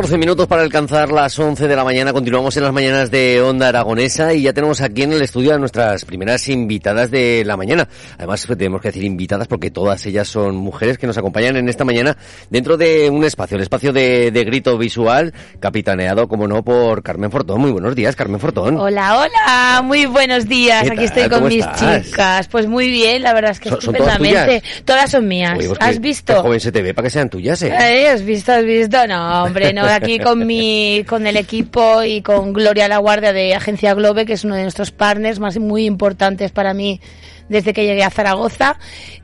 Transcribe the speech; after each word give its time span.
14 0.00 0.16
minutos 0.16 0.46
para 0.46 0.62
alcanzar 0.62 1.12
las 1.12 1.38
11 1.38 1.68
de 1.68 1.76
la 1.76 1.84
mañana. 1.84 2.14
Continuamos 2.14 2.56
en 2.56 2.62
las 2.62 2.72
mañanas 2.72 3.10
de 3.10 3.42
Onda 3.42 3.68
Aragonesa 3.68 4.32
y 4.32 4.40
ya 4.40 4.54
tenemos 4.54 4.80
aquí 4.80 5.02
en 5.02 5.12
el 5.12 5.20
estudio 5.20 5.54
a 5.54 5.58
nuestras 5.58 6.06
primeras 6.06 6.48
invitadas 6.48 7.10
de 7.10 7.42
la 7.44 7.58
mañana. 7.58 7.86
Además, 8.16 8.46
tenemos 8.46 8.80
que 8.80 8.88
decir 8.88 9.04
invitadas 9.04 9.46
porque 9.46 9.70
todas 9.70 10.06
ellas 10.06 10.26
son 10.26 10.56
mujeres 10.56 10.96
que 10.96 11.06
nos 11.06 11.18
acompañan 11.18 11.56
en 11.56 11.68
esta 11.68 11.84
mañana 11.84 12.16
dentro 12.48 12.78
de 12.78 13.10
un 13.10 13.24
espacio, 13.24 13.58
el 13.58 13.62
espacio 13.62 13.92
de, 13.92 14.30
grito 14.30 14.78
visual, 14.78 15.34
capitaneado, 15.58 16.28
como 16.28 16.48
no, 16.48 16.64
por 16.64 17.02
Carmen 17.02 17.30
Fortón. 17.30 17.60
Muy 17.60 17.70
buenos 17.70 17.94
días, 17.94 18.16
Carmen 18.16 18.40
Fortón. 18.40 18.78
Hola, 18.78 19.18
hola, 19.18 19.82
muy 19.82 20.06
buenos 20.06 20.48
días. 20.48 20.90
Aquí 20.90 21.04
estoy 21.04 21.28
con 21.28 21.46
mis 21.46 21.66
chicas. 21.72 22.48
Pues 22.48 22.66
muy 22.66 22.88
bien, 22.88 23.22
la 23.22 23.34
verdad 23.34 23.50
es 23.50 23.60
que 23.60 23.68
estupendamente. 23.68 24.62
Todas, 24.86 25.10
son 25.10 25.28
mías. 25.28 25.56
Pues 25.56 25.72
¿Has 25.78 26.00
visto? 26.00 26.40
joven 26.40 26.58
se 26.58 26.72
te 26.72 26.80
ve 26.80 26.94
para 26.94 27.04
que 27.04 27.10
sean 27.10 27.28
tuyas, 27.28 27.60
¿eh? 27.60 28.08
¿Has 28.08 28.22
visto? 28.22 28.50
¿Has 28.50 28.64
visto? 28.64 29.06
No, 29.06 29.44
hombre 29.44 29.74
aquí 29.90 30.18
con 30.18 30.46
mi, 30.46 31.04
con 31.08 31.26
el 31.26 31.36
equipo 31.36 32.02
y 32.02 32.22
con 32.22 32.52
Gloria 32.52 32.88
La 32.88 32.98
Guardia 32.98 33.32
de 33.32 33.54
Agencia 33.54 33.94
Globe, 33.94 34.26
que 34.26 34.34
es 34.34 34.44
uno 34.44 34.54
de 34.54 34.62
nuestros 34.62 34.90
partners 34.90 35.38
más 35.38 35.58
muy 35.58 35.86
importantes 35.86 36.52
para 36.52 36.74
mí 36.74 37.00
desde 37.50 37.74
que 37.74 37.84
llegué 37.84 38.02
a 38.02 38.10
Zaragoza. 38.10 38.78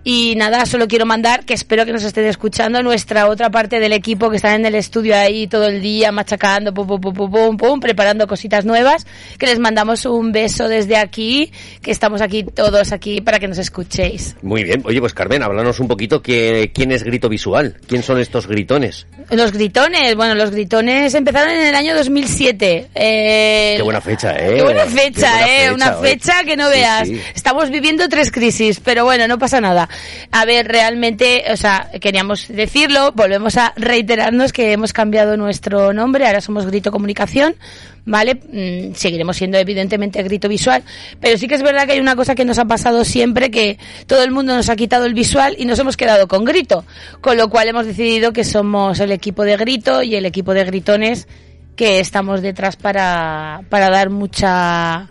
Y 0.05 0.35
nada, 0.37 0.67
solo 0.67 0.87
quiero 0.87 1.05
mandar, 1.05 1.45
que 1.45 1.55
espero 1.55 1.85
que 1.85 1.93
nos 1.93 2.05
estén 2.05 2.27
escuchando, 2.27 2.81
nuestra 2.81 3.29
otra 3.29 3.51
parte 3.51 3.81
del 3.81 3.93
equipo 3.93 4.31
que 4.31 4.37
está 4.37 4.55
en 4.55 4.65
el 4.65 4.77
estudio 4.77 5.17
ahí 5.17 5.49
todo 5.49 5.67
el 5.67 5.81
día 5.83 6.13
machacando, 6.13 6.73
pum, 6.73 6.87
pum, 6.87 7.01
pum, 7.01 7.31
pum, 7.31 7.57
pum, 7.57 7.81
preparando 7.81 8.29
cositas 8.29 8.65
nuevas, 8.65 9.05
que 9.37 9.47
les 9.47 9.59
mandamos 9.59 10.07
un 10.07 10.31
beso 10.31 10.69
desde 10.69 10.97
aquí, 10.97 11.51
que 11.83 11.91
estamos 11.91 12.21
aquí 12.21 12.45
todos 12.45 12.93
aquí 12.93 13.21
para 13.21 13.41
que 13.41 13.49
nos 13.49 13.59
escuchéis. 13.59 14.37
Muy 14.43 14.63
bien. 14.63 14.83
Oye, 14.85 15.01
pues 15.01 15.13
Carmen, 15.13 15.43
háblanos 15.43 15.81
un 15.81 15.89
poquito 15.89 16.23
que, 16.23 16.71
quién 16.73 16.93
es 16.93 17.03
Grito 17.03 17.29
Visual, 17.29 17.77
quién 17.89 18.05
son 18.05 18.21
estos 18.21 18.47
gritones. 18.47 19.09
Los 19.31 19.51
gritones, 19.51 20.15
bueno, 20.15 20.37
los 20.37 20.53
gritones 20.53 21.15
empezaron 21.15 21.51
en 21.51 21.67
el 21.67 21.75
año 21.75 21.97
2007. 21.97 22.91
Eh, 22.95 23.75
qué 23.77 23.83
buena 23.83 24.01
fecha, 24.01 24.37
¿eh? 24.37 24.55
Qué 24.55 24.63
buena 24.63 24.87
fecha, 24.87 25.65
¿eh? 25.65 25.73
Una 25.73 25.95
fecha 25.95 26.45
que 26.45 26.57
no 26.57 26.69
veas. 26.69 27.09
Estamos 27.35 27.71
viviendo 27.71 28.09
tres 28.17 28.33
crisis, 28.33 28.81
pero 28.81 29.05
bueno, 29.05 29.29
no 29.29 29.39
pasa 29.39 29.61
nada. 29.61 29.91
A 30.33 30.47
ver, 30.47 30.67
realmente, 30.67 31.45
o 31.53 31.57
sea, 31.59 31.91
queríamos 32.01 32.49
decirlo, 32.49 33.13
volvemos 33.13 33.59
a 33.59 33.75
reiterarnos 33.77 34.55
que 34.55 34.73
hemos 34.73 34.95
cambiado 34.95 35.37
nuestro 35.37 35.93
nombre, 35.93 36.27
ahora 36.27 36.41
somos 36.41 36.65
Grito 36.65 36.91
Comunicación, 36.91 37.57
¿vale? 38.07 38.37
Mm, 38.37 38.95
seguiremos 38.95 39.37
siendo 39.37 39.59
evidentemente 39.59 40.23
Grito 40.23 40.49
Visual, 40.49 40.83
pero 41.21 41.37
sí 41.37 41.47
que 41.47 41.57
es 41.57 41.63
verdad 41.63 41.85
que 41.85 41.93
hay 41.93 42.01
una 42.01 42.17
cosa 42.17 42.35
que 42.35 42.47
nos 42.47 42.59
ha 42.59 42.65
pasado 42.65 43.05
siempre, 43.05 43.51
que 43.51 43.79
todo 44.07 44.23
el 44.23 44.31
mundo 44.31 44.57
nos 44.57 44.71
ha 44.71 44.77
quitado 44.77 45.05
el 45.05 45.13
visual 45.13 45.55
y 45.59 45.67
nos 45.67 45.79
hemos 45.79 45.99
quedado 45.99 46.27
con 46.27 46.47
Grito, 46.47 46.87
con 47.21 47.37
lo 47.37 47.51
cual 47.51 47.69
hemos 47.69 47.85
decidido 47.85 48.33
que 48.33 48.45
somos 48.45 48.99
el 48.99 49.13
equipo 49.13 49.45
de 49.45 49.59
Grito 49.59 50.03
y 50.03 50.15
el 50.15 50.25
equipo 50.25 50.55
de 50.55 50.65
Gritones 50.65 51.29
que 51.77 52.01
estamos 52.01 52.41
detrás 52.41 52.77
para, 52.77 53.61
para 53.69 53.91
dar 53.91 54.09
mucha 54.09 55.11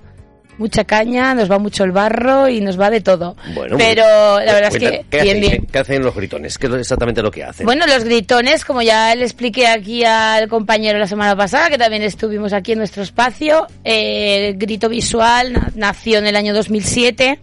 mucha 0.57 0.83
caña, 0.83 1.33
nos 1.35 1.49
va 1.49 1.59
mucho 1.59 1.83
el 1.83 1.91
barro 1.91 2.47
y 2.49 2.61
nos 2.61 2.79
va 2.79 2.89
de 2.89 3.01
todo. 3.01 3.35
Bueno, 3.53 3.77
Pero 3.77 4.03
la 4.39 4.53
verdad 4.53 4.69
es 4.73 4.79
que 4.79 5.05
¿qué, 5.09 5.21
hacen, 5.21 5.67
¿qué 5.67 5.79
hacen 5.79 6.03
los 6.03 6.16
gritones? 6.16 6.57
¿Qué 6.57 6.67
es 6.67 6.73
exactamente 6.73 7.21
lo 7.21 7.31
que 7.31 7.43
hacen? 7.43 7.66
Bueno, 7.66 7.85
los 7.88 8.03
gritones, 8.03 8.66
como 8.66 8.81
ya 8.81 9.13
le 9.16 9.23
expliqué 9.23 9.67
aquí 9.67 10.03
al 10.03 10.47
compañero 10.47 10.99
la 10.99 11.07
semana 11.07 11.35
pasada, 11.35 11.69
que 11.69 11.77
también 11.77 12.03
estuvimos 12.03 12.53
aquí 12.53 12.73
en 12.73 12.79
nuestro 12.79 13.03
espacio, 13.03 13.67
eh, 13.83 14.53
Grito 14.57 14.89
Visual 14.89 15.71
nació 15.75 16.19
en 16.19 16.27
el 16.27 16.35
año 16.35 16.53
2007 16.53 17.39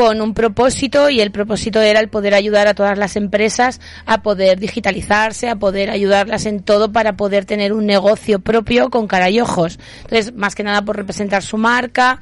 con 0.00 0.22
un 0.22 0.32
propósito 0.32 1.10
y 1.10 1.20
el 1.20 1.30
propósito 1.30 1.82
era 1.82 2.00
el 2.00 2.08
poder 2.08 2.32
ayudar 2.32 2.68
a 2.68 2.72
todas 2.72 2.96
las 2.96 3.16
empresas 3.16 3.82
a 4.06 4.22
poder 4.22 4.58
digitalizarse, 4.58 5.50
a 5.50 5.56
poder 5.56 5.90
ayudarlas 5.90 6.46
en 6.46 6.62
todo 6.62 6.90
para 6.90 7.18
poder 7.18 7.44
tener 7.44 7.74
un 7.74 7.84
negocio 7.84 8.38
propio 8.38 8.88
con 8.88 9.06
cara 9.06 9.28
y 9.28 9.42
ojos. 9.42 9.78
Entonces, 10.04 10.32
más 10.32 10.54
que 10.54 10.62
nada 10.62 10.80
por 10.86 10.96
representar 10.96 11.42
su 11.42 11.58
marca 11.58 12.18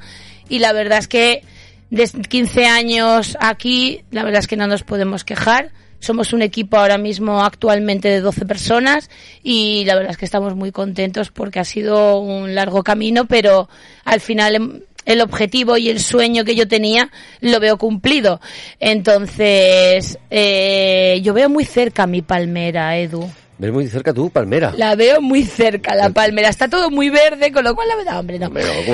y 0.49 0.59
la 0.59 0.73
verdad 0.73 0.97
es 0.97 1.07
que 1.07 1.43
desde 1.89 2.21
15 2.21 2.65
años 2.65 3.37
aquí, 3.39 4.03
la 4.11 4.25
verdad 4.25 4.41
es 4.41 4.47
que 4.47 4.57
no 4.57 4.67
nos 4.67 4.83
podemos 4.83 5.23
quejar. 5.23 5.71
Somos 6.01 6.33
un 6.33 6.41
equipo 6.41 6.75
ahora 6.75 6.97
mismo 6.97 7.41
actualmente 7.45 8.09
de 8.09 8.19
12 8.19 8.45
personas 8.45 9.09
y 9.41 9.85
la 9.85 9.95
verdad 9.95 10.11
es 10.11 10.17
que 10.17 10.25
estamos 10.25 10.53
muy 10.53 10.73
contentos 10.73 11.31
porque 11.31 11.61
ha 11.61 11.65
sido 11.65 12.19
un 12.19 12.55
largo 12.55 12.83
camino, 12.83 13.23
pero 13.25 13.69
al 14.03 14.19
final 14.19 14.83
el 15.05 15.21
objetivo 15.21 15.77
y 15.77 15.89
el 15.89 15.99
sueño 15.99 16.43
que 16.45 16.55
yo 16.55 16.67
tenía 16.67 17.11
lo 17.41 17.59
veo 17.59 17.77
cumplido. 17.77 18.39
Entonces, 18.79 20.17
eh, 20.29 21.19
yo 21.23 21.33
veo 21.33 21.49
muy 21.49 21.65
cerca 21.65 22.07
mi 22.07 22.21
palmera, 22.21 22.97
Edu. 22.97 23.29
¿Ves 23.59 23.73
muy 23.73 23.87
cerca 23.89 24.13
tú, 24.13 24.29
Palmera? 24.29 24.73
La 24.77 24.95
veo 24.95 25.19
muy 25.19 25.43
cerca, 25.43 25.93
la 25.93 26.11
Palmera. 26.11 26.47
Está 26.47 26.69
todo 26.69 26.89
muy 26.89 27.09
verde, 27.09 27.51
con 27.51 27.65
lo 27.65 27.75
cual 27.75 27.89
la 27.89 27.97
verdad, 27.97 28.19
hombre, 28.19 28.39
no. 28.39 28.49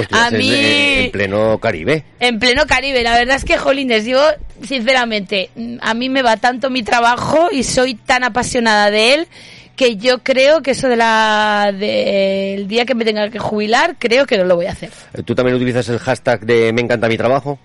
a 0.10 0.32
mí... 0.32 0.52
En, 0.56 1.12
pleno 1.12 1.60
Caribe. 1.60 2.04
En 2.20 2.40
pleno 2.40 2.66
Caribe. 2.66 3.04
La 3.04 3.16
verdad 3.16 3.36
es 3.36 3.46
que, 3.46 3.58
jolines, 3.58 4.06
yo, 4.06 4.20
sinceramente, 4.64 5.52
a 5.82 5.94
mí 5.94 6.10
me 6.10 6.24
va 6.24 6.38
tanto 6.38 6.72
mi 6.72 6.82
trabajo 6.82 7.50
y 7.52 7.62
soy 7.62 7.94
tan 7.94 8.24
apasionada 8.24 8.90
de 8.90 9.14
él 9.14 9.28
que 9.76 9.98
yo 9.98 10.20
creo 10.20 10.62
que 10.62 10.72
eso 10.72 10.88
de 10.88 10.96
la 10.96 11.74
del 11.78 12.68
día 12.68 12.86
que 12.86 12.96
me 12.96 13.06
tenga 13.06 13.30
que 13.30 13.40
jubilar, 13.40 13.96
creo 14.00 14.26
que 14.26 14.38
no 14.38 14.46
lo 14.46 14.56
voy 14.56 14.66
a 14.66 14.72
hacer. 14.72 14.90
Eh, 15.14 15.24
¿Tú 15.24 15.36
también 15.36 15.56
utilizas 15.56 15.88
el 15.90 16.00
hashtag 16.00 16.46
de 16.46 16.74
me 16.74 16.82
encanta 16.82 17.08
mi 17.08 17.18
trabajo? 17.18 17.60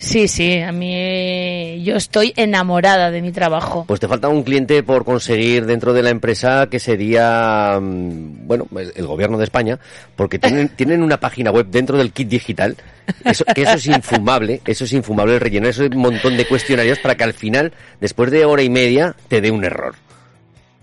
Sí, 0.00 0.28
sí, 0.28 0.58
a 0.60 0.72
mí 0.72 1.84
yo 1.84 1.94
estoy 1.94 2.32
enamorada 2.34 3.10
de 3.10 3.20
mi 3.20 3.32
trabajo. 3.32 3.84
Pues 3.86 4.00
te 4.00 4.08
falta 4.08 4.30
un 4.30 4.44
cliente 4.44 4.82
por 4.82 5.04
conseguir 5.04 5.66
dentro 5.66 5.92
de 5.92 6.02
la 6.02 6.08
empresa 6.08 6.68
que 6.70 6.80
sería, 6.80 7.78
mm, 7.78 8.46
bueno, 8.46 8.66
el, 8.96 9.06
gobierno 9.06 9.36
de 9.36 9.44
España, 9.44 9.78
porque 10.16 10.38
tienen, 10.38 10.70
tienen 10.76 11.02
una 11.02 11.20
página 11.20 11.50
web 11.50 11.66
dentro 11.66 11.98
del 11.98 12.12
kit 12.12 12.28
digital, 12.28 12.78
eso, 13.26 13.44
que 13.54 13.60
eso 13.60 13.74
es 13.74 13.86
infumable, 13.88 14.62
eso 14.64 14.84
es 14.84 14.92
infumable, 14.94 15.38
rellenar 15.38 15.68
ese 15.68 15.90
montón 15.90 16.38
de 16.38 16.46
cuestionarios 16.46 16.98
para 16.98 17.14
que 17.14 17.24
al 17.24 17.34
final, 17.34 17.74
después 18.00 18.30
de 18.30 18.46
hora 18.46 18.62
y 18.62 18.70
media, 18.70 19.14
te 19.28 19.42
dé 19.42 19.50
un 19.50 19.64
error. 19.64 19.96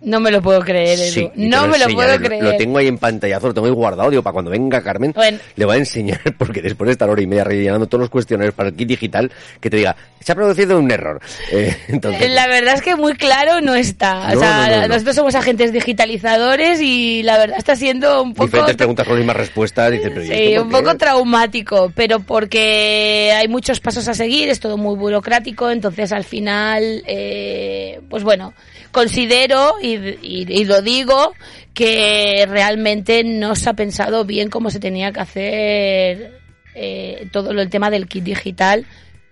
No 0.01 0.19
me 0.19 0.29
lo 0.29 0.43
puedo 0.43 0.61
creer, 0.61 0.99
Edu. 0.99 1.31
no 1.35 1.67
me 1.67 1.79
lo 1.79 1.87
puedo 1.87 2.17
creer. 2.19 2.43
Lo 2.43 2.55
tengo 2.55 2.77
ahí 2.77 2.87
en 2.87 2.99
pantallazo, 2.99 3.47
lo 3.47 3.53
tengo 3.55 3.65
ahí 3.65 3.73
guardado. 3.73 4.11
Digo, 4.11 4.21
para 4.21 4.33
cuando 4.33 4.51
venga 4.51 4.81
Carmen, 4.83 5.13
le 5.55 5.65
voy 5.65 5.75
a 5.75 5.79
enseñar, 5.79 6.21
porque 6.37 6.61
después 6.61 6.87
de 6.87 6.91
estar 6.91 7.09
hora 7.09 7.21
y 7.21 7.25
media 7.25 7.43
rellenando 7.43 7.87
todos 7.87 8.01
los 8.01 8.09
cuestionarios 8.09 8.53
para 8.53 8.69
el 8.69 8.75
kit 8.75 8.87
digital, 8.87 9.31
que 9.59 9.71
te 9.71 9.77
diga, 9.77 9.95
se 10.19 10.31
ha 10.33 10.35
producido 10.35 10.77
un 10.77 10.91
error. 10.91 11.19
Eh, 11.49 11.75
entonces... 11.87 12.29
La 12.31 12.45
verdad 12.47 12.75
es 12.75 12.81
que 12.81 12.95
muy 12.95 13.13
claro 13.13 13.61
no 13.61 13.73
está. 13.73 14.33
o 14.35 14.39
sea, 14.39 14.87
nosotros 14.87 15.15
somos 15.15 15.33
agentes 15.33 15.71
digitalizadores 15.71 16.81
y 16.81 17.23
la 17.23 17.37
verdad 17.37 17.57
está 17.57 17.75
siendo 17.75 18.21
un 18.21 18.33
poco... 18.33 18.47
Diferentes 18.47 18.75
preguntas 18.75 19.05
con 19.05 19.15
las 19.15 19.19
mismas 19.19 19.37
respuestas. 19.37 19.93
sí, 20.23 20.57
un 20.57 20.69
poco 20.69 20.97
traumático, 20.97 21.91
pero 21.95 22.19
porque 22.19 23.33
hay 23.33 23.47
muchos 23.47 23.79
pasos 23.79 24.07
a 24.09 24.13
seguir, 24.13 24.49
es 24.49 24.59
todo 24.59 24.77
muy 24.77 24.97
burocrático, 24.97 25.71
entonces 25.71 26.11
al 26.11 26.25
final, 26.25 27.01
eh, 27.07 28.01
pues 28.09 28.23
bueno 28.23 28.53
considero, 28.97 29.75
y, 29.79 30.65
lo 30.65 30.81
digo, 30.81 31.33
que 31.75 32.47
realmente 32.49 33.23
no 33.23 33.55
se 33.55 33.69
ha 33.69 33.73
pensado 33.73 34.25
bien 34.25 34.49
cómo 34.49 34.71
se 34.71 34.79
tenía 34.79 35.11
que 35.11 35.19
hacer 35.19 36.39
eh, 36.73 37.27
todo 37.31 37.51
el 37.51 37.69
tema 37.69 37.91
del 37.91 38.07
kit 38.07 38.23
digital 38.23 38.87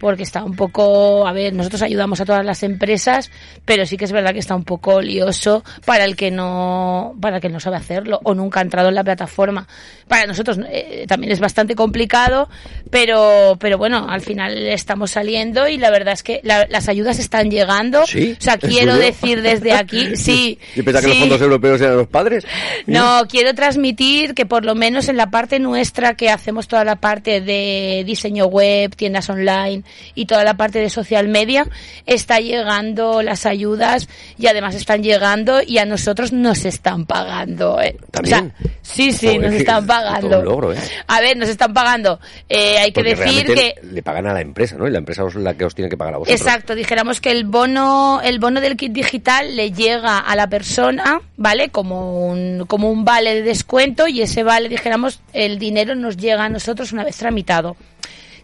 porque 0.05 0.21
está 0.21 0.43
un 0.43 0.55
poco, 0.55 1.25
a 1.25 1.33
ver, 1.33 1.51
nosotros 1.51 1.81
ayudamos 1.81 2.21
a 2.21 2.25
todas 2.25 2.45
las 2.45 2.61
empresas, 2.61 3.31
pero 3.65 3.87
sí 3.87 3.97
que 3.97 4.05
es 4.05 4.11
verdad 4.11 4.33
que 4.33 4.39
está 4.39 4.55
un 4.55 4.63
poco 4.63 5.01
lioso 5.01 5.63
para 5.83 6.03
el 6.03 6.15
que 6.15 6.29
no, 6.29 7.15
para 7.19 7.37
el 7.37 7.41
que 7.41 7.49
no 7.49 7.59
sabe 7.59 7.77
hacerlo 7.77 8.19
o 8.23 8.35
nunca 8.35 8.59
ha 8.59 8.61
entrado 8.61 8.89
en 8.89 8.93
la 8.93 9.03
plataforma. 9.03 9.67
Para 10.07 10.27
nosotros 10.27 10.59
eh, 10.69 11.05
también 11.07 11.33
es 11.33 11.39
bastante 11.39 11.73
complicado, 11.73 12.47
pero, 12.91 13.57
pero 13.59 13.79
bueno, 13.79 14.05
al 14.07 14.21
final 14.21 14.55
estamos 14.67 15.09
saliendo 15.09 15.67
y 15.67 15.79
la 15.79 15.89
verdad 15.89 16.13
es 16.13 16.21
que 16.21 16.39
las 16.43 16.87
ayudas 16.87 17.17
están 17.17 17.49
llegando. 17.49 18.05
¿Sí? 18.05 18.37
O 18.39 18.43
sea, 18.43 18.59
quiero 18.59 18.97
decir 18.97 19.41
desde 19.41 19.73
aquí, 19.73 20.15
sí. 20.17 20.59
¿Y 20.75 20.83
pensaba 20.83 21.01
que 21.01 21.07
los 21.07 21.17
fondos 21.17 21.41
europeos 21.41 21.81
eran 21.81 21.97
los 21.97 22.07
padres? 22.07 22.45
No, 22.85 23.23
quiero 23.27 23.55
transmitir 23.55 24.35
que 24.35 24.45
por 24.45 24.65
lo 24.65 24.75
menos 24.75 25.09
en 25.09 25.17
la 25.17 25.31
parte 25.31 25.57
nuestra 25.57 26.13
que 26.13 26.29
hacemos 26.29 26.67
toda 26.67 26.85
la 26.85 26.97
parte 26.97 27.41
de 27.41 28.03
diseño 28.05 28.45
web, 28.45 28.95
tiendas 28.95 29.27
online, 29.31 29.83
y 30.13 30.25
toda 30.25 30.43
la 30.43 30.55
parte 30.55 30.79
de 30.79 30.89
social 30.89 31.27
media, 31.27 31.67
está 32.05 32.39
llegando 32.39 33.21
las 33.21 33.45
ayudas 33.45 34.07
y 34.37 34.47
además 34.47 34.75
están 34.75 35.03
llegando 35.03 35.61
y 35.65 35.77
a 35.77 35.85
nosotros 35.85 36.31
nos 36.31 36.65
están 36.65 37.05
pagando. 37.05 37.81
¿eh? 37.81 37.97
¿También? 38.11 38.53
sí, 38.81 39.11
sí, 39.11 39.37
nos 39.37 39.53
están 39.53 39.85
pagando. 39.85 40.41
Logro, 40.41 40.73
¿eh? 40.73 40.77
A 41.07 41.19
ver, 41.21 41.37
nos 41.37 41.49
están 41.49 41.73
pagando. 41.73 42.19
Eh, 42.49 42.77
hay 42.77 42.91
que 42.91 43.03
decir 43.03 43.45
que... 43.45 43.75
Le 43.83 44.03
pagan 44.03 44.27
a 44.27 44.33
la 44.33 44.41
empresa, 44.41 44.77
¿no? 44.77 44.87
Y 44.87 44.91
la 44.91 44.99
empresa 44.99 45.23
es 45.27 45.35
la 45.35 45.53
que 45.53 45.65
os 45.65 45.75
tiene 45.75 45.89
que 45.89 45.97
pagar 45.97 46.15
a 46.15 46.17
vosotros. 46.17 46.39
Exacto, 46.39 46.75
dijéramos 46.75 47.21
que 47.21 47.31
el 47.31 47.45
bono, 47.45 48.21
el 48.23 48.39
bono 48.39 48.61
del 48.61 48.77
kit 48.77 48.91
digital 48.91 49.55
le 49.55 49.71
llega 49.71 50.19
a 50.19 50.35
la 50.35 50.47
persona, 50.47 51.21
¿vale? 51.37 51.69
Como 51.69 52.27
un, 52.27 52.65
como 52.67 52.89
un 52.89 53.05
vale 53.05 53.35
de 53.35 53.41
descuento 53.41 54.07
y 54.07 54.21
ese 54.21 54.43
vale, 54.43 54.69
dijéramos, 54.69 55.21
el 55.33 55.59
dinero 55.59 55.95
nos 55.95 56.17
llega 56.17 56.45
a 56.45 56.49
nosotros 56.49 56.91
una 56.91 57.03
vez 57.03 57.17
tramitado. 57.17 57.75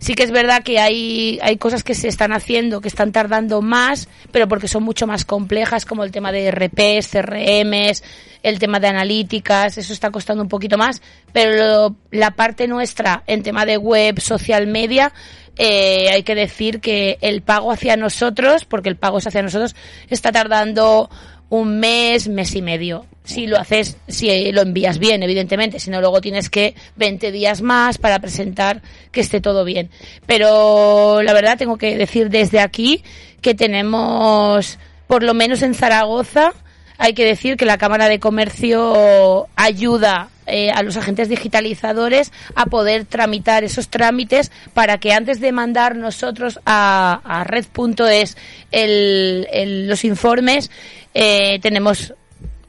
Sí 0.01 0.15
que 0.15 0.23
es 0.23 0.31
verdad 0.31 0.63
que 0.63 0.79
hay, 0.79 1.37
hay 1.43 1.57
cosas 1.57 1.83
que 1.83 1.93
se 1.93 2.07
están 2.07 2.33
haciendo 2.33 2.81
que 2.81 2.87
están 2.87 3.11
tardando 3.11 3.61
más, 3.61 4.09
pero 4.31 4.47
porque 4.47 4.67
son 4.67 4.81
mucho 4.81 5.05
más 5.05 5.25
complejas, 5.25 5.85
como 5.85 6.03
el 6.03 6.09
tema 6.09 6.31
de 6.31 6.49
RPs, 6.49 7.07
CRMs, 7.07 8.03
el 8.41 8.57
tema 8.57 8.79
de 8.79 8.87
analíticas, 8.87 9.77
eso 9.77 9.93
está 9.93 10.09
costando 10.09 10.41
un 10.41 10.49
poquito 10.49 10.75
más, 10.75 11.03
pero 11.33 11.95
la 12.09 12.31
parte 12.31 12.67
nuestra 12.67 13.21
en 13.27 13.43
tema 13.43 13.63
de 13.67 13.77
web, 13.77 14.19
social 14.19 14.65
media, 14.65 15.13
eh, 15.55 16.09
hay 16.09 16.23
que 16.23 16.33
decir 16.33 16.81
que 16.81 17.19
el 17.21 17.43
pago 17.43 17.71
hacia 17.71 17.95
nosotros, 17.95 18.65
porque 18.65 18.89
el 18.89 18.95
pago 18.95 19.19
es 19.19 19.27
hacia 19.27 19.43
nosotros, 19.43 19.75
está 20.09 20.31
tardando 20.31 21.11
un 21.49 21.79
mes, 21.79 22.27
mes 22.27 22.55
y 22.55 22.63
medio. 22.63 23.05
Si 23.23 23.45
lo 23.45 23.57
haces, 23.57 23.97
si 24.07 24.51
lo 24.51 24.61
envías 24.61 24.97
bien, 24.97 25.21
evidentemente, 25.21 25.79
si 25.79 25.91
no 25.91 26.01
luego 26.01 26.21
tienes 26.21 26.49
que 26.49 26.75
20 26.95 27.31
días 27.31 27.61
más 27.61 27.97
para 27.97 28.19
presentar 28.19 28.81
que 29.11 29.21
esté 29.21 29.41
todo 29.41 29.63
bien. 29.63 29.89
Pero 30.25 31.21
la 31.21 31.33
verdad 31.33 31.57
tengo 31.57 31.77
que 31.77 31.97
decir 31.97 32.29
desde 32.29 32.59
aquí 32.59 33.03
que 33.41 33.53
tenemos, 33.53 34.79
por 35.07 35.23
lo 35.23 35.33
menos 35.33 35.61
en 35.61 35.75
Zaragoza, 35.75 36.53
hay 36.97 37.13
que 37.13 37.25
decir 37.25 37.57
que 37.57 37.65
la 37.65 37.79
Cámara 37.79 38.09
de 38.09 38.19
Comercio 38.19 39.47
ayuda 39.55 40.29
eh, 40.45 40.69
a 40.69 40.83
los 40.83 40.97
agentes 40.97 41.29
digitalizadores 41.29 42.31
a 42.55 42.65
poder 42.67 43.05
tramitar 43.05 43.63
esos 43.63 43.89
trámites 43.89 44.51
para 44.73 44.99
que 44.99 45.13
antes 45.13 45.39
de 45.39 45.51
mandar 45.51 45.95
nosotros 45.95 46.59
a, 46.65 47.21
a 47.23 47.43
red.es 47.43 48.37
el, 48.71 49.87
los 49.87 50.03
informes 50.03 50.69
eh, 51.13 51.59
tenemos 51.61 52.13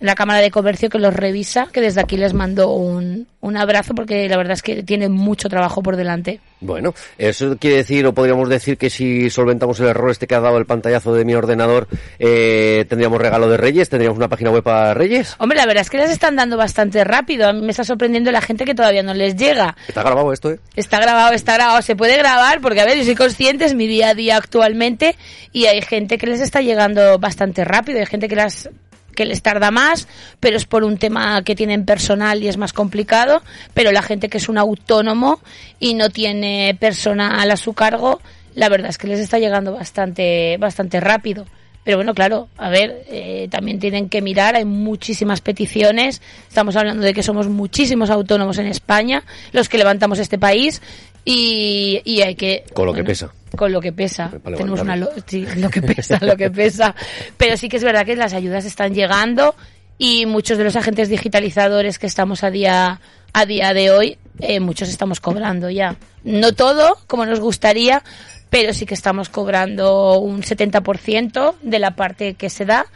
la 0.03 0.15
Cámara 0.15 0.41
de 0.41 0.51
Comercio 0.51 0.91
que 0.91 0.99
los 0.99 1.15
revisa, 1.15 1.69
que 1.73 1.81
desde 1.81 2.01
aquí 2.01 2.17
les 2.17 2.35
mando 2.35 2.73
un, 2.73 3.29
un 3.41 3.57
abrazo 3.57 3.95
porque 3.95 4.29
la 4.29 4.37
verdad 4.37 4.55
es 4.55 4.63
que 4.63 4.83
tienen 4.83 5.13
mucho 5.13 5.49
trabajo 5.49 5.83
por 5.83 5.97
delante. 5.97 6.41
Bueno, 6.61 6.95
eso 7.19 7.57
quiere 7.59 7.79
decir, 7.79 8.07
o 8.07 8.13
podríamos 8.13 8.49
decir 8.49 8.77
que 8.77 8.91
si 8.91 9.31
solventamos 9.31 9.79
el 9.81 9.87
error 9.87 10.11
este 10.11 10.27
que 10.27 10.35
ha 10.35 10.41
dado 10.41 10.59
el 10.59 10.67
pantallazo 10.67 11.15
de 11.15 11.25
mi 11.25 11.35
ordenador, 11.35 11.89
eh, 12.19 12.85
tendríamos 12.89 13.21
regalo 13.21 13.49
de 13.49 13.57
Reyes, 13.57 13.89
tendríamos 13.89 14.17
una 14.17 14.29
página 14.29 14.51
web 14.51 14.63
para 14.63 14.95
Reyes. 14.95 15.37
Hombre, 15.39 15.59
la 15.59 15.67
verdad 15.67 15.83
es 15.83 15.91
que 15.91 15.99
les 15.99 16.11
están 16.11 16.37
dando 16.37 16.57
bastante 16.57 17.03
rápido. 17.05 17.49
A 17.49 17.53
mí 17.53 17.63
me 17.63 17.71
está 17.71 17.85
sorprendiendo 17.85 18.31
la 18.33 18.41
gente 18.41 18.65
que 18.65 18.75
todavía 18.75 19.03
no 19.03 19.15
les 19.15 19.37
llega. 19.37 19.77
Está 19.89 20.03
grabado 20.03 20.33
esto, 20.33 20.51
¿eh? 20.51 20.61
Está 20.75 21.01
grabado, 21.01 21.33
está 21.33 21.55
grabado. 21.55 21.83
Se 21.83 21.97
puede 21.97 22.17
grabar 22.17 22.61
porque, 22.61 22.81
a 22.81 22.85
ver, 22.85 22.99
yo 22.99 23.05
soy 23.05 23.15
consciente, 23.15 23.65
es 23.65 23.75
mi 23.75 23.87
día 23.87 24.11
a 24.11 24.15
día 24.15 24.37
actualmente 24.37 25.17
y 25.53 25.67
hay 25.67 25.81
gente 25.83 26.19
que 26.19 26.27
les 26.27 26.41
está 26.41 26.61
llegando 26.61 27.19
bastante 27.19 27.65
rápido. 27.65 28.01
Hay 28.01 28.07
gente 28.07 28.29
que 28.29 28.37
las 28.37 28.69
que 29.13 29.25
les 29.25 29.43
tarda 29.43 29.71
más, 29.71 30.09
pero 30.41 30.57
es 30.57 30.65
por 30.65 30.85
un 30.85 30.99
tema 30.99 31.43
que 31.43 31.55
tienen 31.55 31.85
personal 31.85 32.43
y 32.43 32.49
es 32.49 32.57
más 32.57 32.73
complicado, 32.73 33.43
pero 33.75 33.93
la 33.93 34.03
gente 34.03 34.29
que 34.29 34.39
es 34.39 34.49
un 34.49 34.59
autónomo 34.59 35.41
y 35.79 35.95
no 35.95 36.11
tiene 36.11 36.77
personal 36.79 37.51
a 37.51 37.57
su 37.57 37.73
cargo, 37.73 38.21
la 38.55 38.69
verdad 38.69 38.91
es 38.91 38.99
que 38.99 39.07
les 39.07 39.21
está 39.21 39.39
llegando 39.39 39.73
bastante, 39.73 40.57
bastante 40.59 41.01
rápido. 41.01 41.47
Pero 41.85 41.97
bueno, 41.97 42.15
claro, 42.15 42.49
a 42.59 42.71
ver, 42.71 43.03
eh, 43.09 43.49
también 43.51 43.81
tienen 43.81 44.09
que 44.09 44.23
mirar, 44.23 44.55
hay 44.55 44.65
muchísimas 44.65 45.41
peticiones, 45.41 46.23
estamos 46.47 46.77
hablando 46.77 47.03
de 47.03 47.13
que 47.13 47.25
somos 47.25 47.49
muchísimos 47.49 48.09
autónomos 48.09 48.59
en 48.59 48.67
España, 48.67 49.25
los 49.51 49.69
que 49.69 49.79
levantamos 49.79 50.21
este 50.21 50.39
país, 50.39 50.81
y, 51.25 52.03
y 52.05 52.23
hay 52.23 52.35
que... 52.35 52.65
Con 52.75 52.87
lo 52.87 52.95
que 52.95 53.05
pesa 53.05 53.33
con 53.57 53.73
lo 53.73 53.81
que 53.81 53.93
pesa. 53.93 54.31
Tenemos 54.45 54.81
una 54.81 54.97
lo, 54.97 55.11
lo 55.57 55.71
que 55.71 55.83
pesa, 55.83 56.19
lo 56.23 56.37
que 56.37 56.51
pesa. 56.51 56.95
Pero 57.37 57.57
sí 57.57 57.69
que 57.69 57.77
es 57.77 57.85
verdad 57.85 58.07
que 58.07 58.17
las 58.17 58.35
ayudas 58.35 58.65
están 58.65 58.95
llegando 58.95 59.55
y 59.99 60.27
muchos 60.27 60.59
de 60.59 60.65
los 60.65 60.77
agentes 60.77 61.09
digitalizadores 61.09 61.99
que 61.99 62.07
estamos 62.07 62.45
a 62.45 62.51
día 62.51 63.01
a 63.35 63.47
día 63.47 63.73
de 63.73 63.91
hoy, 63.91 64.19
eh, 64.41 64.61
muchos 64.61 64.89
estamos 64.89 65.21
cobrando 65.21 65.71
ya. 65.71 65.97
No 66.25 66.53
todo 66.53 66.99
como 67.07 67.25
nos 67.25 67.41
gustaría, 67.41 68.03
pero 68.51 68.75
sí 68.75 68.85
que 68.85 68.95
estamos 68.95 69.29
cobrando 69.29 70.19
un 70.19 70.43
70% 70.43 71.55
de 71.63 71.79
la 71.79 71.97
parte 71.97 72.35
que 72.35 72.51
se 72.51 72.67
da 72.67 72.87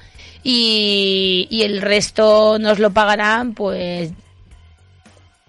y, 0.42 1.48
y 1.50 1.62
el 1.62 1.80
resto 1.80 2.58
nos 2.58 2.78
lo 2.78 2.90
pagarán 2.90 3.54
pues 3.54 4.12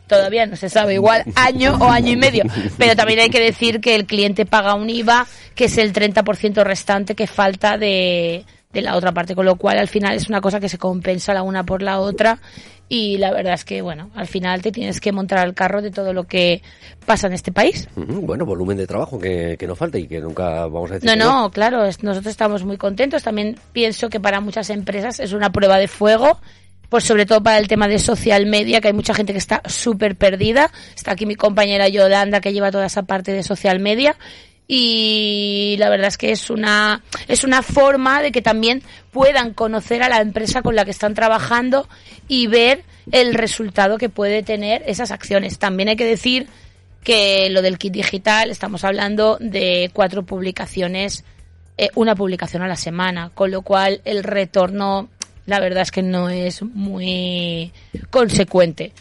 todavía 0.08 0.46
no 0.46 0.56
se 0.56 0.70
sabe, 0.70 0.96
igual 0.96 1.24
año 1.36 1.78
o 1.80 1.90
año 1.90 2.12
y 2.12 2.18
medio. 2.18 2.44
Pero 2.78 2.96
también 2.96 3.20
hay 3.20 3.30
que 3.30 3.40
decir 3.42 3.80
que 3.82 3.96
el 3.96 4.06
cliente 4.06 4.46
paga 4.46 4.76
un 4.76 4.90
IVA 4.90 5.28
que 5.56 5.66
es 5.66 5.78
el 5.78 5.94
30% 5.94 6.64
restante 6.64 7.16
que 7.16 7.28
falta 7.28 7.78
de, 7.78 8.46
de 8.72 8.82
la 8.82 8.96
otra 8.96 9.12
parte, 9.12 9.36
con 9.36 9.46
lo 9.46 9.56
cual 9.56 9.78
al 9.78 9.88
final 9.88 10.16
es 10.16 10.30
una 10.30 10.42
cosa 10.42 10.60
que 10.60 10.70
se 10.70 10.78
compensa 10.78 11.34
la 11.34 11.44
una 11.44 11.64
por 11.64 11.82
la 11.82 12.00
otra 12.00 12.40
y 12.90 13.18
la 13.18 13.32
verdad 13.32 13.54
es 13.54 13.66
que, 13.66 13.82
bueno, 13.82 14.12
al 14.16 14.28
final 14.28 14.62
te 14.62 14.72
tienes 14.72 15.02
que 15.02 15.12
montar 15.12 15.40
al 15.40 15.54
carro 15.54 15.82
de 15.82 15.92
todo 15.92 16.14
lo 16.14 16.24
que 16.24 16.62
pasa 17.06 17.28
en 17.28 17.34
este 17.34 17.52
país. 17.52 17.90
Bueno, 17.96 18.46
volumen 18.46 18.78
de 18.78 18.88
trabajo 18.88 19.20
que, 19.20 19.58
que 19.60 19.68
no 19.68 19.76
falta 19.76 19.98
y 19.98 20.08
que 20.08 20.22
nunca 20.22 20.68
vamos 20.68 20.92
a 20.92 20.94
decir. 20.96 21.10
No, 21.10 21.16
no, 21.16 21.52
claro, 21.52 21.84
nosotros 21.84 22.28
estamos 22.28 22.64
muy 22.64 22.78
contentos. 22.78 23.24
También 23.24 23.60
pienso 23.74 24.10
que 24.10 24.22
para 24.22 24.40
muchas 24.40 24.70
empresas 24.70 25.20
es 25.20 25.34
una 25.34 25.52
prueba 25.52 25.78
de 25.78 25.90
fuego 25.90 26.40
pues 26.90 27.04
sobre 27.04 27.26
todo 27.26 27.44
para 27.44 27.58
el 27.58 27.68
tema 27.68 27.88
de 27.88 28.00
social 28.00 28.46
media, 28.46 28.82
que 28.82 28.88
hay 28.88 28.94
mucha 28.94 29.14
gente 29.14 29.34
que 29.34 29.40
está 29.40 29.62
súper 29.66 30.16
perdida. 30.16 30.72
Está 30.96 31.12
aquí 31.12 31.26
mi 31.26 31.36
compañera 31.36 31.90
Yolanda, 31.90 32.42
que 32.42 32.54
lleva 32.54 32.72
toda 32.72 32.86
esa 32.86 33.04
parte 33.04 33.34
de 33.34 33.44
social 33.44 33.80
media. 33.80 34.16
Y 34.70 35.76
la 35.80 35.90
verdad 35.90 36.08
es 36.08 36.18
que 36.18 36.32
es 36.32 36.50
una, 36.50 37.02
es 37.28 37.44
una 37.44 37.62
forma 37.62 38.22
de 38.22 38.32
que 38.32 38.42
también 38.42 38.84
puedan 39.12 39.54
conocer 39.54 40.04
a 40.04 40.10
la 40.10 40.22
empresa 40.22 40.62
con 40.62 40.76
la 40.76 40.84
que 40.84 40.92
están 40.92 41.14
trabajando 41.14 41.88
y 42.28 42.48
ver 42.48 42.84
el 43.12 43.34
resultado 43.34 43.98
que 43.98 44.10
puede 44.10 44.44
tener 44.44 44.84
esas 44.86 45.12
acciones. 45.12 45.58
También 45.58 45.90
hay 45.90 45.96
que 45.96 46.06
decir 46.06 46.48
que 47.04 47.50
lo 47.50 47.62
del 47.62 47.78
kit 47.78 47.94
digital, 47.94 48.50
estamos 48.50 48.84
hablando 48.84 49.38
de 49.40 49.90
cuatro 49.94 50.24
publicaciones, 50.24 51.24
eh, 51.78 51.90
una 51.96 52.16
publicación 52.16 52.62
a 52.64 52.68
la 52.68 52.76
semana, 52.76 53.32
con 53.34 53.52
lo 53.52 53.62
cual 53.62 54.02
el 54.04 54.24
retorno 54.24 55.08
la 55.48 55.62
verdad 55.62 55.82
es 55.82 55.92
que 55.92 56.04
no 56.04 56.30
es 56.30 56.62
muy 56.62 57.72
consecuente. 58.10 58.92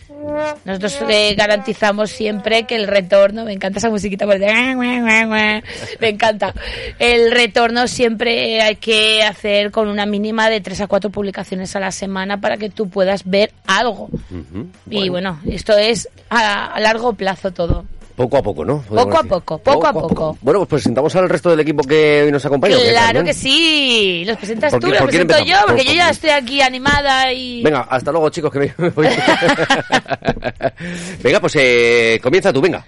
Nosotros 0.65 1.03
le 1.09 1.35
garantizamos 1.35 2.11
siempre 2.11 2.65
que 2.65 2.77
el 2.77 2.87
retorno, 2.87 3.45
me 3.45 3.53
encanta 3.53 3.81
esa 3.81 3.91
musiquita, 3.91 4.27
me 4.27 6.09
encanta. 6.09 6.55
El 7.01 7.33
retorno 7.33 7.89
siempre 7.89 8.63
hay 8.63 8.77
que 8.77 9.25
hacer 9.25 9.73
con 9.73 9.89
una 9.89 10.07
mínima 10.07 10.49
de 10.49 10.61
tres 10.61 10.81
a 10.81 10.87
cuatro 10.87 11.11
publicaciones 11.11 11.75
a 11.75 11.81
la 11.81 11.91
semana 11.91 12.41
para 12.41 12.57
que 12.57 12.71
tú 12.71 12.89
puedas 12.89 13.29
ver 13.29 13.53
algo. 13.67 14.09
Y 14.89 15.09
bueno, 15.09 15.41
esto 15.47 15.77
es 15.77 16.09
a 16.31 16.79
largo 16.79 17.15
plazo 17.15 17.53
todo. 17.53 17.85
Poco 18.17 18.39
a 18.39 18.43
poco, 18.43 18.65
¿no? 18.65 18.81
Poco 18.81 19.19
a 19.19 19.23
poco, 19.23 19.59
poco, 19.59 19.87
a, 19.87 19.93
poco. 19.93 20.39
Bueno, 20.41 20.61
pues 20.61 20.71
presentamos 20.71 21.15
al 21.17 21.29
resto 21.29 21.51
del 21.51 21.61
equipo 21.61 21.83
que 21.83 22.23
hoy 22.25 22.33
nos 22.33 22.47
acompaña. 22.47 22.79
Claro 22.79 23.23
que 23.23 23.35
sí. 23.35 24.25
Los 24.27 24.39
presentas 24.39 24.73
tú, 24.81 24.89
los 24.89 25.03
presento 25.03 25.39
yo, 25.45 25.57
porque 25.67 25.85
yo 25.85 25.93
ya 25.93 26.09
estoy 26.09 26.31
aquí 26.31 26.63
animada 26.63 27.31
y... 27.31 27.63
Venga, 27.63 27.83
hasta 27.83 28.11
luego, 28.11 28.31
chicos, 28.31 28.51
que 28.51 28.59
me 28.59 28.89
voy. 28.91 29.07
venga, 31.23 31.41
pues 31.41 31.57
eh, 31.57 32.19
comienza 32.23 32.51
tú, 32.55 32.63
venga. 32.63 32.83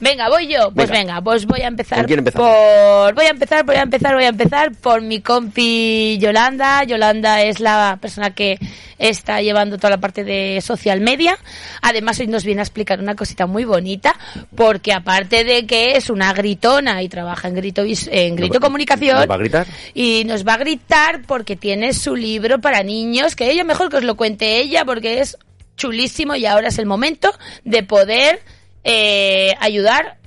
Venga, 0.00 0.28
voy 0.28 0.48
yo. 0.48 0.70
Pues 0.72 0.90
venga, 0.90 1.20
pues 1.22 1.46
voy 1.46 1.60
a 1.60 1.68
empezar 1.68 2.04
por 2.06 3.14
voy 3.14 3.24
a 3.26 3.30
empezar, 3.30 3.64
voy 3.64 3.76
a 3.76 3.82
empezar, 3.82 4.14
voy 4.14 4.24
a 4.24 4.28
empezar 4.28 4.72
por 4.72 5.00
mi 5.02 5.20
compi 5.20 6.18
Yolanda. 6.20 6.82
Yolanda 6.84 7.42
es 7.42 7.60
la 7.60 7.98
persona 8.00 8.34
que 8.34 8.58
está 8.98 9.40
llevando 9.40 9.76
toda 9.76 9.90
la 9.90 9.98
parte 9.98 10.24
de 10.24 10.60
social 10.60 11.00
media. 11.00 11.38
Además 11.80 12.18
hoy 12.20 12.26
nos 12.26 12.44
viene 12.44 12.60
a 12.60 12.64
explicar 12.64 12.98
una 13.00 13.14
cosita 13.14 13.46
muy 13.46 13.64
bonita, 13.64 14.14
porque 14.56 14.92
aparte 14.92 15.44
de 15.44 15.64
que 15.66 15.96
es 15.96 16.10
una 16.10 16.32
gritona 16.32 17.00
y 17.02 17.08
trabaja 17.08 17.48
en 17.48 17.54
grito 17.54 17.82
en 17.84 18.36
grito 18.36 18.54
¿Nos 18.54 18.62
va- 18.62 18.66
comunicación 18.66 19.16
nos 19.16 19.30
va 19.30 19.34
a 19.34 19.38
gritar? 19.38 19.66
y 19.94 20.24
nos 20.26 20.46
va 20.46 20.54
a 20.54 20.58
gritar 20.58 21.22
porque 21.26 21.54
tiene 21.56 21.92
su 21.92 22.16
libro 22.16 22.60
para 22.60 22.82
niños, 22.82 23.36
que 23.36 23.50
ella 23.50 23.62
mejor 23.64 23.90
que 23.90 23.98
os 23.98 24.04
lo 24.04 24.16
cuente 24.16 24.58
ella 24.58 24.84
porque 24.84 25.20
es 25.20 25.36
chulísimo 25.76 26.34
y 26.36 26.46
ahora 26.46 26.68
es 26.68 26.78
el 26.78 26.86
momento 26.86 27.32
de 27.64 27.82
poder 27.82 28.40
eh, 28.84 29.54
ayudar 29.60 30.18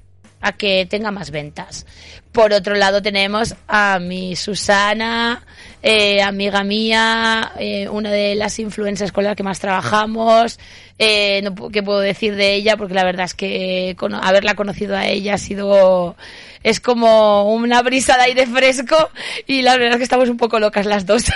a 0.41 0.51
que 0.53 0.85
tenga 0.85 1.11
más 1.11 1.31
ventas. 1.31 1.85
Por 2.31 2.53
otro 2.53 2.75
lado 2.75 3.01
tenemos 3.01 3.55
a 3.67 3.99
mi 3.99 4.35
Susana, 4.35 5.43
eh, 5.83 6.21
amiga 6.21 6.63
mía, 6.63 7.51
eh, 7.59 7.87
una 7.89 8.11
de 8.11 8.35
las 8.35 8.57
influencers 8.59 9.11
con 9.11 9.23
las 9.23 9.35
que 9.35 9.43
más 9.43 9.59
trabajamos. 9.59 10.59
Eh, 10.99 11.41
no, 11.43 11.69
¿Qué 11.69 11.83
puedo 11.83 11.99
decir 11.99 12.35
de 12.35 12.55
ella? 12.55 12.75
Porque 12.77 12.93
la 12.95 13.03
verdad 13.03 13.25
es 13.25 13.33
que 13.35 13.95
cono- 13.97 14.19
haberla 14.21 14.55
conocido 14.55 14.95
a 14.97 15.07
ella 15.07 15.35
ha 15.35 15.37
sido... 15.37 16.15
Es 16.63 16.81
como 16.81 17.53
una 17.53 17.81
brisa 17.83 18.17
de 18.17 18.23
aire 18.23 18.47
fresco 18.47 19.09
y 19.45 19.61
la 19.61 19.73
verdad 19.77 19.91
es 19.91 19.97
que 19.97 20.03
estamos 20.03 20.27
un 20.27 20.37
poco 20.37 20.59
locas 20.59 20.85
las 20.85 21.05
dos. 21.05 21.23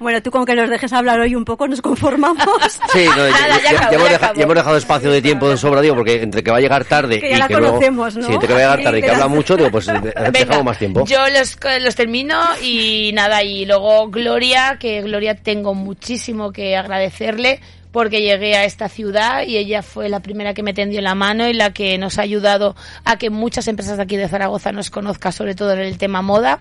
Bueno, 0.00 0.22
tú 0.22 0.30
con 0.30 0.46
que 0.46 0.54
nos 0.54 0.70
dejes 0.70 0.92
hablar 0.92 1.18
hoy 1.18 1.34
un 1.34 1.44
poco 1.44 1.66
nos 1.66 1.80
conformamos. 1.82 2.38
Sí, 2.92 3.04
no, 3.04 3.16
ya, 3.28 3.30
Nada, 3.32 3.60
ya 3.62 3.72
ya- 3.72 3.88
hemos 3.90 3.90
ya 3.90 3.98
deja- 4.12 4.16
acabó. 4.16 4.34
ya 4.38 4.42
hemos 4.44 4.54
dejado 4.54 4.76
espacio 4.76 5.10
de 5.10 5.20
tiempo 5.22 5.48
de 5.50 5.56
sobra, 5.56 5.80
digo, 5.80 5.96
porque 5.96 6.22
entre 6.22 6.42
que 6.44 6.50
va 6.52 6.58
a 6.58 6.60
llegar 6.60 6.84
tarde 6.84 7.18
Que 7.20 7.30
ya 7.30 7.36
y 7.36 7.38
la 7.38 7.48
que 7.48 7.54
luego- 7.54 7.72
conocemos, 7.72 8.16
¿no? 8.16 8.26
Sí, 8.28 8.32
entre 8.34 8.46
que 8.48 8.54
va 8.54 8.60
a 8.60 8.62
llegar 8.62 8.82
tarde 8.82 8.98
y 8.98 9.02
que 9.02 9.10
habla 9.12 9.26
mucho, 9.28 9.56
digo, 9.56 9.70
pues 9.72 9.86
de- 9.86 10.14
dejamos 10.32 10.64
más 10.64 10.78
tiempo. 10.78 11.04
Yo 11.04 11.18
los, 11.28 11.56
los 11.80 11.94
termino 11.96 12.40
y 12.62 13.10
nada, 13.14 13.27
y 13.42 13.64
luego 13.64 14.08
Gloria, 14.08 14.76
que 14.78 15.02
Gloria 15.02 15.34
tengo 15.34 15.74
muchísimo 15.74 16.52
que 16.52 16.76
agradecerle 16.76 17.60
porque 17.92 18.20
llegué 18.20 18.56
a 18.56 18.64
esta 18.64 18.88
ciudad 18.88 19.42
y 19.46 19.56
ella 19.56 19.82
fue 19.82 20.08
la 20.08 20.20
primera 20.20 20.54
que 20.54 20.62
me 20.62 20.74
tendió 20.74 21.00
la 21.00 21.14
mano 21.14 21.48
y 21.48 21.52
la 21.52 21.72
que 21.72 21.98
nos 21.98 22.18
ha 22.18 22.22
ayudado 22.22 22.76
a 23.04 23.16
que 23.16 23.30
muchas 23.30 23.66
empresas 23.68 23.96
de 23.96 24.02
aquí 24.02 24.16
de 24.16 24.28
Zaragoza 24.28 24.72
nos 24.72 24.90
conozcan, 24.90 25.32
sobre 25.32 25.54
todo 25.54 25.72
en 25.72 25.80
el 25.80 25.98
tema 25.98 26.22
moda. 26.22 26.60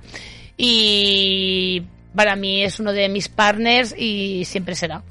Y 0.56 1.84
para 2.16 2.36
mí 2.36 2.64
es 2.64 2.80
uno 2.80 2.94
de 2.94 3.10
mis 3.10 3.30
partners 3.30 3.94
y 3.98 4.46
siempre 4.46 4.76
será. 4.76 5.04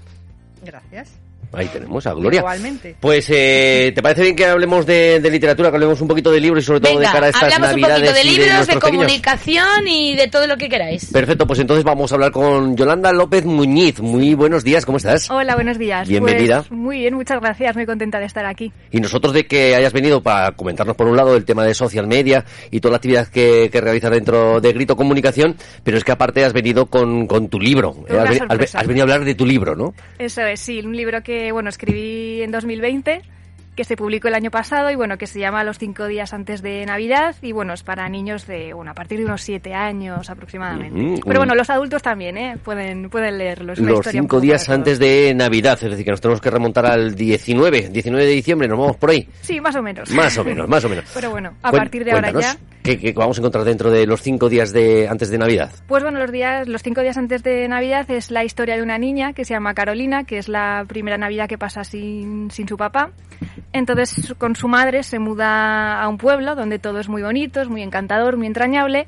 Gracias. 0.65 1.26
Ahí 1.57 1.69
tenemos 1.69 2.07
a 2.07 2.13
Gloria. 2.13 2.41
Igualmente. 2.41 2.97
Pues, 3.01 3.31
eh, 3.31 3.91
¿te 3.95 4.03
parece 4.03 4.23
bien 4.23 4.37
que 4.37 4.45
hablemos 4.45 4.85
de, 4.85 5.21
de 5.21 5.31
literatura, 5.31 5.71
que 5.71 5.77
hablemos 5.77 5.99
un 6.03 6.09
poquito 6.09 6.31
de 6.31 6.39
libros 6.39 6.63
y 6.63 6.67
sobre 6.67 6.81
todo 6.81 6.95
Venga, 6.95 7.09
de 7.09 7.15
cara 7.15 7.27
a 7.27 7.31
estas 7.31 7.43
hablamos 7.45 7.75
un 7.75 7.81
navidades 7.81 8.11
poquito 8.11 8.29
de 8.29 8.37
libros, 8.37 8.67
de, 8.67 8.79
comunicación 8.79 9.89
y 9.89 10.17
de 10.17 10.29
todo 10.29 10.47
lo 10.47 10.59
que 10.59 10.69
queráis. 10.69 11.11
Perfecto, 11.11 11.47
pues 11.47 11.59
entonces 11.61 11.83
vamos 11.83 12.13
a 12.13 12.17
hablar 12.17 12.31
con 12.31 12.77
Yolanda 12.77 13.11
López 13.13 13.47
Muñiz. 13.47 14.01
Muy 14.01 14.35
buenos 14.35 14.65
días, 14.65 14.85
¿cómo 14.85 14.99
estás? 14.99 15.31
Hola, 15.31 15.55
buenos 15.55 15.79
días. 15.79 16.07
Bienvenida. 16.07 16.59
Pues, 16.59 16.73
muy 16.73 16.99
bien, 16.99 17.15
muchas 17.15 17.41
gracias. 17.41 17.75
Muy 17.75 17.87
contenta 17.87 18.19
de 18.19 18.27
estar 18.27 18.45
aquí. 18.45 18.71
Y 18.91 19.01
nosotros 19.01 19.33
de 19.33 19.47
que 19.47 19.75
hayas 19.75 19.95
venido 19.95 20.23
para 20.23 20.53
comentarnos 20.53 20.95
por 20.95 21.07
un 21.07 21.17
lado 21.17 21.37
el 21.37 21.47
tema 21.47 21.65
de 21.65 21.73
social 21.73 22.07
media 22.07 22.45
y 22.71 22.81
toda 22.81 22.93
la 22.93 22.97
actividad 22.97 23.29
que, 23.29 23.71
que 23.73 23.81
realizas 23.81 24.11
dentro 24.11 24.61
de 24.61 24.73
Grito 24.73 24.95
Comunicación, 24.95 25.57
pero 25.83 25.97
es 25.97 26.05
que 26.05 26.13
aparte 26.13 26.45
has 26.45 26.53
venido 26.53 26.87
con, 26.87 27.27
con 27.27 27.49
tu 27.49 27.59
libro. 27.59 27.93
Una 27.93 28.33
sorpresa. 28.33 28.81
has 28.81 28.87
venido 28.87 29.05
a 29.05 29.05
hablar 29.05 29.25
de 29.25 29.35
tu 29.35 29.47
libro, 29.47 29.75
¿no? 29.75 29.95
Eso 30.19 30.43
es, 30.43 30.61
sí, 30.61 30.81
un 30.81 30.97
libro 30.97 31.23
que, 31.23 31.46
bueno, 31.53 31.69
escribí 31.71 32.43
en 32.43 32.51
2020, 32.51 33.23
que 33.75 33.85
se 33.85 33.95
publicó 33.95 34.29
el 34.29 34.35
año 34.35 34.51
pasado 34.51 34.91
y, 34.91 34.95
bueno, 34.95 35.19
que 35.19 35.27
se 35.27 35.39
llama 35.39 35.63
Los 35.63 35.79
cinco 35.79 36.07
días 36.07 36.33
antes 36.33 36.63
de 36.63 36.87
Navidad 36.87 37.37
y, 37.43 37.53
bueno, 37.53 37.75
es 37.75 37.83
para 37.83 38.09
niños 38.09 38.47
de, 38.47 38.73
bueno, 38.73 38.93
a 38.93 38.95
partir 38.95 39.19
de 39.19 39.27
unos 39.27 39.43
siete 39.43 39.75
años 39.75 40.31
aproximadamente. 40.31 41.21
Pero, 41.27 41.41
bueno, 41.41 41.55
los 41.55 41.69
adultos 41.69 42.01
también, 42.03 42.39
¿eh? 42.39 42.57
Pueden, 42.65 43.11
pueden 43.11 43.37
leerlo. 43.37 43.75
Es 43.75 43.79
una 43.79 43.91
Los 43.91 44.07
cinco 44.07 44.41
días 44.41 44.69
antes 44.71 44.99
de 44.99 45.35
Navidad, 45.35 45.79
es 45.83 45.91
decir, 45.91 46.07
que 46.07 46.11
nos 46.11 46.23
tenemos 46.23 46.41
que 46.41 46.51
remontar 46.51 46.87
al 46.87 47.15
19, 47.15 47.91
19 47.91 48.25
de 48.27 48.33
diciembre, 48.33 48.67
nos 48.67 48.79
vamos 48.79 48.97
por 48.97 49.11
ahí. 49.11 49.29
Sí, 49.43 49.61
más 49.61 49.77
o 49.77 49.83
menos. 49.83 50.11
Más 50.11 50.39
o 50.39 50.45
menos, 50.45 50.67
más 50.67 50.83
o 50.85 50.89
menos. 50.89 51.05
Pero 51.15 51.31
bueno, 51.31 51.53
a 51.63 51.71
Cuen- 51.71 51.77
partir 51.77 52.03
de 52.05 52.13
ahora 52.13 52.33
cuéntanos, 52.33 52.59
ya... 52.59 52.76
¿qué, 52.87 52.99
qué 52.99 53.13
vamos 53.13 53.37
a 53.37 53.41
encontrar 53.41 53.65
dentro 53.65 53.91
de 53.91 54.07
los 54.07 54.23
cinco 54.23 54.49
días 54.49 54.73
de 54.73 55.09
antes 55.09 55.29
de 55.29 55.39
Navidad? 55.39 55.71
Pues 55.87 56.03
bueno, 56.03 56.19
los 56.19 56.31
días, 56.31 56.69
los 56.69 56.83
cinco 56.83 57.01
días 57.03 57.17
antes 57.17 57.43
de 57.43 57.69
Navidad 57.69 58.11
es 58.11 58.31
la 58.31 58.45
historia 58.45 58.77
de 58.77 58.83
una 58.83 58.99
niña 58.99 59.33
que 59.33 59.45
se 59.45 59.55
llama 59.55 59.75
Carolina, 59.75 60.25
que 60.25 60.39
es 60.39 60.49
la 60.49 60.85
primera 60.87 61.19
Navidad 61.19 61.49
que 61.49 61.59
pasa 61.59 61.85
sin, 61.85 62.51
sin 62.51 62.69
su 62.69 62.77
papá. 62.77 63.11
Entonces, 63.73 64.35
con 64.39 64.57
su 64.57 64.69
madre 64.69 65.03
se 65.03 65.19
muda 65.19 66.01
a 66.01 66.09
un 66.09 66.17
pueblo 66.17 66.55
donde 66.55 66.79
todo 66.79 67.01
es 67.01 67.09
muy 67.09 67.23
bonito, 67.23 67.61
es 67.61 67.69
muy 67.69 67.83
encantador, 67.83 68.37
muy 68.37 68.47
entrañable, 68.47 69.07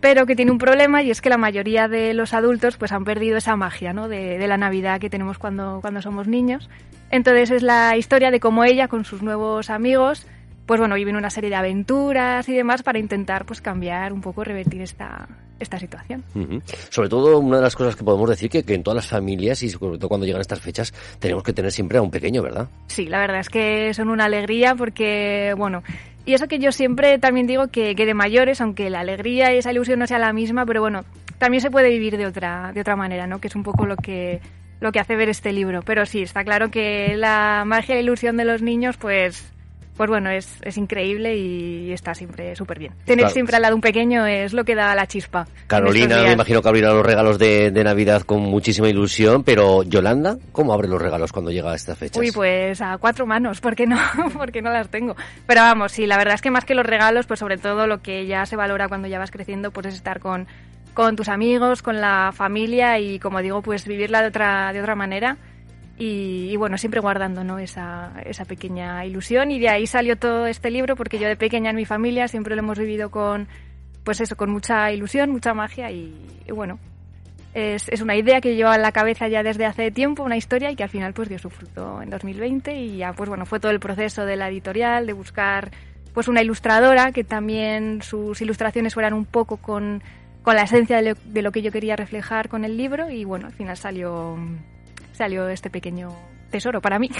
pero 0.00 0.26
que 0.26 0.36
tiene 0.36 0.50
un 0.52 0.58
problema 0.58 1.02
y 1.02 1.10
es 1.10 1.20
que 1.20 1.28
la 1.28 1.36
mayoría 1.36 1.88
de 1.88 2.14
los 2.14 2.32
adultos 2.32 2.76
pues 2.76 2.92
han 2.92 3.04
perdido 3.04 3.36
esa 3.36 3.56
magia. 3.56 3.92
De, 3.92 4.38
de 4.38 4.48
la 4.48 4.56
Navidad 4.56 5.00
que 5.00 5.10
tenemos 5.10 5.38
cuando, 5.38 5.80
cuando 5.80 6.00
somos 6.00 6.28
niños. 6.28 6.68
Entonces 7.10 7.50
es 7.50 7.62
la 7.62 7.96
historia 7.96 8.30
de 8.30 8.40
cómo 8.40 8.64
ella 8.64 8.88
con 8.88 9.04
sus 9.04 9.22
nuevos 9.22 9.70
amigos 9.70 10.26
pues 10.66 10.80
bueno, 10.80 10.96
viven 10.96 11.16
una 11.16 11.30
serie 11.30 11.48
de 11.48 11.56
aventuras 11.56 12.48
y 12.48 12.54
demás 12.54 12.82
para 12.82 12.98
intentar 12.98 13.46
pues 13.46 13.60
cambiar 13.60 14.12
un 14.12 14.20
poco, 14.20 14.42
revertir 14.42 14.82
esta, 14.82 15.28
esta 15.60 15.78
situación. 15.78 16.24
Sobre 16.90 17.08
todo, 17.08 17.38
una 17.38 17.58
de 17.58 17.62
las 17.62 17.76
cosas 17.76 17.96
que 17.96 18.04
podemos 18.04 18.28
decir 18.28 18.50
que, 18.50 18.64
que 18.64 18.74
en 18.74 18.82
todas 18.82 18.96
las 18.96 19.06
familias 19.06 19.62
y 19.62 19.68
sobre 19.68 19.98
todo 19.98 20.08
cuando 20.08 20.26
llegan 20.26 20.40
estas 20.40 20.60
fechas 20.60 20.92
tenemos 21.18 21.42
que 21.42 21.52
tener 21.52 21.70
siempre 21.70 21.98
a 21.98 22.02
un 22.02 22.10
pequeño, 22.10 22.42
¿verdad? 22.42 22.68
Sí, 22.88 23.06
la 23.06 23.20
verdad 23.20 23.40
es 23.40 23.48
que 23.48 23.94
son 23.94 24.10
una 24.10 24.24
alegría 24.24 24.74
porque, 24.74 25.54
bueno, 25.56 25.82
y 26.24 26.34
eso 26.34 26.48
que 26.48 26.58
yo 26.58 26.72
siempre 26.72 27.18
también 27.18 27.46
digo 27.46 27.68
que, 27.68 27.94
que 27.94 28.04
de 28.04 28.14
mayores, 28.14 28.60
aunque 28.60 28.90
la 28.90 29.00
alegría 29.00 29.54
y 29.54 29.58
esa 29.58 29.70
ilusión 29.70 30.00
no 30.00 30.08
sea 30.08 30.18
la 30.18 30.32
misma, 30.32 30.66
pero 30.66 30.80
bueno, 30.80 31.04
también 31.38 31.60
se 31.60 31.70
puede 31.70 31.90
vivir 31.90 32.16
de 32.16 32.26
otra, 32.26 32.72
de 32.74 32.80
otra 32.80 32.96
manera, 32.96 33.28
¿no? 33.28 33.40
Que 33.40 33.46
es 33.46 33.54
un 33.54 33.62
poco 33.62 33.86
lo 33.86 33.96
que, 33.96 34.40
lo 34.80 34.90
que 34.90 34.98
hace 34.98 35.14
ver 35.14 35.28
este 35.28 35.52
libro. 35.52 35.82
Pero 35.82 36.04
sí, 36.04 36.22
está 36.22 36.42
claro 36.42 36.70
que 36.70 37.16
la 37.16 37.62
magia 37.64 37.94
e 37.94 38.00
ilusión 38.00 38.36
de 38.36 38.44
los 38.44 38.62
niños, 38.62 38.96
pues, 38.96 39.52
pues 39.96 40.08
bueno, 40.10 40.30
es, 40.30 40.58
es 40.62 40.76
increíble 40.76 41.36
y 41.36 41.92
está 41.92 42.14
siempre 42.14 42.54
súper 42.56 42.78
bien. 42.78 42.92
Tener 43.04 43.24
Claro. 43.24 43.32
siempre 43.34 43.56
al 43.56 43.62
lado 43.62 43.74
un 43.74 43.80
pequeño 43.80 44.26
es 44.26 44.52
lo 44.52 44.64
que 44.64 44.74
da 44.74 44.94
la 44.94 45.06
chispa. 45.06 45.46
Carolina, 45.66 46.22
me 46.22 46.32
imagino 46.32 46.60
que 46.62 46.68
abrirá 46.68 46.92
los 46.92 47.04
regalos 47.04 47.38
de, 47.38 47.70
de 47.70 47.84
Navidad 47.84 48.22
con 48.22 48.40
muchísima 48.42 48.88
ilusión, 48.88 49.42
pero 49.42 49.82
Yolanda, 49.82 50.36
¿cómo 50.52 50.72
abre 50.72 50.88
los 50.88 51.00
regalos 51.00 51.32
cuando 51.32 51.50
llega 51.50 51.72
a 51.72 51.74
estas 51.74 51.98
fechas? 51.98 52.18
Uy, 52.18 52.30
pues 52.32 52.80
a 52.80 52.98
cuatro 52.98 53.26
manos, 53.26 53.60
porque 53.60 53.86
no, 53.86 53.98
porque 54.34 54.62
no 54.62 54.70
las 54.70 54.88
tengo. 54.90 55.16
Pero 55.46 55.62
vamos, 55.62 55.92
sí, 55.92 56.06
la 56.06 56.16
verdad 56.18 56.34
es 56.34 56.42
que 56.42 56.50
más 56.50 56.64
que 56.64 56.74
los 56.74 56.84
regalos, 56.86 57.26
pues 57.26 57.40
sobre 57.40 57.56
todo 57.58 57.86
lo 57.86 58.02
que 58.02 58.26
ya 58.26 58.44
se 58.46 58.56
valora 58.56 58.88
cuando 58.88 59.08
ya 59.08 59.18
vas 59.18 59.30
creciendo, 59.30 59.70
pues 59.70 59.86
es 59.86 59.94
estar 59.94 60.20
con, 60.20 60.46
con 60.94 61.16
tus 61.16 61.28
amigos, 61.28 61.82
con 61.82 62.00
la 62.00 62.32
familia 62.34 62.98
y 62.98 63.18
como 63.18 63.40
digo, 63.42 63.62
pues 63.62 63.86
vivirla 63.86 64.20
de 64.22 64.28
otra, 64.28 64.72
de 64.72 64.80
otra 64.80 64.94
manera. 64.94 65.36
Y, 65.98 66.54
bueno, 66.56 66.76
siempre 66.76 67.00
guardando 67.00 67.42
¿no? 67.42 67.58
esa, 67.58 68.12
esa 68.26 68.44
pequeña 68.44 69.06
ilusión. 69.06 69.50
Y 69.50 69.58
de 69.58 69.70
ahí 69.70 69.86
salió 69.86 70.16
todo 70.16 70.46
este 70.46 70.70
libro, 70.70 70.94
porque 70.94 71.18
yo 71.18 71.26
de 71.26 71.36
pequeña 71.36 71.70
en 71.70 71.76
mi 71.76 71.86
familia 71.86 72.28
siempre 72.28 72.54
lo 72.54 72.60
hemos 72.60 72.78
vivido 72.78 73.10
con, 73.10 73.48
pues 74.04 74.20
eso, 74.20 74.36
con 74.36 74.50
mucha 74.50 74.92
ilusión, 74.92 75.30
mucha 75.30 75.54
magia 75.54 75.90
y, 75.90 76.14
y 76.46 76.52
bueno, 76.52 76.78
es, 77.56 77.88
es 77.88 78.02
una 78.02 78.14
idea 78.14 78.42
que 78.42 78.54
llevaba 78.54 78.76
en 78.76 78.82
la 78.82 78.92
cabeza 78.92 79.28
ya 79.28 79.42
desde 79.42 79.64
hace 79.64 79.90
tiempo, 79.90 80.22
una 80.22 80.36
historia, 80.36 80.70
y 80.70 80.76
que 80.76 80.82
al 80.82 80.90
final 80.90 81.14
pues 81.14 81.30
dio 81.30 81.38
su 81.38 81.48
fruto 81.48 82.02
en 82.02 82.10
2020 82.10 82.78
y 82.78 82.98
ya 82.98 83.14
pues 83.14 83.30
bueno, 83.30 83.46
fue 83.46 83.60
todo 83.60 83.72
el 83.72 83.80
proceso 83.80 84.26
de 84.26 84.36
la 84.36 84.50
editorial, 84.50 85.06
de 85.06 85.14
buscar 85.14 85.70
pues 86.12 86.28
una 86.28 86.42
ilustradora 86.42 87.12
que 87.12 87.24
también 87.24 88.02
sus 88.02 88.42
ilustraciones 88.42 88.92
fueran 88.92 89.14
un 89.14 89.24
poco 89.24 89.56
con, 89.56 90.02
con 90.42 90.54
la 90.54 90.62
esencia 90.64 90.98
de 90.98 91.10
lo, 91.10 91.14
de 91.24 91.40
lo 91.40 91.50
que 91.50 91.62
yo 91.62 91.72
quería 91.72 91.96
reflejar 91.96 92.50
con 92.50 92.66
el 92.66 92.76
libro 92.76 93.08
y 93.08 93.24
bueno, 93.24 93.46
al 93.46 93.54
final 93.54 93.76
salió, 93.78 94.36
salió 95.16 95.48
este 95.48 95.70
pequeño 95.70 96.10
tesoro 96.50 96.80
para 96.80 96.98
mí. 96.98 97.10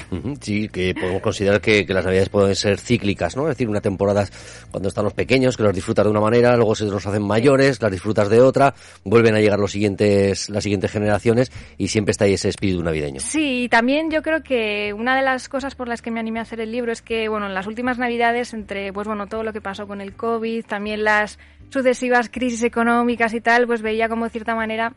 Sí, 0.40 0.68
que 0.68 0.94
podemos 0.94 1.20
considerar 1.20 1.60
que, 1.60 1.84
que 1.84 1.92
las 1.92 2.04
navidades 2.04 2.28
pueden 2.28 2.54
ser 2.54 2.78
cíclicas, 2.78 3.36
¿no? 3.36 3.42
Es 3.42 3.56
decir, 3.56 3.68
una 3.68 3.80
temporada 3.80 4.24
cuando 4.70 4.88
están 4.88 5.04
los 5.04 5.14
pequeños, 5.14 5.56
que 5.56 5.62
los 5.62 5.74
disfrutas 5.74 6.04
de 6.04 6.10
una 6.10 6.20
manera, 6.20 6.56
luego 6.56 6.74
se 6.74 6.84
los 6.84 7.06
hacen 7.06 7.22
mayores, 7.22 7.82
las 7.82 7.90
disfrutas 7.90 8.28
de 8.28 8.40
otra, 8.40 8.74
vuelven 9.04 9.34
a 9.34 9.40
llegar 9.40 9.58
los 9.58 9.72
siguientes, 9.72 10.48
las 10.48 10.62
siguientes 10.62 10.90
generaciones 10.90 11.50
y 11.76 11.88
siempre 11.88 12.12
está 12.12 12.24
ahí 12.24 12.34
ese 12.34 12.48
espíritu 12.48 12.82
navideño. 12.82 13.20
Sí, 13.20 13.64
y 13.64 13.68
también 13.68 14.10
yo 14.10 14.22
creo 14.22 14.42
que 14.42 14.92
una 14.92 15.16
de 15.16 15.22
las 15.22 15.48
cosas 15.48 15.74
por 15.74 15.88
las 15.88 16.02
que 16.02 16.10
me 16.10 16.20
animé 16.20 16.38
a 16.38 16.42
hacer 16.42 16.60
el 16.60 16.70
libro 16.70 16.92
es 16.92 17.02
que, 17.02 17.28
bueno, 17.28 17.46
en 17.46 17.54
las 17.54 17.66
últimas 17.66 17.98
navidades, 17.98 18.54
entre, 18.54 18.92
pues 18.92 19.06
bueno, 19.06 19.26
todo 19.26 19.42
lo 19.42 19.52
que 19.52 19.60
pasó 19.60 19.86
con 19.86 20.00
el 20.00 20.14
COVID, 20.14 20.64
también 20.66 21.04
las 21.04 21.38
sucesivas 21.70 22.28
crisis 22.30 22.62
económicas 22.62 23.34
y 23.34 23.40
tal, 23.40 23.66
pues 23.66 23.82
veía 23.82 24.08
como 24.08 24.24
de 24.24 24.30
cierta 24.30 24.54
manera, 24.54 24.94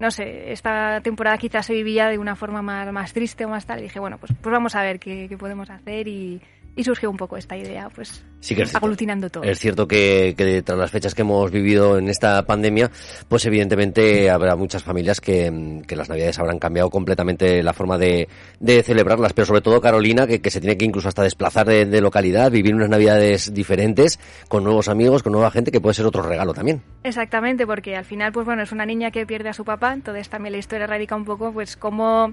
no 0.00 0.10
sé, 0.10 0.50
esta 0.50 1.00
temporada 1.02 1.38
quizás 1.38 1.66
se 1.66 1.74
vivía 1.74 2.08
de 2.08 2.18
una 2.18 2.34
forma 2.34 2.62
más, 2.62 2.90
más 2.90 3.12
triste 3.12 3.44
o 3.44 3.48
más 3.48 3.66
tal, 3.66 3.80
y 3.80 3.82
dije, 3.82 4.00
bueno, 4.00 4.18
pues, 4.18 4.32
pues 4.40 4.52
vamos 4.52 4.74
a 4.74 4.82
ver 4.82 4.98
qué, 4.98 5.26
qué 5.28 5.36
podemos 5.36 5.68
hacer 5.70 6.08
y, 6.08 6.40
y 6.76 6.84
surgió 6.84 7.10
un 7.10 7.16
poco 7.16 7.36
esta 7.36 7.56
idea, 7.56 7.88
pues 7.90 8.24
Sí 8.40 8.54
que 8.54 8.62
es 8.62 8.70
cierto. 8.70 8.86
aglutinando 8.86 9.28
todo. 9.28 9.42
Es 9.44 9.58
cierto 9.58 9.86
que, 9.86 10.34
que 10.36 10.62
tras 10.62 10.78
las 10.78 10.90
fechas 10.90 11.14
que 11.14 11.22
hemos 11.22 11.50
vivido 11.50 11.98
en 11.98 12.08
esta 12.08 12.42
pandemia, 12.46 12.90
pues 13.28 13.44
evidentemente 13.44 14.30
habrá 14.30 14.56
muchas 14.56 14.82
familias 14.82 15.20
que, 15.20 15.82
que 15.86 15.94
las 15.94 16.08
navidades 16.08 16.38
habrán 16.38 16.58
cambiado 16.58 16.88
completamente 16.88 17.62
la 17.62 17.74
forma 17.74 17.98
de, 17.98 18.28
de 18.58 18.82
celebrarlas, 18.82 19.34
pero 19.34 19.44
sobre 19.46 19.60
todo 19.60 19.80
Carolina, 19.80 20.26
que, 20.26 20.40
que 20.40 20.50
se 20.50 20.60
tiene 20.60 20.78
que 20.78 20.86
incluso 20.86 21.08
hasta 21.08 21.22
desplazar 21.22 21.66
de, 21.66 21.84
de 21.84 22.00
localidad, 22.00 22.50
vivir 22.50 22.74
unas 22.74 22.88
navidades 22.88 23.52
diferentes, 23.52 24.18
con 24.48 24.64
nuevos 24.64 24.88
amigos, 24.88 25.22
con 25.22 25.32
nueva 25.32 25.50
gente, 25.50 25.70
que 25.70 25.80
puede 25.80 25.94
ser 25.94 26.06
otro 26.06 26.22
regalo 26.22 26.54
también. 26.54 26.82
Exactamente, 27.04 27.66
porque 27.66 27.94
al 27.96 28.04
final, 28.06 28.32
pues 28.32 28.46
bueno, 28.46 28.62
es 28.62 28.72
una 28.72 28.86
niña 28.86 29.10
que 29.10 29.26
pierde 29.26 29.50
a 29.50 29.52
su 29.54 29.64
papá, 29.64 29.92
entonces 29.92 30.28
también 30.30 30.52
la 30.52 30.58
historia 30.58 30.86
radica 30.86 31.14
un 31.14 31.24
poco, 31.26 31.52
pues 31.52 31.76
cómo, 31.76 32.32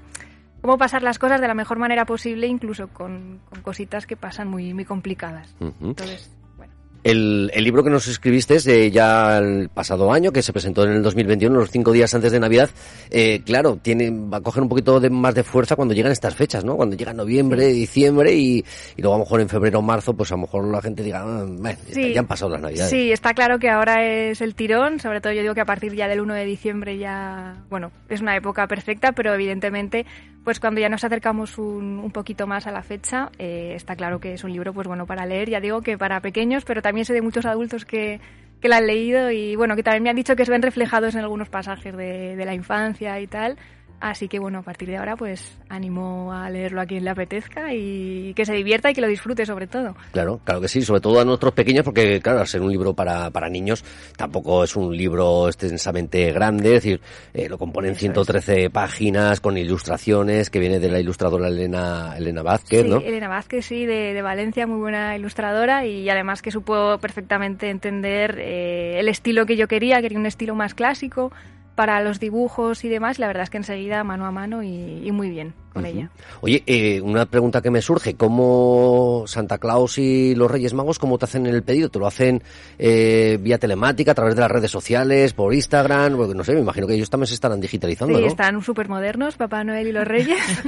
cómo 0.62 0.78
pasar 0.78 1.04
las 1.04 1.20
cosas 1.20 1.40
de 1.42 1.48
la 1.48 1.54
mejor 1.54 1.78
manera 1.80 2.06
posible, 2.06 2.48
incluso 2.48 2.88
con, 2.90 3.40
con 3.50 3.62
cositas 3.62 4.06
que 4.08 4.16
pasan 4.18 4.48
muy, 4.48 4.74
muy 4.74 4.86
complicadas. 4.86 5.56
Ujú. 5.60 5.74
Entonces, 5.90 6.32
bueno. 6.58 6.74
El, 7.04 7.52
el 7.54 7.64
libro 7.64 7.84
que 7.84 7.90
nos 7.90 8.08
escribiste 8.08 8.56
es 8.56 8.66
de 8.66 8.92
ya 8.92 9.38
el 9.38 9.70
pasado 9.70 10.12
año, 10.12 10.32
que 10.34 10.42
se 10.42 10.52
presentó 10.52 10.84
en 10.84 10.92
el 10.94 11.04
2021, 11.04 11.56
los 11.58 11.70
cinco 11.72 11.92
días 11.94 12.14
antes 12.16 12.32
de 12.34 12.40
Navidad. 12.40 12.70
Eh, 13.12 13.44
claro, 13.46 13.78
tiene, 13.82 14.10
va 14.12 14.38
a 14.38 14.42
coger 14.42 14.64
un 14.64 14.68
poquito 14.68 15.00
de, 15.00 15.10
más 15.10 15.34
de 15.36 15.44
fuerza 15.44 15.76
cuando 15.78 15.94
llegan 15.94 16.12
estas 16.12 16.36
fechas, 16.36 16.66
¿no? 16.66 16.76
Cuando 16.76 16.98
llega 16.98 17.14
noviembre, 17.14 17.68
diciembre 17.68 18.34
y, 18.34 18.66
y 18.98 19.02
luego 19.02 19.16
a 19.16 19.20
lo 19.20 19.24
mejor 19.24 19.40
en 19.40 19.48
febrero 19.48 19.80
o 19.80 19.82
marzo, 19.84 20.16
pues 20.16 20.32
a 20.32 20.36
lo 20.36 20.42
mejor 20.42 20.66
la 20.70 20.82
gente 20.82 21.02
diga, 21.04 21.22
ah, 21.22 21.46
bueno, 21.48 21.80
Sí. 21.92 22.14
ya 22.14 22.20
han 22.20 22.28
pasado 22.28 22.52
las 22.52 22.62
Navidades. 22.62 22.90
Sí, 22.90 23.12
está 23.12 23.34
claro 23.34 23.58
que 23.60 23.70
ahora 23.70 24.04
es 24.04 24.42
el 24.42 24.56
tirón, 24.56 25.00
sobre 25.00 25.22
todo 25.22 25.32
yo 25.32 25.44
digo 25.44 25.54
que 25.54 25.62
a 25.62 25.66
partir 25.66 25.94
ya 25.94 26.08
del 26.10 26.20
1 26.20 26.34
de 26.34 26.46
diciembre 26.46 26.98
ya, 26.98 27.64
bueno, 27.70 27.92
es 28.10 28.20
una 28.20 28.36
época 28.36 28.68
perfecta, 28.68 29.14
pero 29.14 29.34
evidentemente, 29.34 30.06
pues 30.48 30.62
cuando 30.62 30.80
ya 30.80 30.88
nos 30.88 31.04
acercamos 31.04 31.58
un, 31.58 32.00
un 32.00 32.10
poquito 32.12 32.48
más 32.48 32.68
a 32.68 32.72
la 32.72 32.82
fecha, 32.82 33.32
eh, 33.38 33.74
está 33.75 33.98
claro 33.98 34.22
que 34.22 34.32
es 34.32 34.46
un 34.46 34.54
libro, 34.54 34.74
pues 34.74 34.88
bueno, 34.88 35.06
para 35.06 35.25
leer, 35.25 35.50
ya 35.50 35.60
digo 35.60 35.82
que 35.82 35.98
para 35.98 36.22
pequeños, 36.22 36.63
pero 36.63 36.82
también 36.82 37.04
sé 37.04 37.13
de 37.13 37.22
muchos 37.22 37.46
adultos 37.46 37.84
que, 37.84 38.22
que 38.62 38.70
lo 38.70 38.75
han 38.75 38.88
leído 38.88 39.30
y 39.30 39.58
bueno, 39.58 39.75
que 39.75 39.84
también 39.84 40.04
me 40.04 40.10
han 40.10 40.16
dicho 40.16 40.38
que 40.38 40.46
se 40.46 40.51
ven 40.51 40.62
reflejados 40.62 41.16
en 41.16 41.20
algunos 41.20 41.50
pasajes 41.50 41.98
de, 41.98 42.38
de 42.38 42.46
la 42.46 42.54
infancia 42.54 43.20
y 43.20 43.27
tal. 43.27 43.58
Así 44.00 44.27
que 44.27 44.38
bueno, 44.38 44.60
a 44.60 44.62
partir 44.62 44.88
de 44.89 44.98
ahora 44.98 45.16
pues 45.16 45.58
animo 45.70 46.32
a 46.32 46.50
leerlo 46.50 46.82
a 46.82 46.86
quien 46.86 47.04
le 47.04 47.10
apetezca 47.10 47.74
y 47.74 48.34
que 48.36 48.46
se 48.46 48.54
divierta 48.54 48.92
y 48.92 48.94
que 48.94 49.01
lo 49.01 49.08
disfrute 49.08 49.46
sobre 49.46 49.66
todo. 49.66 49.96
Claro, 50.12 50.39
claro 50.44 50.62
que 50.62 50.68
sí, 50.68 50.84
sobre 50.84 51.01
todo 51.01 51.20
a 51.20 51.25
nuestros 51.25 51.54
pequeños, 51.54 51.84
porque 51.84 52.22
claro, 52.22 52.39
al 52.42 52.48
ser 52.48 52.62
un 52.62 52.72
libro 52.72 52.94
para, 52.94 53.32
para 53.32 53.50
niños, 53.50 53.84
tampoco 54.16 54.63
es 54.63 54.75
un 54.75 54.96
libro 54.96 55.48
extensamente 55.48 56.32
grande, 56.32 56.75
es 56.75 56.84
decir, 56.84 57.01
eh, 57.34 57.50
lo 57.50 57.58
componen 57.58 57.96
113 57.96 58.70
páginas 58.70 59.39
con 59.39 59.58
ilustraciones, 59.58 60.50
que 60.50 60.60
viene 60.60 60.80
de 60.80 60.89
la 60.89 61.00
ilustradora 61.00 61.48
Elena, 61.48 62.13
Elena 62.18 62.44
Vázquez, 62.44 62.84
Sí, 62.84 62.89
¿no? 62.89 62.98
Elena 62.98 63.27
Vázquez, 63.27 63.66
sí, 63.66 63.86
de, 63.86 64.13
de 64.13 64.22
Valencia, 64.22 64.68
muy 64.68 64.80
buena 64.80 65.16
ilustradora 65.16 65.86
y 65.86 66.08
además 66.10 66.42
que 66.42 66.51
supo 66.51 67.00
perfectamente 67.00 67.70
entender 67.70 68.38
eh, 68.39 69.00
el 69.00 69.10
estilo 69.10 69.46
que 69.46 69.58
yo 69.58 69.68
quería, 69.68 70.01
quería 70.01 70.20
un 70.20 70.25
estilo 70.25 70.54
más 70.54 70.74
clásico 70.75 71.32
para 71.78 72.02
los 72.02 72.20
dibujos 72.20 72.84
y 72.84 72.90
demás. 72.90 73.20
La 73.20 73.28
verdad 73.28 73.44
es 73.44 73.52
que 73.52 73.58
enseguida 73.58 74.04
mano 74.04 74.26
a 74.26 74.32
mano 74.32 74.64
y, 74.64 75.02
y 75.06 75.12
muy 75.12 75.30
bien 75.30 75.54
con 75.74 75.84
Ujú. 75.84 75.92
ella. 75.92 76.10
Oye, 76.42 76.64
eh, 76.66 77.02
una 77.02 77.26
pregunta 77.26 77.62
que 77.62 77.70
me 77.70 77.82
surge, 77.82 78.16
¿cómo 78.16 79.24
Santa 79.28 79.58
Claus 79.58 79.98
y 79.98 80.34
los 80.36 80.50
Reyes 80.50 80.74
Magos, 80.74 80.98
cómo 81.00 81.18
te 81.18 81.26
hacen 81.26 81.46
el 81.46 81.64
pedido? 81.64 81.90
¿Te 81.90 82.00
lo 82.00 82.08
hacen 82.08 82.42
eh, 82.80 83.38
vía 83.42 83.58
telemática, 83.58 84.12
a 84.12 84.16
través 84.16 84.36
de 84.36 84.42
las 84.42 84.52
redes 84.52 84.72
sociales, 84.72 85.34
por 85.34 85.54
Instagram? 85.54 86.16
Porque, 86.18 86.34
no 86.36 86.44
sé, 86.44 86.54
me 86.54 86.62
imagino 86.62 86.88
que 86.88 86.94
ellos 86.96 87.10
también 87.10 87.28
se 87.28 87.34
estarán 87.36 87.60
digitalizando, 87.62 88.16
Sí, 88.18 88.22
¿no? 88.24 88.28
están 88.28 88.62
súper 88.64 88.90
modernos, 88.90 89.36
Papá 89.36 89.64
Noel 89.64 89.88
y 89.88 89.92
los 89.92 90.06
Reyes. 90.08 90.38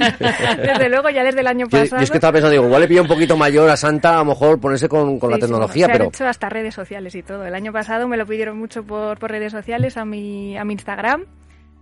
desde 0.58 0.88
luego, 0.88 1.10
ya 1.10 1.24
desde 1.24 1.40
el 1.40 1.46
año 1.46 1.66
Yo, 1.68 1.78
yo 1.78 1.84
pasado. 1.84 2.02
es 2.02 2.10
que 2.10 2.16
estaba 2.18 2.32
pensando, 2.32 2.52
digo, 2.52 2.64
igual 2.66 2.82
le 2.82 2.88
pilla 2.88 3.02
un 3.02 3.08
poquito 3.08 3.36
mayor 3.36 3.68
a 3.70 3.76
Santa, 3.76 4.14
a 4.16 4.18
lo 4.18 4.26
mejor 4.26 4.60
ponerse 4.60 4.88
con, 4.88 5.18
con 5.18 5.30
la 5.30 5.36
Sí, 5.36 5.42
sí, 5.42 5.46
tecnología, 5.46 5.86
se 5.86 5.92
pero... 5.92 6.04
han 6.04 6.08
hecho 6.10 6.26
hasta 6.26 6.48
redes 6.48 6.74
sociales 6.74 7.14
y 7.14 7.22
todo. 7.22 7.44
El 7.44 7.54
año 7.54 7.72
pasado 7.72 8.06
me 8.08 8.16
lo 8.16 8.26
pidieron 8.26 8.58
mucho 8.58 8.82
por, 8.84 9.18
por 9.18 9.30
redes 9.30 9.52
sociales 9.52 9.96
a 9.96 10.04
mi, 10.04 10.56
a 10.56 10.64
mi 10.64 10.74
Instagram, 10.74 11.24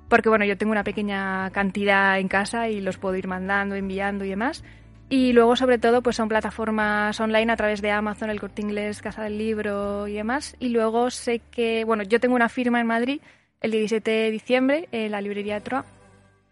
porque 0.09 0.29
bueno, 0.29 0.45
yo 0.45 0.57
tengo 0.57 0.73
una 0.73 0.85
pequeña 0.85 1.50
cantidad 1.50 2.19
en 2.19 2.29
casa 2.29 2.69
y 2.69 2.81
los 2.81 2.99
puedo 2.99 3.17
ir 3.17 3.29
mandando, 3.29 3.75
enviando 3.75 4.25
y 4.25 4.31
demás. 4.31 4.65
Y 5.11 5.33
luego, 5.33 5.57
sobre 5.57 5.79
todo, 5.79 6.03
pues 6.03 6.17
son 6.17 6.29
plataformas 6.29 7.19
online 7.19 7.50
a 7.50 7.57
través 7.57 7.81
de 7.81 7.91
Amazon, 7.91 8.29
el 8.29 8.41
Corte 8.41 8.61
Inglés, 8.61 9.00
Casa 9.00 9.23
del 9.23 9.38
Libro 9.38 10.07
y 10.07 10.15
demás. 10.15 10.55
Y 10.59 10.69
luego 10.69 11.11
sé 11.11 11.41
que, 11.50 11.85
bueno, 11.85 12.03
yo 12.03 12.21
tengo 12.21 12.35
una 12.35 12.50
firma 12.50 12.81
en 12.81 12.87
Madrid 12.87 13.21
el 13.61 13.71
17 13.71 14.11
de 14.11 14.31
diciembre 14.31 14.88
en 14.93 15.11
la 15.12 15.21
librería 15.21 15.61
Troa 15.61 15.87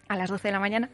a 0.08 0.16
las 0.16 0.30
12 0.30 0.48
de 0.48 0.52
la 0.52 0.60
mañana. 0.60 0.88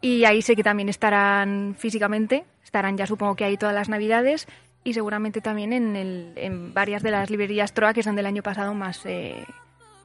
Y 0.00 0.24
ahí 0.24 0.42
sé 0.42 0.54
que 0.54 0.62
también 0.62 0.88
estarán 0.88 1.74
físicamente, 1.76 2.44
estarán 2.62 2.96
ya 2.96 3.06
supongo 3.06 3.34
que 3.34 3.44
ahí 3.44 3.56
todas 3.56 3.74
las 3.74 3.88
navidades 3.88 4.46
y 4.84 4.94
seguramente 4.94 5.40
también 5.40 5.72
en, 5.72 5.96
el, 5.96 6.32
en 6.36 6.72
varias 6.72 7.02
de 7.02 7.10
las 7.10 7.30
librerías 7.30 7.74
Troa, 7.74 7.92
que 7.92 8.04
son 8.04 8.14
del 8.14 8.26
año 8.26 8.44
pasado 8.44 8.74
más, 8.74 9.04
eh, 9.06 9.44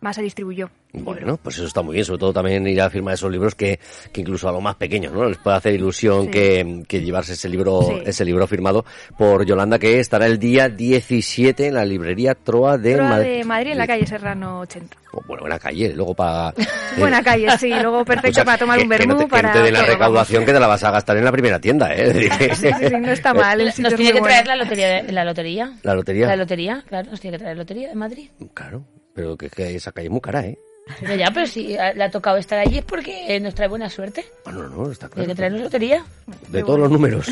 más 0.04 0.16
se 0.16 0.22
distribuyó. 0.22 0.70
Bueno, 0.92 1.40
pues 1.42 1.56
eso 1.58 1.66
está 1.66 1.82
muy 1.82 1.94
bien, 1.94 2.06
sobre 2.06 2.20
todo 2.20 2.34
también 2.34 2.68
ir 2.68 2.80
a 2.80 2.88
firmar 2.90 3.16
esos 3.16 3.32
libros 3.32 3.56
que, 3.56 3.80
que 4.12 4.22
incluso 4.22 4.48
a 4.48 4.52
los 4.52 4.62
más 4.62 4.76
pequeños, 4.76 5.12
¿no? 5.12 5.28
Les 5.28 5.38
puede 5.40 5.58
hacer 5.58 5.74
ilusión 5.74 6.26
Sí. 6.26 6.30
que, 6.32 6.84
que 6.88 7.02
llevarse 7.02 7.34
ese 7.34 7.50
libro, 7.50 7.82
Sí. 7.82 8.02
ese 8.06 8.24
libro 8.24 8.46
firmado 8.46 8.86
por 9.18 9.44
Yolanda, 9.46 9.80
que 9.80 10.00
estará 10.00 10.28
el 10.28 10.38
día 10.38 10.70
17 10.70 11.68
en 11.68 11.74
la 11.74 11.84
librería 11.86 12.36
Troa 12.36 12.78
de 12.78 12.94
Troa 12.96 13.10
Madrid. 13.10 13.38
de 13.38 13.44
Madrid 13.44 13.72
en 13.72 13.78
la 13.80 13.88
calle 13.88 14.06
Serrano 14.06 14.60
80. 14.60 14.98
Bueno, 15.28 15.42
buena 15.42 15.58
calle, 15.60 15.94
luego 15.96 16.14
para... 16.16 16.54
Buena 16.98 17.24
calle, 17.24 17.48
sí, 17.60 17.70
luego 17.70 18.04
perfecto 18.06 18.44
para 18.46 18.58
tomar 18.58 18.78
un 18.80 18.84
que, 18.90 18.98
vermú, 18.98 19.14
no 19.22 19.28
para... 19.28 19.52
te 19.54 19.60
dé 19.64 19.72
la 19.72 19.80
todo, 19.80 19.88
recaudación 19.94 20.46
que 20.46 20.54
te 20.54 20.60
la 20.60 20.68
vas 20.68 20.84
a 20.84 20.92
gastar 20.92 21.18
en 21.18 21.26
la 21.26 21.32
primera 21.32 21.60
tienda, 21.60 21.92
¿eh? 21.96 22.28
vamos. 22.30 22.58
Sí, 22.58 22.68
sí, 22.68 22.88
sí, 22.88 22.94
no 23.00 23.12
está 23.12 23.34
mal, 23.34 23.62
el 23.62 23.72
sitio 23.72 23.90
Nos 23.92 23.96
tiene 23.96 24.14
que 24.14 24.22
traer 24.22 24.44
bueno. 24.46 24.58
la 24.58 24.64
lotería, 24.64 24.88
de- 25.04 25.12
la 25.12 25.24
lotería. 25.26 25.74
La 25.84 25.94
lotería. 25.96 26.28
La 26.28 26.36
lotería, 26.36 26.84
claro, 26.88 27.10
nos 27.12 27.20
tiene 27.22 27.38
que 27.38 27.44
traer 27.44 27.58
la 27.58 27.62
lotería 27.64 27.90
de 27.90 27.96
Madrid. 27.96 28.30
Claro, 28.56 28.86
pero 29.14 29.38
que, 29.38 29.50
que 29.50 29.76
esa 29.76 29.92
calle 29.92 30.08
es 30.08 30.12
muy 30.12 30.22
cara, 30.22 30.46
¿eh? 30.46 30.58
Pero 31.00 31.16
ya, 31.16 31.32
pero 31.34 31.48
si 31.48 31.68
le 31.70 32.04
ha 32.04 32.12
tocado 32.12 32.36
estar 32.38 32.60
allí 32.60 32.80
es 32.80 32.84
porque 32.84 33.40
nos 33.40 33.56
trae 33.56 33.70
buena 33.70 33.90
suerte. 33.90 34.26
Bueno, 34.44 34.68
no, 34.68 34.92
está 34.92 35.08
Tiene 35.08 35.14
claro. 35.14 35.28
que 35.28 35.36
traernos 35.36 35.62
lotería. 35.62 36.04
De 36.50 36.62
todos 36.62 36.80
los 36.80 36.92
números. 36.92 37.26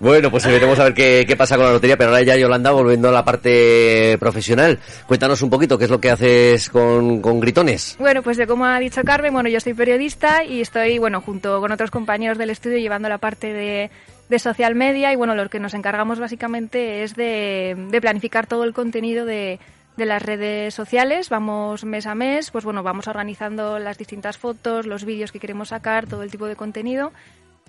bueno, 0.00 0.30
pues 0.30 0.46
veremos 0.46 0.78
a 0.78 0.84
ver 0.84 0.94
qué, 0.94 1.24
qué 1.28 1.36
pasa 1.36 1.56
con 1.56 1.66
la 1.66 1.72
lotería, 1.72 1.98
pero 1.98 2.08
ahora 2.10 2.22
ya 2.22 2.36
Yolanda, 2.36 2.70
volviendo 2.70 3.10
a 3.10 3.12
la 3.12 3.24
parte 3.24 4.16
profesional, 4.18 4.78
cuéntanos 5.06 5.42
un 5.42 5.50
poquito 5.50 5.76
qué 5.76 5.84
es 5.84 5.90
lo 5.90 6.00
que 6.00 6.10
haces 6.10 6.70
con, 6.70 7.20
con 7.20 7.38
Gritones. 7.38 7.96
Bueno, 7.98 8.22
pues 8.22 8.38
de 8.38 8.46
como 8.46 8.64
ha 8.64 8.78
dicho 8.80 9.02
Carmen, 9.04 9.34
bueno, 9.34 9.50
yo 9.50 9.60
soy 9.60 9.74
periodista 9.74 10.42
y 10.42 10.62
estoy, 10.62 10.98
bueno, 10.98 11.20
junto 11.20 11.60
con 11.60 11.70
otros 11.70 11.90
compañeros 11.90 12.38
del 12.38 12.48
estudio 12.48 12.78
llevando 12.78 13.10
la 13.10 13.18
parte 13.18 13.52
de, 13.52 13.90
de 14.28 14.38
social 14.38 14.74
media 14.74 15.12
y 15.12 15.16
bueno, 15.16 15.34
lo 15.34 15.48
que 15.48 15.60
nos 15.60 15.74
encargamos 15.74 16.18
básicamente 16.18 17.02
es 17.02 17.14
de, 17.14 17.98
planificar 18.00 18.46
todo 18.46 18.64
el 18.64 18.74
contenido 18.74 19.24
de, 19.24 19.58
de 19.96 20.06
las 20.06 20.22
redes 20.22 20.74
sociales. 20.74 21.28
Vamos 21.28 21.84
mes 21.84 22.06
a 22.06 22.14
mes, 22.14 22.50
pues 22.50 22.64
bueno, 22.64 22.82
vamos 22.82 23.08
organizando 23.08 23.78
las 23.78 23.98
distintas 23.98 24.38
fotos, 24.38 24.86
los 24.86 25.04
vídeos 25.04 25.32
que 25.32 25.40
queremos 25.40 25.68
sacar, 25.68 26.06
todo 26.06 26.22
el 26.22 26.30
tipo 26.30 26.46
de 26.46 26.56
contenido. 26.56 27.12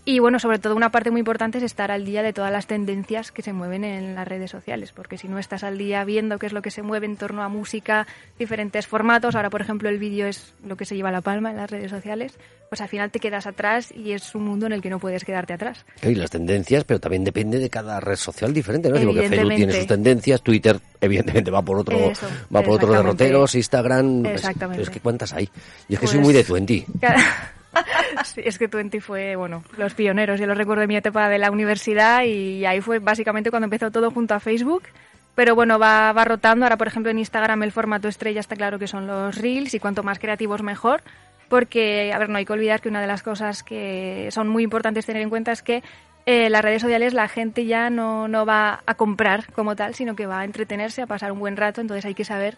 Y 0.05 0.19
bueno, 0.19 0.39
sobre 0.39 0.57
todo 0.57 0.75
una 0.75 0.89
parte 0.91 1.12
muy 1.12 1.19
importante 1.19 1.59
es 1.59 1.63
estar 1.63 1.91
al 1.91 2.03
día 2.05 2.23
de 2.23 2.33
todas 2.33 2.51
las 2.51 2.65
tendencias 2.65 3.31
que 3.31 3.41
se 3.43 3.53
mueven 3.53 3.83
en 3.83 4.15
las 4.15 4.27
redes 4.27 4.49
sociales, 4.49 4.91
porque 4.91 5.17
si 5.17 5.27
no 5.27 5.38
estás 5.38 5.63
al 5.63 5.77
día 5.77 6.03
viendo 6.03 6.39
qué 6.39 6.47
es 6.47 6.53
lo 6.53 6.62
que 6.63 6.71
se 6.71 6.81
mueve 6.81 7.05
en 7.05 7.15
torno 7.15 7.43
a 7.43 7.49
música, 7.49 8.07
diferentes 8.39 8.88
formatos, 8.88 9.35
ahora 9.35 9.49
por 9.51 9.62
ejemplo 9.62 9.88
el 9.89 9.99
vídeo 9.99 10.25
es 10.25 10.53
lo 10.65 10.77
que 10.77 10.85
se 10.85 10.95
lleva 10.95 11.12
la 11.12 11.21
palma 11.21 11.51
en 11.51 11.57
las 11.57 11.69
redes 11.69 11.91
sociales, 11.91 12.33
pues 12.69 12.81
al 12.81 12.88
final 12.88 13.12
te 13.12 13.19
quedas 13.19 13.45
atrás 13.45 13.91
y 13.91 14.13
es 14.13 14.33
un 14.33 14.45
mundo 14.45 14.65
en 14.65 14.71
el 14.73 14.81
que 14.81 14.89
no 14.89 14.99
puedes 14.99 15.23
quedarte 15.25 15.53
atrás. 15.53 15.85
Y 16.01 16.15
las 16.15 16.31
tendencias, 16.31 16.85
pero 16.85 16.99
también 16.99 17.23
depende 17.23 17.59
de 17.59 17.69
cada 17.69 17.99
red 17.99 18.15
social 18.15 18.51
diferente, 18.53 18.89
¿no? 18.89 18.97
Digo 18.97 19.13
que 19.13 19.29
Facebook 19.29 19.55
tiene 19.55 19.73
sus 19.73 19.88
tendencias, 19.88 20.41
Twitter 20.41 20.79
evidentemente 21.01 21.51
va 21.51 21.62
por 21.62 21.77
otro, 21.77 21.97
Eso, 21.97 22.25
va 22.53 22.62
por 22.62 22.75
otros 22.75 22.89
exactamente. 22.91 23.23
derroteros, 23.25 23.55
Instagram, 23.55 24.21
pues, 24.23 24.35
Exactamente. 24.35 24.83
es 24.83 24.89
que 24.89 24.99
cuántas 25.01 25.33
hay. 25.33 25.45
Yo 25.88 25.95
es 25.95 25.99
que 25.99 26.07
soy 26.07 26.15
Pues- 26.17 26.25
muy 26.25 26.33
de 26.33 26.43
Twenty. 26.43 26.85
Sí, 28.25 28.41
es 28.43 28.58
que 28.58 28.67
Twenty 28.67 28.99
fue, 28.99 29.36
bueno, 29.36 29.63
los 29.77 29.93
pioneros. 29.93 30.39
Yo 30.39 30.47
lo 30.47 30.55
recuerdo 30.55 30.82
de 30.82 30.88
mi 30.88 30.97
etapa 30.97 31.29
de 31.29 31.38
la 31.38 31.51
universidad 31.51 32.23
y 32.23 32.65
ahí 32.65 32.82
fue 32.82 32.99
básicamente 32.99 33.49
cuando 33.49 33.65
empezó 33.65 33.91
todo 33.91 34.12
junto 34.12 34.34
a 34.34 34.39
Facebook. 34.39 34.84
Pero 35.36 35.55
bueno, 35.55 35.79
va, 35.79 36.12
va 36.12 36.25
rotando. 36.25 36.65
Ahora, 36.65 36.77
por 36.77 36.88
ejemplo, 36.88 37.12
en 37.12 37.19
Instagram 37.19 37.63
el 37.63 37.71
formato 37.71 38.08
estrella 38.08 38.39
está 38.39 38.55
claro 38.55 38.79
que 38.79 38.88
son 38.88 39.08
los 39.08 39.38
reels 39.38 39.73
y 39.73 39.79
cuanto 39.79 40.03
más 40.03 40.19
creativos 40.19 40.62
mejor. 40.63 41.01
Porque, 41.47 42.12
a 42.13 42.19
ver, 42.19 42.29
no 42.29 42.38
hay 42.38 42.45
que 42.45 42.53
olvidar 42.53 42.82
que 42.82 42.89
una 42.89 43.01
de 43.01 43.08
las 43.08 43.23
cosas 43.23 43.63
que 43.63 44.29
son 44.32 44.47
muy 44.47 44.63
importantes 44.63 45.05
tener 45.05 45.21
en 45.21 45.29
cuenta 45.29 45.51
es 45.51 45.63
que 45.63 45.82
eh, 46.25 46.49
las 46.49 46.62
redes 46.62 46.82
sociales 46.82 47.13
la 47.13 47.27
gente 47.27 47.65
ya 47.65 47.89
no, 47.89 48.27
no 48.27 48.45
va 48.45 48.84
a 48.86 48.93
comprar 48.95 49.51
como 49.53 49.75
tal, 49.75 49.95
sino 49.95 50.15
que 50.15 50.27
va 50.27 50.41
a 50.41 50.45
entretenerse, 50.45 51.01
a 51.01 51.08
pasar 51.08 51.32
un 51.32 51.39
buen 51.39 51.58
rato. 51.58 51.82
Entonces 51.82 52.05
hay 52.05 52.13
que 52.13 52.25
saber 52.25 52.58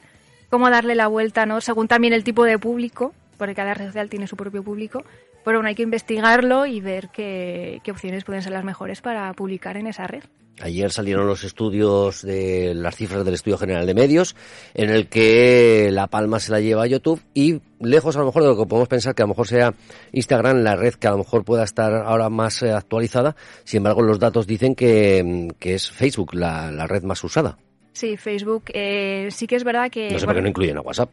cómo 0.49 0.69
darle 0.69 0.95
la 0.95 1.07
vuelta, 1.07 1.45
¿no? 1.45 1.61
Según 1.61 1.87
también 1.87 2.13
el 2.13 2.25
tipo 2.25 2.43
de 2.43 2.59
público, 2.59 3.13
porque 3.41 3.55
cada 3.55 3.73
red 3.73 3.87
social 3.87 4.07
tiene 4.07 4.27
su 4.27 4.37
propio 4.37 4.61
público, 4.61 5.03
pero 5.43 5.57
bueno, 5.57 5.69
hay 5.69 5.73
que 5.73 5.81
investigarlo 5.81 6.67
y 6.67 6.79
ver 6.79 7.09
qué, 7.09 7.81
qué 7.83 7.89
opciones 7.89 8.23
pueden 8.23 8.43
ser 8.43 8.51
las 8.51 8.63
mejores 8.63 9.01
para 9.01 9.33
publicar 9.33 9.77
en 9.77 9.87
esa 9.87 10.05
red. 10.05 10.21
Ayer 10.61 10.91
salieron 10.91 11.25
los 11.25 11.43
estudios 11.43 12.21
de 12.21 12.75
las 12.75 12.95
cifras 12.95 13.25
del 13.25 13.33
Estudio 13.33 13.57
General 13.57 13.87
de 13.87 13.95
Medios, 13.95 14.35
en 14.75 14.91
el 14.91 15.07
que 15.07 15.89
la 15.91 16.05
palma 16.05 16.39
se 16.39 16.51
la 16.51 16.59
lleva 16.59 16.83
a 16.83 16.85
YouTube 16.85 17.19
y 17.33 17.61
lejos 17.79 18.15
a 18.15 18.19
lo 18.19 18.25
mejor 18.25 18.43
de 18.43 18.49
lo 18.49 18.57
que 18.57 18.67
podemos 18.67 18.87
pensar 18.87 19.15
que 19.15 19.23
a 19.23 19.25
lo 19.25 19.29
mejor 19.29 19.47
sea 19.47 19.73
Instagram 20.11 20.57
la 20.57 20.75
red 20.75 20.93
que 20.93 21.07
a 21.07 21.11
lo 21.11 21.17
mejor 21.17 21.43
pueda 21.43 21.63
estar 21.63 21.95
ahora 21.95 22.29
más 22.29 22.61
eh, 22.61 22.71
actualizada, 22.71 23.35
sin 23.63 23.77
embargo 23.77 24.03
los 24.03 24.19
datos 24.19 24.45
dicen 24.45 24.75
que, 24.75 25.47
que 25.57 25.73
es 25.73 25.89
Facebook 25.89 26.35
la, 26.35 26.71
la 26.71 26.85
red 26.85 27.01
más 27.01 27.23
usada. 27.23 27.57
Sí, 27.93 28.17
Facebook 28.17 28.65
eh, 28.67 29.29
sí 29.31 29.47
que 29.47 29.55
es 29.55 29.63
verdad 29.63 29.89
que... 29.89 30.11
No 30.11 30.19
sé 30.19 30.27
por 30.27 30.35
qué 30.35 30.41
no 30.43 30.47
incluyen 30.47 30.77
a 30.77 30.81
WhatsApp. 30.81 31.09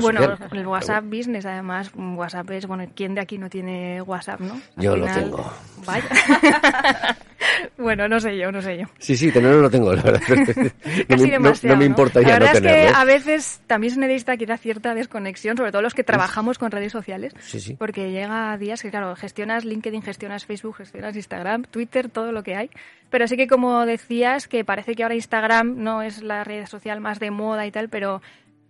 Bueno, 0.00 0.38
el 0.52 0.66
WhatsApp 0.66 1.04
Business, 1.04 1.44
además, 1.46 1.90
WhatsApp 1.94 2.50
es, 2.50 2.66
bueno, 2.66 2.84
¿quién 2.94 3.14
de 3.14 3.20
aquí 3.20 3.38
no 3.38 3.48
tiene 3.50 4.00
WhatsApp, 4.02 4.40
no? 4.40 4.54
Al 4.76 4.82
yo 4.82 4.96
lo 4.96 5.06
tengo. 5.06 5.52
Vaya. 5.84 6.08
bueno, 7.78 8.08
no 8.08 8.18
sé 8.18 8.36
yo, 8.38 8.50
no 8.50 8.62
sé 8.62 8.78
yo. 8.78 8.86
Sí, 8.98 9.16
sí, 9.16 9.30
tenerlo 9.30 9.60
lo 9.60 9.70
tengo, 9.70 9.94
la 9.94 10.02
verdad. 10.02 10.20
Casi 11.08 11.30
no, 11.30 11.52
no, 11.62 11.76
me 11.76 11.84
importa 11.84 12.20
ya 12.22 12.28
La 12.28 12.38
verdad 12.38 12.60
no 12.62 12.68
es 12.68 12.74
que 12.74 12.84
¿eh? 12.84 12.92
a 12.94 13.04
veces 13.04 13.60
también 13.66 13.94
se 13.94 14.00
necesita 14.00 14.36
quizá 14.36 14.56
cierta 14.56 14.94
desconexión, 14.94 15.56
sobre 15.56 15.72
todo 15.72 15.82
los 15.82 15.94
que 15.94 16.04
trabajamos 16.04 16.58
con 16.58 16.70
redes 16.70 16.92
sociales, 16.92 17.34
Sí, 17.40 17.60
sí. 17.60 17.74
porque 17.74 18.10
llega 18.10 18.56
días 18.58 18.82
que, 18.82 18.90
claro, 18.90 19.14
gestionas 19.16 19.64
LinkedIn, 19.64 20.02
gestionas 20.02 20.46
Facebook, 20.46 20.76
gestionas 20.76 21.16
Instagram, 21.16 21.64
Twitter, 21.64 22.08
todo 22.08 22.32
lo 22.32 22.42
que 22.42 22.56
hay. 22.56 22.70
Pero 23.10 23.28
sí 23.28 23.36
que, 23.36 23.46
como 23.46 23.86
decías, 23.86 24.48
que 24.48 24.64
parece 24.64 24.94
que 24.94 25.02
ahora 25.02 25.14
Instagram 25.14 25.76
no 25.76 26.02
es 26.02 26.22
la 26.22 26.42
red 26.44 26.66
social 26.66 27.00
más 27.00 27.20
de 27.20 27.30
moda 27.30 27.66
y 27.66 27.70
tal, 27.70 27.88
pero 27.88 28.20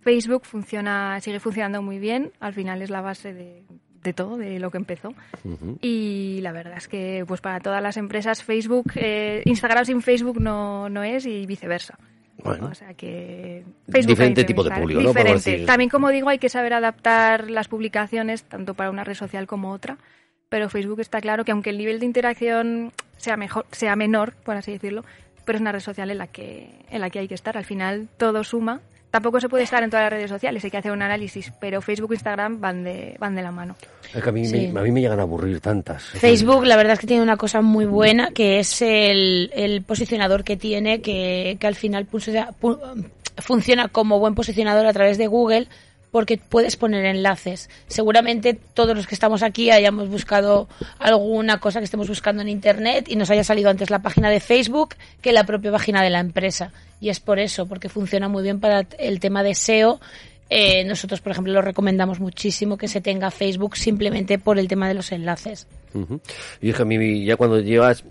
Facebook 0.07 0.45
funciona, 0.45 1.21
sigue 1.21 1.41
funcionando 1.41 1.83
muy 1.83 1.99
bien. 1.99 2.31
Al 2.39 2.53
final 2.53 2.81
es 2.81 2.91
la 2.91 3.01
base 3.01 3.35
de, 3.35 3.65
de 4.05 4.13
todo, 4.13 4.37
de 4.37 4.61
lo 4.61 4.71
que 4.71 4.79
empezó. 4.79 5.13
Y 5.81 6.39
la 6.43 6.53
verdad 6.53 6.77
es 6.77 6.87
que, 6.87 7.25
pues 7.27 7.41
para 7.41 7.59
todas 7.59 7.83
las 7.83 7.97
empresas, 7.97 8.45
Facebook, 8.45 8.93
eh, 8.95 9.43
Instagram 9.47 9.85
sin 9.85 10.03
Facebook 10.03 10.41
no, 10.41 10.89
no 10.89 11.03
es 11.03 11.27
y 11.27 11.45
viceversa. 11.45 11.99
Bueno. 12.39 12.69
O 12.69 12.75
sea 12.75 12.95
que 12.95 13.65
Diferente 13.89 14.43
hay 14.43 14.45
que 14.45 14.45
tipo 14.45 14.63
de 14.63 14.71
público, 14.71 15.01
¿no? 15.01 15.09
Diferente. 15.09 15.67
También, 15.67 15.91
como 15.91 16.11
digo, 16.11 16.29
hay 16.29 16.39
que 16.39 16.51
saber 16.51 16.75
adaptar 16.75 17.51
las 17.51 17.67
publicaciones 17.67 18.45
tanto 18.45 18.75
para 18.75 18.91
una 18.91 19.03
red 19.03 19.15
social 19.15 19.49
como 19.49 19.73
otra. 19.73 19.99
Pero 20.49 20.69
Facebook 20.69 21.01
está 21.01 21.21
claro 21.21 21.45
que 21.45 21.51
aunque 21.51 21.71
el 21.71 21.79
nivel 21.79 21.99
de 21.99 22.07
interacción 22.07 22.93
sea 23.17 23.37
mejor, 23.37 23.67
sea 23.73 23.97
menor, 23.97 24.35
por 24.45 24.55
así 24.55 24.71
decirlo, 24.71 25.05
pero 25.45 25.57
es 25.57 25.63
una 25.63 25.73
red 25.73 25.81
social 25.81 26.13
en 26.13 26.19
la 26.19 26.29
que 26.29 26.71
en 26.91 27.01
la 27.01 27.11
que 27.11 27.19
hay 27.19 27.27
que 27.27 27.35
estar. 27.35 27.57
Al 27.57 27.65
final 27.65 28.09
todo 28.19 28.45
suma. 28.45 28.83
Tampoco 29.17 29.41
se 29.41 29.49
puede 29.49 29.65
estar 29.65 29.83
en 29.83 29.89
todas 29.89 30.05
las 30.05 30.13
redes 30.13 30.29
sociales, 30.29 30.63
hay 30.63 30.71
que 30.71 30.77
hacer 30.77 30.93
un 30.93 31.01
análisis, 31.01 31.51
pero 31.59 31.81
Facebook 31.81 32.13
e 32.13 32.17
Instagram 32.17 32.61
van 32.61 32.85
de 32.85 33.17
van 33.19 33.35
de 33.35 33.41
la 33.43 33.51
mano. 33.51 33.75
Es 34.15 34.23
que 34.23 34.29
a 34.29 34.33
mí, 34.33 34.45
Sí. 34.45 34.69
me, 34.69 34.81
a 34.81 34.83
mí 34.83 34.91
me 34.93 35.01
llegan 35.01 35.19
a 35.21 35.23
aburrir 35.23 35.59
tantas. 35.61 36.03
Facebook, 36.03 36.67
la 36.67 36.77
verdad 36.77 36.93
es 36.93 36.99
que 36.99 37.07
tiene 37.07 37.23
una 37.23 37.39
cosa 37.39 37.63
muy 37.63 37.87
buena, 37.87 38.31
que 38.33 38.59
es 38.59 38.83
el, 38.83 39.51
el 39.55 39.81
posicionador 39.81 40.45
que 40.45 40.59
tiene, 40.59 41.01
que, 41.01 41.57
que 41.59 41.67
al 41.67 41.77
final 41.77 42.05
pulsa- 42.07 42.53
pu- 42.61 42.79
funciona 43.39 43.89
como 43.89 44.19
buen 44.19 44.35
posicionador 44.35 44.85
a 44.87 44.93
través 44.93 45.17
de 45.17 45.29
Google, 45.29 45.67
porque 46.11 46.39
puedes 46.39 46.77
poner 46.77 47.05
enlaces. 47.05 47.69
Seguramente 47.89 48.55
todos 48.55 48.97
los 48.97 49.07
que 49.07 49.15
estamos 49.15 49.43
aquí 49.43 49.71
hayamos 49.71 50.09
buscado 50.09 50.69
alguna 50.99 51.59
cosa 51.61 51.81
que 51.81 51.85
estemos 51.85 52.09
buscando 52.09 52.43
en 52.43 52.49
Internet 52.49 53.07
y 53.09 53.17
nos 53.17 53.31
haya 53.31 53.45
salido 53.45 53.71
antes 53.71 53.91
la 53.91 54.01
página 54.01 54.31
de 54.31 54.41
Facebook 54.41 54.95
que 55.21 55.33
la 55.33 55.45
propia 55.45 55.73
página 55.73 56.03
de 56.03 56.11
la 56.11 56.21
empresa. 56.21 56.73
Y 57.01 57.11
es 57.11 57.21
por 57.21 57.39
eso, 57.39 57.67
porque 57.67 57.89
funciona 57.89 58.29
muy 58.29 58.43
bien 58.43 58.61
para 58.61 58.87
el 58.99 59.21
tema 59.21 59.43
de 59.43 59.55
SEO. 59.55 60.01
Eh, 60.49 60.85
nosotros, 60.85 61.21
por 61.21 61.33
ejemplo, 61.33 61.53
lo 61.53 61.61
recomendamos 61.61 62.21
muchísimo 62.21 62.77
que 62.79 62.89
se 62.89 63.01
tenga 63.01 63.31
Facebook 63.31 63.77
simplemente 63.77 64.39
por 64.39 64.59
el 64.59 64.69
tema 64.69 64.89
de 64.89 64.95
los 64.95 65.11
enlaces. 65.13 65.67
Ujú. 65.93 66.21
Y 66.61 66.71
es 66.71 66.77
que 66.77 66.83
a 66.83 66.85
mí 66.85 67.25
ya 67.25 67.37
cuando 67.37 67.61
llevas, 67.61 68.05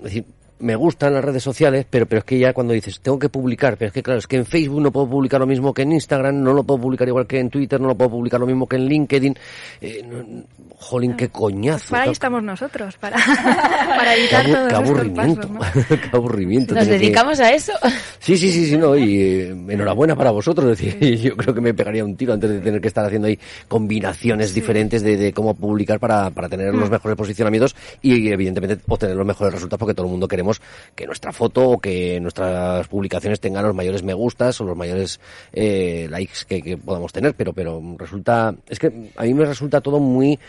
me 0.60 0.76
gustan 0.76 1.14
las 1.14 1.24
redes 1.24 1.44
sociales, 1.44 1.86
pero, 1.90 2.06
pero 2.06 2.20
es 2.20 2.26
que 2.26 2.40
ya 2.40 2.54
cuando 2.54 2.74
dices, 2.74 3.00
tengo 3.02 3.20
que 3.20 3.30
publicar, 3.30 3.76
pero 3.78 3.88
es 3.88 3.94
que 3.94 4.02
claro, 4.02 4.20
es 4.20 4.28
que 4.28 4.38
en 4.38 4.46
Facebook 4.46 4.82
no 4.82 4.92
puedo 4.92 5.10
publicar 5.10 5.40
lo 5.40 5.46
mismo 5.48 5.74
que 5.74 5.82
en 5.82 5.92
Instagram, 5.92 6.42
no 6.42 6.54
lo 6.54 6.64
puedo 6.64 6.80
publicar 6.82 7.08
igual 7.08 7.28
que 7.28 7.40
en 7.40 7.50
Twitter, 7.50 7.80
no 7.82 7.88
lo 7.90 7.96
puedo 7.96 8.12
publicar 8.12 8.40
lo 8.40 8.46
mismo 8.48 8.68
que 8.68 8.78
en 8.78 8.86
LinkedIn. 8.86 9.36
Eh, 9.82 10.04
no- 10.10 10.44
jolín, 10.78 11.16
qué 11.16 11.30
coñazo. 11.30 11.92
Para 11.92 12.04
ahí 12.04 12.10
qué- 12.10 12.14
estamos 12.14 12.44
nosotros, 12.44 12.98
para, 12.98 13.18
para 13.88 14.16
evitar 14.16 14.46
todos 14.46 14.68
qué 14.70 14.76
aburrimiento. 14.76 15.48
pasos, 15.58 15.90
¿no? 15.90 15.98
qué 16.02 16.10
aburrimiento. 16.12 16.76
Nos 16.76 16.84
que- 16.86 16.90
dedicamos 16.92 17.40
a 17.40 17.54
eso. 17.54 17.74
Sí, 18.20 18.38
sí, 18.38 18.52
sí, 18.52 18.66
sí, 18.68 18.78
no, 18.78 18.96
y 18.96 19.22
eh, 19.22 19.50
enhorabuena 19.70 20.16
para 20.16 20.32
vosotros. 20.32 20.72
Es 20.72 20.78
decir, 20.80 21.20
yo 21.22 21.36
creo 21.38 21.54
que 21.54 21.62
me 21.62 21.74
pegaría 21.74 22.04
un 22.04 22.16
tiro 22.16 22.34
antes 22.34 22.50
de 22.50 22.60
tener 22.60 22.82
que 22.82 22.88
estar 22.88 23.06
haciendo 23.06 23.28
ahí 23.28 23.40
combinaciones 23.68 24.54
diferentes 24.54 25.02
de, 25.04 25.18
de 25.18 25.34
cómo 25.34 25.54
publicar 25.54 26.00
para, 26.00 26.30
para 26.32 26.50
tener 26.50 26.72
Mm. 26.74 26.80
los 26.80 26.90
mejores 26.90 27.18
posicionamientos 27.18 27.76
y, 28.02 28.30
evidentemente, 28.30 28.80
obtener 28.88 29.16
los 29.16 29.26
mejores 29.26 29.54
resultados 29.54 29.80
porque 29.80 29.94
todo 29.94 30.06
el 30.08 30.12
mundo 30.12 30.28
queremos 30.28 30.45
que 30.96 31.06
nuestra 31.06 31.32
foto 31.32 31.70
o 31.70 31.78
que 31.80 32.20
nuestras 32.20 32.88
publicaciones 32.88 33.40
tengan 33.40 33.66
los 33.66 33.76
mayores 33.76 34.04
me 34.04 34.14
gustas 34.14 34.60
o 34.62 34.66
los 34.66 34.78
mayores 34.78 35.20
eh, 35.54 36.08
likes 36.10 36.46
que, 36.48 36.62
que 36.62 36.78
podamos 36.78 37.12
tener. 37.12 37.34
Pero, 37.36 37.54
pero 37.54 37.82
resulta, 37.98 38.54
es 38.68 38.80
que 38.80 39.12
a 39.16 39.24
mí 39.24 39.34
me 39.34 39.46
resulta 39.46 39.82
todo 39.82 40.00
muy 40.00 40.40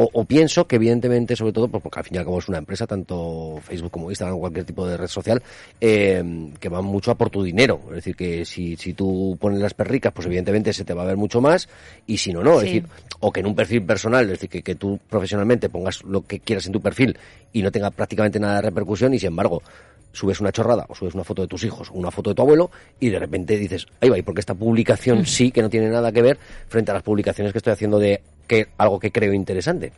o, 0.00 0.08
o 0.12 0.24
pienso 0.24 0.64
que 0.68 0.76
evidentemente, 0.76 1.34
sobre 1.34 1.52
todo, 1.52 1.66
pues, 1.66 1.82
porque 1.82 1.98
al 1.98 2.04
fin 2.04 2.14
y 2.14 2.18
al 2.18 2.24
cabo 2.24 2.38
es 2.38 2.48
una 2.48 2.58
empresa, 2.58 2.86
tanto 2.86 3.58
Facebook 3.60 3.90
como 3.90 4.10
Instagram 4.10 4.36
o 4.36 4.40
cualquier 4.40 4.64
tipo 4.64 4.86
de 4.86 4.96
red 4.96 5.08
social, 5.08 5.42
eh, 5.80 6.52
que 6.60 6.68
van 6.68 6.84
mucho 6.84 7.10
a 7.10 7.16
por 7.16 7.30
tu 7.30 7.42
dinero. 7.42 7.80
Es 7.88 7.96
decir, 7.96 8.14
que 8.14 8.44
si, 8.44 8.76
si 8.76 8.94
tú 8.94 9.36
pones 9.40 9.58
las 9.58 9.74
perricas, 9.74 10.12
pues 10.12 10.26
evidentemente 10.28 10.72
se 10.72 10.84
te 10.84 10.94
va 10.94 11.02
a 11.02 11.06
ver 11.06 11.16
mucho 11.16 11.40
más, 11.40 11.68
y 12.06 12.16
si 12.16 12.32
no, 12.32 12.44
no. 12.44 12.60
Es 12.60 12.66
decir, 12.66 12.86
o 13.18 13.32
que 13.32 13.40
en 13.40 13.46
un 13.46 13.56
perfil 13.56 13.82
personal, 13.82 14.24
es 14.26 14.30
decir, 14.30 14.48
que, 14.48 14.62
que 14.62 14.76
tú 14.76 15.00
profesionalmente 15.10 15.68
pongas 15.68 16.04
lo 16.04 16.24
que 16.24 16.38
quieras 16.38 16.66
en 16.66 16.72
tu 16.74 16.80
perfil 16.80 17.18
y 17.52 17.62
no 17.62 17.72
tenga 17.72 17.90
prácticamente 17.90 18.38
nada 18.38 18.54
de 18.54 18.62
repercusión, 18.62 19.14
y 19.14 19.18
sin 19.18 19.30
embargo, 19.30 19.64
subes 20.12 20.40
una 20.40 20.52
chorrada 20.52 20.86
o 20.88 20.94
subes 20.94 21.14
una 21.14 21.24
foto 21.24 21.42
de 21.42 21.48
tus 21.48 21.64
hijos 21.64 21.90
o 21.90 21.94
una 21.94 22.12
foto 22.12 22.30
de 22.30 22.36
tu 22.36 22.42
abuelo 22.42 22.70
y 23.00 23.08
de 23.08 23.18
repente 23.18 23.56
dices, 23.56 23.88
ahí 24.00 24.08
va, 24.10 24.16
y 24.16 24.22
porque 24.22 24.40
esta 24.40 24.54
publicación 24.54 25.26
sí 25.26 25.50
que 25.50 25.60
no 25.60 25.68
tiene 25.68 25.90
nada 25.90 26.12
que 26.12 26.22
ver 26.22 26.38
frente 26.68 26.92
a 26.92 26.94
las 26.94 27.02
publicaciones 27.02 27.52
que 27.52 27.58
estoy 27.58 27.72
haciendo 27.72 27.98
de 27.98 28.22
que 28.48 28.66
algo 28.78 28.98
que 28.98 29.12
creo 29.12 29.32
interesante. 29.32 29.92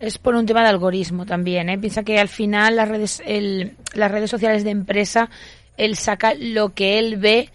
Es 0.00 0.18
por 0.18 0.34
un 0.34 0.46
tema 0.46 0.62
de 0.62 0.68
algoritmo 0.70 1.24
también, 1.26 1.68
¿eh? 1.68 1.78
Piensa 1.78 2.02
que 2.02 2.18
al 2.18 2.28
final 2.28 2.74
las 2.74 2.88
redes, 2.88 3.22
el- 3.24 3.72
las 3.94 4.10
redes 4.10 4.30
sociales 4.30 4.64
de 4.64 4.70
empresa, 4.70 5.30
él 5.76 5.96
saca 5.96 6.34
lo 6.34 6.70
que 6.74 6.98
él 6.98 7.18
ve 7.18 7.50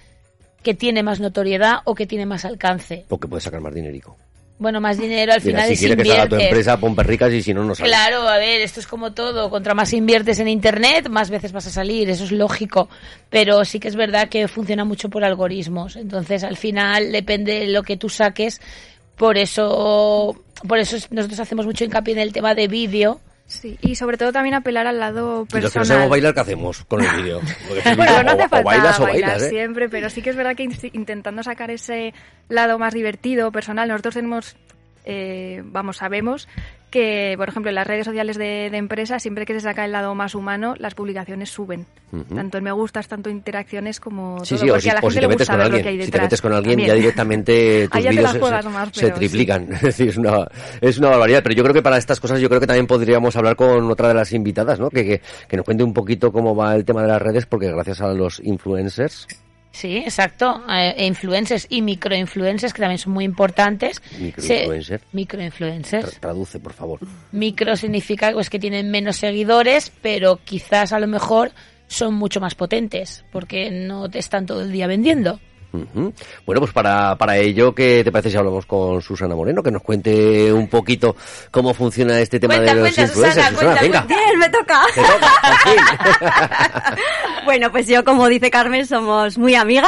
que 0.63 0.73
tiene 0.73 1.03
más 1.03 1.19
notoriedad 1.19 1.79
o 1.83 1.93
que 1.93 2.07
tiene 2.07 2.25
más 2.25 2.45
alcance. 2.45 3.03
Porque 3.09 3.27
puedes 3.27 3.43
sacar 3.43 3.59
más 3.59 3.73
dinerico. 3.73 4.15
Bueno, 4.59 4.81
más 4.81 4.97
dinero 4.97 5.33
al 5.33 5.41
Mira, 5.43 5.51
final 5.59 5.67
si 5.67 5.73
es 5.73 5.79
quiere 5.79 5.97
que 5.97 6.05
salga 6.09 6.29
tu 6.29 6.35
empresa, 6.35 6.79
pon 6.79 6.95
perricas 6.95 7.31
y 7.31 7.43
si 7.43 7.53
no, 7.53 7.63
no 7.63 7.75
sale. 7.75 7.89
Claro, 7.89 8.27
a 8.27 8.37
ver, 8.37 8.61
esto 8.61 8.79
es 8.79 8.87
como 8.87 9.13
todo. 9.13 9.51
Contra 9.51 9.75
más 9.75 9.93
inviertes 9.93 10.39
en 10.39 10.47
Internet, 10.47 11.09
más 11.09 11.29
veces 11.29 11.51
vas 11.51 11.67
a 11.67 11.69
salir. 11.69 12.09
Eso 12.09 12.23
es 12.23 12.31
lógico. 12.31 12.89
Pero 13.29 13.63
sí 13.65 13.79
que 13.79 13.87
es 13.87 13.95
verdad 13.95 14.29
que 14.29 14.47
funciona 14.47 14.83
mucho 14.83 15.09
por 15.09 15.23
algoritmos. 15.23 15.95
Entonces, 15.95 16.43
al 16.43 16.57
final, 16.57 17.11
depende 17.11 17.59
de 17.59 17.67
lo 17.67 17.83
que 17.83 17.97
tú 17.97 18.09
saques. 18.09 18.59
Por 19.17 19.37
eso, 19.37 20.35
por 20.67 20.77
eso 20.77 20.97
nosotros 21.11 21.39
hacemos 21.39 21.65
mucho 21.65 21.83
hincapié 21.83 22.13
en 22.13 22.19
el 22.19 22.31
tema 22.33 22.55
de 22.55 22.67
vídeo. 22.67 23.19
Sí, 23.47 23.77
y 23.81 23.95
sobre 23.95 24.17
todo 24.17 24.33
también 24.33 24.55
apelar 24.55 24.87
al 24.87 24.99
lado 24.99 25.19
Y 25.19 25.39
los 25.39 25.47
que 25.49 25.55
no 25.55 25.61
personal. 25.61 25.85
sabemos 25.87 26.09
bailar, 26.09 26.33
¿qué 26.33 26.39
hacemos 26.41 26.83
con 26.83 27.01
el 27.01 27.09
vídeo? 27.23 27.39
Si 27.41 27.95
Bueno, 27.95 28.23
no 28.23 28.31
o- 28.31 28.33
hace 28.35 28.43
o, 28.43 28.49
falta 28.49 28.61
bailas 28.63 28.99
o 28.99 29.03
bailar 29.03 29.29
bailas, 29.31 29.43
¿eh? 29.43 29.49
siempre, 29.49 29.87
pero 29.89 30.09
sí 30.09 30.21
que 30.21 30.31
es 30.31 30.35
verdad 30.35 30.55
que 30.55 30.63
in- 30.63 30.77
intentando 30.93 31.41
sacar 31.43 31.71
ese 31.71 32.13
lado 32.49 32.77
más 32.77 32.93
divertido, 32.93 33.51
personal, 33.53 33.87
nosotros 33.87 34.15
tenemos, 34.15 34.55
eh, 35.05 35.61
vamos, 35.63 35.97
sabemos 35.97 36.47
que, 36.89 37.33
por 37.37 37.49
ejemplo, 37.49 37.69
en 37.69 37.75
las 37.75 37.85
redes 37.87 38.05
sociales 38.05 38.37
de, 38.37 38.69
de 38.71 38.77
empresas, 38.77 39.21
siempre 39.21 39.45
que 39.45 39.53
se 39.53 39.59
saca 39.59 39.83
el 39.83 39.91
lado 39.91 40.15
más 40.15 40.35
humano, 40.35 40.75
las 40.77 40.95
publicaciones 40.95 41.49
suben. 41.49 41.85
Tanto 42.33 42.57
en 42.57 42.63
me 42.63 42.71
gustas, 42.71 43.07
tanto 43.09 43.29
interacciones 43.29 43.99
como 43.99 44.45
Sí, 44.45 44.55
todo, 44.55 44.59
sí, 44.63 44.67
porque 44.67 44.81
si, 44.81 44.89
a 44.89 44.93
la 44.93 44.99
o 45.01 45.09
si 45.11 45.15
gente 45.15 45.19
te 45.19 45.21
le 45.21 45.27
metes 45.27 45.47
gusta 45.49 45.53
con 45.53 45.59
ver 45.59 45.67
lo 45.71 45.71
que 45.71 45.81
hay 45.81 45.87
alguien, 45.89 46.05
si 46.05 46.11
te 46.11 46.17
detrás. 46.17 46.25
metes 46.25 46.41
con 46.41 46.53
alguien 46.53 46.79
ya 46.79 46.93
directamente 46.93 47.87
tus 47.91 48.07
vídeos 48.07 48.31
se, 48.93 49.05
sí. 49.07 49.11
triplican. 49.11 49.67
Es 50.07 50.17
una, 50.17 50.47
es 50.79 50.97
una 50.97 51.09
barbaridad. 51.09 51.43
Pero 51.43 51.55
yo 51.55 51.63
creo 51.63 51.73
que 51.73 51.81
para 51.81 51.97
estas 51.97 52.19
cosas 52.19 52.39
yo 52.39 52.47
creo 52.47 52.61
que 52.61 52.67
también 52.67 52.87
podríamos 52.87 53.35
hablar 53.35 53.55
con 53.57 53.89
otra 53.91 54.07
de 54.07 54.13
las 54.13 54.31
invitadas, 54.31 54.79
¿no? 54.79 54.89
Que, 54.89 55.03
que, 55.05 55.21
que 55.47 55.57
nos 55.57 55.65
cuente 55.65 55.83
un 55.83 55.93
poquito 55.93 56.31
cómo 56.31 56.55
va 56.55 56.73
el 56.75 56.85
tema 56.85 57.01
de 57.01 57.09
las 57.09 57.21
redes, 57.21 57.45
porque 57.45 57.69
gracias 57.69 57.99
a 58.01 58.07
los 58.13 58.39
influencers, 58.43 59.27
Sí, 59.77 59.97
exacto. 59.97 60.63
Eh, 60.71 61.05
influencers 61.05 61.67
y 61.69 61.83
microinfluencers, 61.83 62.73
que 62.73 62.81
también 62.81 62.97
son 62.97 63.13
muy 63.13 63.25
importantes. 63.25 64.01
Microinfluencer. 64.19 64.99
Se- 65.01 65.05
Microinfluencers. 65.11 66.15
tra- 66.17 66.19
traduce, 66.19 66.59
por 66.59 66.73
favor. 66.73 66.99
Micro 67.31 67.75
significa 67.75 68.31
pues, 68.31 68.49
que 68.49 68.57
tienen 68.57 68.89
menos 68.89 69.17
seguidores, 69.17 69.91
pero 70.01 70.39
quizás 70.43 70.93
a 70.93 70.99
lo 70.99 71.05
mejor 71.05 71.51
son 71.87 72.15
mucho 72.15 72.41
más 72.41 72.55
potentes, 72.55 73.23
porque 73.31 73.69
no 73.69 74.09
te 74.09 74.17
están 74.17 74.47
todo 74.47 74.61
el 74.63 74.71
día 74.71 74.87
vendiendo. 74.87 75.39
Bueno, 76.45 76.61
pues 76.61 76.73
para, 76.73 77.15
para 77.15 77.37
ello, 77.37 77.73
¿qué 77.73 78.03
te 78.03 78.11
parece 78.11 78.31
si 78.31 78.37
hablamos 78.37 78.65
con 78.65 79.01
Susana 79.01 79.35
Moreno? 79.35 79.63
Que 79.63 79.71
nos 79.71 79.81
cuente 79.81 80.51
un 80.51 80.67
poquito 80.67 81.15
cómo 81.51 81.73
funciona 81.73 82.19
este 82.19 82.39
tema 82.39 82.55
Cuenta, 82.55 82.75
de 82.75 82.81
los 82.81 82.95
cuenta, 82.95 83.01
influencers. 83.01 83.47
Susana, 83.47 83.57
cuenta, 83.57 83.81
venga. 83.81 84.01
Bien, 84.01 84.39
me 84.39 84.49
toca. 84.49 84.81
Te. 84.93 85.01
Bueno, 87.45 87.71
pues 87.71 87.87
yo, 87.87 88.03
como 88.03 88.27
dice 88.27 88.51
Carmen, 88.51 88.85
somos 88.85 89.37
muy 89.37 89.55
amigas. 89.55 89.87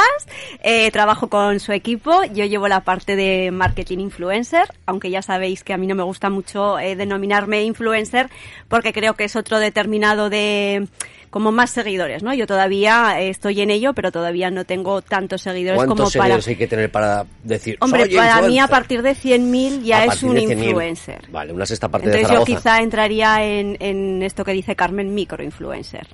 Eh, 0.62 0.90
trabajo 0.92 1.28
con 1.28 1.60
su 1.60 1.72
equipo. 1.72 2.24
Yo 2.32 2.46
llevo 2.46 2.68
la 2.68 2.80
parte 2.80 3.16
de 3.16 3.50
marketing 3.50 3.98
influencer, 3.98 4.66
aunque 4.86 5.10
ya 5.10 5.20
sabéis 5.20 5.62
que 5.62 5.74
a 5.74 5.76
mí 5.76 5.86
no 5.86 5.94
me 5.94 6.02
gusta 6.02 6.30
mucho 6.30 6.78
eh, 6.78 6.96
denominarme 6.96 7.62
influencer 7.64 8.30
porque 8.68 8.94
creo 8.94 9.12
que 9.14 9.24
es 9.24 9.36
otro 9.36 9.58
determinado 9.58 10.30
de 10.30 10.88
como 11.30 11.52
más 11.52 11.70
seguidores, 11.70 12.22
¿no? 12.24 12.34
Yo 12.34 12.46
todavía 12.46 13.20
eh, 13.20 13.28
estoy 13.30 13.60
en 13.60 13.70
ello, 13.70 13.92
pero 13.94 14.10
todavía 14.10 14.50
no 14.50 14.64
tengo 14.64 15.00
tantos 15.00 15.42
seguidores 15.42 15.78
como 15.80 15.94
¿Cuántos 15.94 16.12
para... 16.14 16.24
seguidores 16.24 16.48
hay 16.48 16.56
que 16.56 16.66
tener 16.66 16.90
para 16.90 17.24
decir 17.44 17.76
Hombre, 17.80 18.06
"Soy 18.06 18.16
para 18.16 18.34
mí 18.42 18.58
a 18.58 18.64
influencer"? 18.64 18.68
partir 18.70 19.02
de 19.02 19.12
100.000 19.14 19.82
ya 19.84 20.04
es 20.06 20.22
un 20.24 20.34
de 20.34 20.40
100.000. 20.46 20.64
influencer. 20.64 21.28
Vale, 21.30 21.52
una 21.52 21.66
sexta 21.66 21.88
parte 21.88 22.06
Entonces 22.08 22.28
de 22.28 22.34
yo 22.34 22.40
Zaragoza. 22.40 22.56
quizá 22.56 22.82
entraría 22.82 23.44
en, 23.44 23.76
en 23.80 24.22
esto 24.22 24.44
que 24.44 24.52
dice 24.52 24.74
Carmen, 24.74 25.14
microinfluencer. 25.14 26.08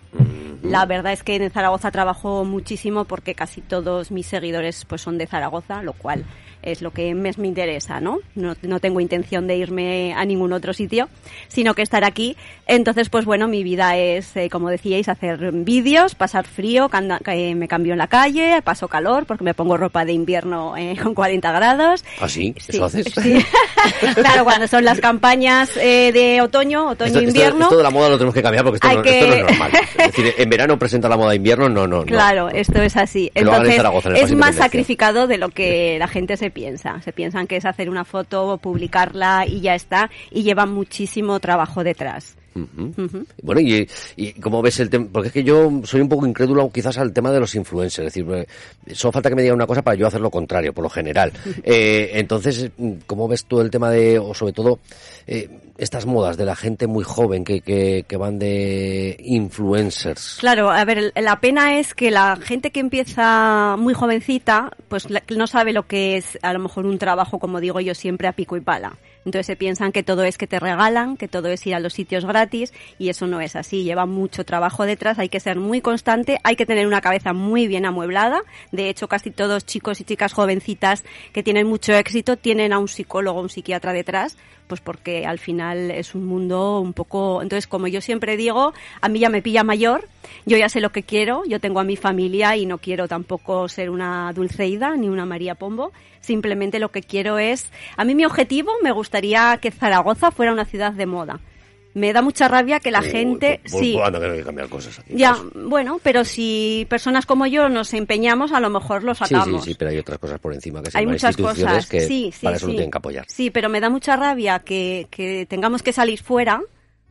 La 0.62 0.85
verdad 0.85 1.12
es 1.12 1.22
que 1.22 1.37
en 1.37 1.50
Zaragoza 1.50 1.90
trabajo 1.90 2.44
muchísimo 2.44 3.05
porque 3.05 3.35
casi 3.35 3.61
todos 3.61 4.11
mis 4.11 4.26
seguidores 4.26 4.85
pues 4.85 5.00
son 5.00 5.16
de 5.16 5.26
Zaragoza, 5.26 5.83
lo 5.83 5.92
cual 5.92 6.24
es 6.66 6.83
lo 6.83 6.90
que 6.90 7.14
más 7.14 7.38
me 7.38 7.48
interesa, 7.48 8.00
¿no? 8.00 8.18
¿no? 8.35 8.55
no 8.62 8.81
tengo 8.81 9.00
intención 9.00 9.46
de 9.46 9.57
irme 9.57 10.12
a 10.14 10.24
ningún 10.24 10.52
otro 10.52 10.72
sitio, 10.72 11.09
sino 11.48 11.74
que 11.74 11.83
estar 11.83 12.05
aquí. 12.05 12.37
Entonces, 12.66 13.09
pues 13.09 13.24
bueno, 13.24 13.48
mi 13.48 13.62
vida 13.62 13.96
es, 13.96 14.37
eh, 14.37 14.48
como 14.50 14.68
decíais, 14.68 15.09
hacer 15.09 15.52
vídeos, 15.52 16.14
pasar 16.14 16.46
frío, 16.46 16.88
que 17.24 17.55
me 17.55 17.68
cambio 17.68 17.92
en 17.92 17.98
la 17.98 18.09
calle, 18.09 18.61
paso 18.62 18.88
calor 18.88 19.26
porque 19.26 19.44
me 19.44 19.55
pongo 19.55 19.76
ropa 19.76 20.05
de 20.05 20.12
invierno 20.12 20.76
eh, 20.76 20.96
con 21.02 21.14
40 21.14 21.52
grados. 21.52 22.05
¿Ah, 22.20 22.29
sí? 22.29 22.55
Sí, 22.59 22.72
¿Eso 22.76 22.85
haces? 22.85 23.07
sí. 23.22 23.38
claro, 24.14 24.44
cuando 24.44 24.66
son 24.68 24.85
las 24.85 25.00
campañas 25.00 25.70
eh, 25.76 26.11
de 26.12 26.40
otoño, 26.40 26.88
otoño-invierno. 26.90 27.52
esto- 27.55 27.62
esto 27.64 27.76
de 27.79 27.83
la 27.83 27.90
moda 27.90 28.09
lo 28.09 28.16
tenemos 28.18 28.35
que 28.35 28.42
cambiar 28.42 28.64
porque 28.64 28.76
esto, 28.76 28.96
no, 28.96 29.02
que- 29.02 29.18
esto 29.18 29.26
no 29.29 29.35
es 29.35 29.42
normal. 29.59 29.70
Es 29.98 30.07
decir, 30.12 30.35
en 30.37 30.50
verano 30.50 30.79
presenta 30.79 31.09
la 31.09 31.16
moda 31.16 31.31
de 31.31 31.37
invierno, 31.37 31.68
no, 31.68 31.87
no. 31.87 31.98
no. 31.98 32.05
Claro, 32.05 32.48
esto 32.48 32.83
es 32.83 32.96
así. 32.96 33.31
En 33.35 33.46
Entonces, 33.46 33.76
Zaragoza, 33.76 34.09
en 34.11 34.16
el 34.16 34.22
es 34.22 34.35
más 34.35 34.57
sacrificado 34.57 35.26
de 35.26 35.38
lo 35.38 35.48
que 35.50 35.96
la 35.98 36.09
gente 36.09 36.37
se 36.37 36.50
piensa. 36.57 37.03
Se 37.03 37.12
piensan 37.12 37.47
que 37.47 37.57
es 37.59 37.66
hacer 37.66 37.90
una 37.90 38.07
foto, 38.07 38.57
publicarla 38.57 39.45
y 39.47 39.61
ya 39.61 39.75
está, 39.75 40.11
y 40.31 40.42
lleva 40.42 40.64
muchísimo 40.64 41.38
trabajo 41.38 41.85
detrás. 41.85 42.35
Bueno, 43.42 43.61
y, 43.61 43.87
y 44.16 44.33
cómo 44.40 44.62
ves 44.62 44.81
el 44.81 44.88
tema, 44.88 45.07
porque 45.12 45.27
es 45.29 45.35
que 45.35 45.45
yo 45.45 45.83
soy 45.85 46.01
un 46.01 46.09
poco 46.09 46.27
incrédulo 46.27 46.71
quizás 46.71 46.97
al 46.97 47.12
tema 47.12 47.31
de 47.31 47.40
los 47.40 47.55
influencers, 47.55 48.07
es 48.07 48.14
decir, 48.14 48.27
eh, 48.35 48.95
solo 48.95 49.12
falta 49.12 49.29
que 49.29 49.37
me 49.37 49.42
digan 49.42 49.57
una 49.57 49.66
cosa 49.66 49.83
para 49.83 49.99
yo 49.99 50.07
hacer 50.07 50.23
lo 50.23 50.31
contrario, 50.31 50.73
por 50.73 50.83
lo 50.83 50.88
general. 50.88 51.33
Eh, 51.69 52.12
entonces, 52.14 52.71
mm, 52.77 52.92
¿cómo 53.07 53.27
ves 53.27 53.45
tú 53.45 53.61
el 53.61 53.71
tema 53.71 53.90
de, 53.90 54.19
o 54.19 54.33
sobre 54.33 54.53
todo, 54.53 54.79
eh, 55.27 55.49
estas 55.79 56.07
modas 56.07 56.37
de 56.37 56.45
la 56.45 56.57
gente 56.57 56.87
muy 56.87 57.05
joven 57.05 57.45
que, 57.45 57.61
que, 57.61 58.05
que 58.07 58.17
van 58.17 58.39
de 58.39 59.17
influencers? 59.21 60.39
Claro, 60.41 60.71
a 60.71 60.85
ver, 60.85 61.12
la 61.15 61.41
pena 61.41 61.79
es 61.79 61.95
que 61.95 62.11
la 62.11 62.37
gente 62.37 62.71
que 62.71 62.81
empieza 62.81 63.77
muy 63.79 63.95
jovencita, 63.95 64.71
pues 64.89 65.07
no 65.35 65.47
sabe 65.47 65.73
lo 65.73 65.87
que 65.87 66.17
es 66.17 66.39
a 66.43 66.53
lo 66.53 66.59
mejor 66.61 66.87
un 66.87 66.99
trabajo, 66.99 67.39
como 67.39 67.61
digo 67.61 67.81
yo 67.81 67.95
siempre, 67.95 68.29
a 68.29 68.33
pico 68.33 68.57
y 68.57 68.61
pala. 68.61 68.97
Entonces 69.27 69.47
se 69.47 69.57
piensan 69.57 69.91
que 69.91 70.05
todo 70.05 70.23
es 70.23 70.39
que 70.39 70.47
te 70.47 70.61
regalan, 70.61 71.17
que 71.17 71.27
todo 71.27 71.49
es 71.49 71.67
ir 71.67 71.75
a 71.75 71.81
los 71.81 71.95
sitios 71.95 72.25
gratis 72.25 72.73
y 72.97 73.09
eso 73.09 73.27
no 73.27 73.41
es 73.41 73.57
así. 73.57 73.83
Lleva 73.83 74.07
mucho 74.07 74.45
trabajo 74.45 74.87
detrás, 74.87 75.19
hay 75.19 75.29
que 75.29 75.41
ser 75.41 75.59
muy 75.59 75.81
constante, 75.81 76.39
hay 76.45 76.55
que 76.55 76.65
tener 76.65 76.87
una 76.87 77.01
cabeza 77.01 77.33
muy 77.33 77.67
bien 77.67 77.87
amueblada. 77.87 78.43
De 78.71 78.89
hecho, 78.89 79.09
casi 79.09 79.33
todos 79.33 79.67
chicos 79.67 80.01
y 80.01 80.05
chicas 80.05 80.33
jovencitas 80.33 81.03
que 81.33 81.43
tienen 81.43 81.67
mucho 81.67 81.93
éxito 81.93 82.37
tienen 82.37 82.73
a 82.73 82.79
un 82.79 82.87
psicólogo, 82.87 83.41
un 83.41 83.51
psiquiatra 83.51 83.93
detrás, 83.93 84.37
pues 84.66 84.81
porque 84.81 85.26
al 85.26 85.38
final 85.38 85.90
es 85.90 86.14
un 86.14 86.26
mundo 86.26 86.81
un 86.81 86.92
poco... 86.92 87.42
Entonces, 87.42 87.66
como 87.66 87.87
yo 87.87 88.00
siempre 88.00 88.37
digo, 88.37 88.72
a 89.00 89.09
mí 89.09 89.18
ya 89.18 89.29
me 89.29 89.42
pilla 89.42 89.64
mayor, 89.64 90.09
yo 90.44 90.57
ya 90.57 90.68
sé 90.68 90.81
lo 90.81 90.90
que 90.90 91.02
quiero, 91.02 91.44
yo 91.46 91.61
tengo 91.61 91.81
a 91.81 91.85
mi 91.85 91.96
familia 91.96 92.57
y 92.57 92.66
no 92.66 92.79
quiero 92.79 93.09
tampoco 93.09 93.68
ser 93.68 93.90
una 93.90 94.33
Dulceida 94.33 94.96
ni 94.96 95.09
una 95.09 95.26
María 95.26 95.55
Pombo, 95.55 95.92
simplemente 96.20 96.79
lo 96.79 96.90
que 96.90 97.02
quiero 97.02 97.38
es... 97.38 97.70
A 97.96 98.05
mí 98.05 98.14
mi 98.14 98.24
objetivo 98.24 98.72
me 98.83 98.92
gustaría 98.92 99.59
que 99.61 99.70
Zaragoza 99.70 100.31
fuera 100.31 100.52
una 100.52 100.64
ciudad 100.64 100.92
de 100.92 101.07
moda. 101.07 101.40
Me 101.97 102.13
da 102.13 102.21
mucha 102.21 102.47
rabia 102.47 102.79
que 102.79 102.91
la 102.91 103.01
Uy, 103.01 103.09
gente... 103.11 103.61
pues, 103.63 103.83
sí, 103.83 103.93
pues, 103.95 104.07
anda, 104.07 104.21
que 104.21 104.27
no 104.27 104.33
hay 104.35 104.39
que 104.41 104.45
cambiar 104.45 104.69
cosas 104.69 104.99
aquí. 104.99 105.15
ya, 105.17 105.35
Pues, 105.35 105.65
bueno, 105.65 105.99
pero 106.03 106.25
si 106.25 106.87
personas 106.91 107.25
como 107.25 107.47
yo 107.47 107.71
nos 107.71 107.95
empeñamos, 107.95 108.53
a 108.53 108.61
lo 108.61 108.69
mejor 108.69 109.03
lo 109.03 109.15
Sí, 109.15 109.25
sacamos. 109.25 109.65
sí, 109.65 109.71
sí, 109.71 109.77
pero 109.79 109.91
hay 109.93 109.99
otras 109.99 110.19
cosas 110.19 110.39
por 110.39 110.53
encima 110.53 110.83
que 110.83 110.91
se 110.91 110.99
Hay 110.99 111.07
muchas 111.07 111.35
cosas. 111.39 111.87
que 111.89 112.01
sí, 112.03 112.31
sí, 112.33 112.45
para 112.45 112.57
eso 112.57 112.67
sí. 112.67 112.73
no 112.73 112.77
tienen 112.77 112.91
que 112.91 112.99
apoyar. 112.99 113.25
Sí, 113.29 113.51
pero 113.51 113.71
me 113.71 113.81
da 113.81 113.89
mucha 113.89 114.15
rabia 114.15 114.59
que, 114.59 115.07
que 115.11 115.47
tengamos 115.47 115.83
que 115.83 115.95
salir 115.95 116.21
fuera 116.23 116.61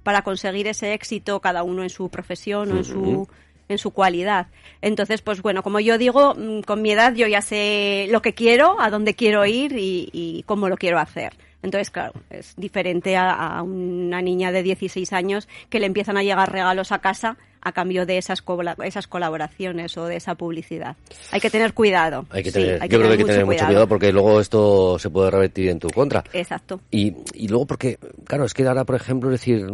para 0.04 0.22
conseguir 0.22 0.68
ese 0.68 0.94
éxito 0.94 1.40
cada 1.40 1.64
uno 1.64 1.82
en 1.82 1.90
su 1.90 2.10
profesión 2.10 2.72
o 2.72 2.78
en 2.78 2.84
su 2.86 3.28
en 3.68 3.80
su 3.80 3.90
cualidad. 3.90 4.50
Entonces, 4.82 5.24
pues 5.24 5.42
bueno, 5.42 5.64
como 5.64 5.80
yo 5.80 5.98
digo, 5.98 6.36
mm, 6.36 6.60
con 6.62 6.84
mi 6.84 6.92
edad 6.92 7.16
yo 7.16 7.26
ya 7.26 7.42
sé 7.42 8.08
lo 8.12 8.22
que 8.22 8.36
quiero, 8.36 8.80
a 8.80 8.92
dónde 8.92 9.16
quiero 9.16 9.44
ir 9.48 9.72
y, 9.76 10.10
y 10.14 10.44
cómo 10.44 10.70
lo 10.70 10.78
quiero 10.78 11.00
hacer. 11.00 11.34
Entonces, 11.66 11.90
claro, 11.90 12.14
es 12.30 12.54
diferente 12.56 13.18
a, 13.18 13.32
a 13.32 13.62
una 13.64 14.22
niña 14.22 14.52
de 14.54 14.64
16 14.64 15.12
años 15.14 15.48
que 15.70 15.80
le 15.80 15.86
empiezan 15.88 16.16
a 16.18 16.24
llegar 16.24 16.52
regalos 16.52 16.92
a 16.94 17.00
casa 17.00 17.38
a 17.62 17.72
cambio 17.72 18.06
de 18.06 18.20
esas, 18.20 18.44
esas 18.84 19.08
colaboraciones 19.08 19.98
o 19.98 20.06
de 20.06 20.18
esa 20.18 20.36
publicidad. 20.36 20.96
Hay 21.32 21.42
que 21.42 21.50
tener 21.50 21.74
cuidado. 21.74 22.28
Hay 22.30 22.44
que 22.44 22.52
Sí, 22.52 22.60
tener, 22.60 22.80
yo 22.84 23.00
creo 23.00 23.02
que 23.02 23.08
hay 23.14 23.18
que 23.18 23.24
tener 23.26 23.46
mucho 23.46 23.66
cuidado 23.66 23.88
porque 23.88 24.12
luego 24.14 24.40
esto 24.40 25.00
se 25.00 25.10
puede 25.10 25.32
revertir 25.32 25.70
en 25.70 25.80
tu 25.80 25.88
contra. 25.90 26.24
Exacto. 26.32 26.80
Y, 26.92 27.16
y 27.34 27.48
luego 27.48 27.66
porque, 27.66 27.98
claro, 28.26 28.46
es 28.46 28.54
que 28.54 28.68
ahora, 28.68 28.86
por 28.86 28.96
ejemplo, 28.96 29.32
es 29.34 29.40
decir, 29.40 29.66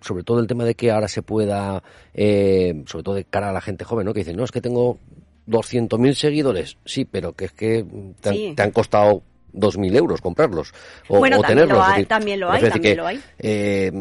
sobre 0.00 0.24
todo 0.24 0.40
el 0.40 0.48
tema 0.48 0.64
de 0.64 0.74
que 0.74 0.90
ahora 0.90 1.06
se 1.06 1.22
pueda, 1.22 1.80
eh, 2.12 2.82
sobre 2.86 3.04
todo 3.04 3.14
de 3.14 3.22
cara 3.24 3.50
a 3.50 3.52
la 3.52 3.60
gente 3.60 3.84
joven, 3.84 4.06
¿no? 4.06 4.12
Que 4.12 4.20
dicen, 4.20 4.36
no, 4.36 4.42
es 4.42 4.50
que 4.50 4.60
tengo 4.60 4.98
200.000 5.46 6.14
seguidores. 6.14 6.76
Sí, 6.84 7.04
pero 7.04 7.34
que 7.34 7.44
es 7.44 7.52
que 7.52 7.84
te 8.20 8.28
han, 8.30 8.34
Sí. 8.34 8.52
te 8.56 8.62
han 8.62 8.70
costado 8.72 9.22
2.000 9.52 9.96
euros 9.96 10.20
comprarlos 10.20 10.72
o, 11.08 11.18
Bueno, 11.18 11.38
o 11.38 11.40
también 11.42 11.68
tenerlos. 11.68 11.78
lo 11.78 11.84
hay, 11.84 11.90
decir, 11.92 12.08
también 12.08 12.40
lo 12.40 12.50
hay, 12.50 12.62
también 12.62 12.82
que, 12.82 12.94
lo 12.96 13.06
hay. 13.06 13.22
eh, 13.38 13.92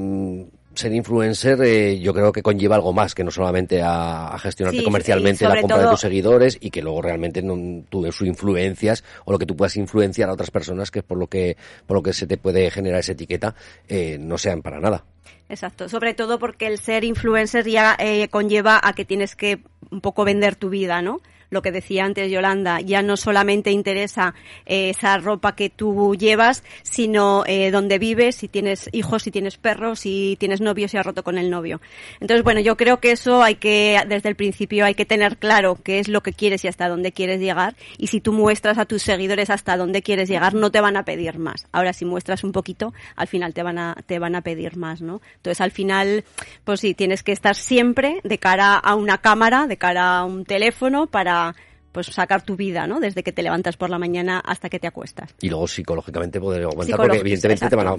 ser 0.77 0.93
influencer 0.93 1.59
eh, 1.63 1.99
yo 1.99 2.13
creo 2.13 2.31
que 2.31 2.43
conlleva 2.43 2.75
algo 2.75 2.93
más 2.93 3.15
que 3.15 3.23
no 3.23 3.31
solamente 3.31 3.81
a, 3.81 4.27
a 4.27 4.39
gestionarte 4.39 4.77
Sí, 4.79 4.83
comercialmente 4.83 5.47
la 5.47 5.59
compra 5.59 5.79
de 5.79 5.87
tus 5.87 6.01
seguidores 6.01 6.57
y 6.61 6.69
que 6.69 6.81
luego 6.83 7.01
realmente 7.01 7.41
no, 7.41 7.83
tú 7.89 8.05
sus 8.11 8.27
influencias 8.27 9.03
o 9.25 9.31
lo 9.31 9.39
que 9.39 9.45
tú 9.47 9.55
puedas 9.55 9.75
influenciar 9.75 10.29
a 10.29 10.33
otras 10.33 10.51
personas 10.51 10.91
que 10.91 10.99
es 10.99 11.05
por 11.05 11.17
lo 11.17 11.27
que 11.27 11.57
por 11.87 11.97
lo 11.97 12.03
que 12.03 12.13
se 12.13 12.27
te 12.27 12.37
puede 12.37 12.69
generar 12.69 12.99
esa 12.99 13.13
etiqueta 13.13 13.55
eh, 13.87 14.17
no 14.19 14.37
sean 14.37 14.61
para 14.61 14.79
nada 14.79 15.03
Exacto, 15.49 15.87
sobre 15.87 16.13
todo 16.13 16.39
porque 16.39 16.67
el 16.67 16.77
ser 16.77 17.05
influencer 17.05 17.65
ya 17.67 17.95
eh, 17.97 18.27
conlleva 18.27 18.79
a 18.83 18.93
que 18.93 19.05
tienes 19.05 19.35
que 19.35 19.59
un 19.91 20.01
poco 20.01 20.25
vender 20.25 20.57
tu 20.57 20.69
vida, 20.69 21.01
¿no? 21.01 21.21
Lo 21.49 21.61
que 21.61 21.71
decía 21.71 22.03
antes 22.03 22.29
Yolanda, 22.29 22.81
ya 22.81 23.01
no 23.01 23.15
solamente 23.15 23.71
interesa 23.71 24.33
eh, 24.65 24.89
esa 24.89 25.17
ropa 25.17 25.55
que 25.55 25.69
tú 25.69 26.15
llevas, 26.15 26.63
sino 26.83 27.43
eh, 27.47 27.71
dónde 27.71 27.99
vives, 27.99 28.35
si 28.35 28.47
tienes 28.47 28.89
hijos, 28.91 29.23
si 29.23 29.31
tienes 29.31 29.57
perros, 29.57 29.99
si 29.99 30.35
tienes 30.39 30.59
novio, 30.59 30.87
si 30.87 30.97
has 30.97 31.05
roto 31.05 31.23
con 31.23 31.37
el 31.37 31.49
novio. 31.49 31.79
Entonces, 32.19 32.43
bueno, 32.43 32.59
yo 32.59 32.75
creo 32.75 32.99
que 32.99 33.11
eso 33.11 33.41
hay 33.43 33.55
que, 33.55 33.99
desde 34.07 34.29
el 34.29 34.35
principio, 34.35 34.85
hay 34.85 34.93
que 34.93 35.05
tener 35.05 35.37
claro 35.37 35.77
qué 35.81 35.99
es 35.99 36.09
lo 36.09 36.21
que 36.21 36.33
quieres 36.33 36.65
y 36.65 36.67
hasta 36.67 36.89
dónde 36.89 37.11
quieres 37.13 37.39
llegar. 37.39 37.75
Y 37.97 38.07
si 38.07 38.19
tú 38.19 38.33
muestras 38.33 38.77
a 38.77 38.85
tus 38.85 39.03
seguidores 39.03 39.49
hasta 39.49 39.77
dónde 39.77 40.01
quieres 40.01 40.27
llegar, 40.27 40.53
no 40.53 40.71
te 40.71 40.81
van 40.81 40.97
a 40.97 41.03
pedir 41.03 41.39
más. 41.39 41.67
Ahora, 41.71 41.93
si 41.93 42.03
muestras 42.03 42.43
un 42.43 42.51
poquito, 42.51 42.93
al 43.15 43.27
final 43.27 43.53
te 43.53 43.63
van 43.63 43.77
a, 43.77 43.95
te 44.05 44.19
van 44.19 44.35
a 44.35 44.41
pedir 44.41 44.75
más, 44.75 45.01
¿no? 45.01 45.21
Entonces, 45.37 45.61
al 45.61 45.71
final, 45.71 46.25
pues 46.65 46.81
sí, 46.81 46.93
tienes 46.93 47.23
que 47.23 47.31
estar 47.31 47.55
siempre 47.55 48.19
de 48.23 48.37
cara 48.37 48.75
a 48.75 48.95
una 48.95 49.19
cámara, 49.19 49.67
de 49.67 49.77
cara 49.77 50.19
a 50.19 50.25
un 50.25 50.43
teléfono 50.43 51.07
para 51.07 51.36
para 51.37 51.55
pues 51.97 52.07
sacar 52.07 52.43
tu 52.43 52.55
vida, 52.55 52.85
¿no? 52.85 52.99
Desde 52.99 53.23
que 53.23 53.31
te 53.31 53.41
levantas 53.41 53.75
por 53.75 53.89
la 53.89 53.97
mañana 53.97 54.39
hasta 54.39 54.69
que 54.69 54.77
te 54.77 54.85
acuestas. 54.85 55.33
y 55.41 55.49
luego 55.49 55.67
psicológicamente 55.67 56.39
poder 56.39 56.61
aguantar 56.65 56.95
porque 56.97 57.17
evidentemente 57.17 57.67
te 57.67 57.75
van 57.75 57.87
a, 57.87 57.95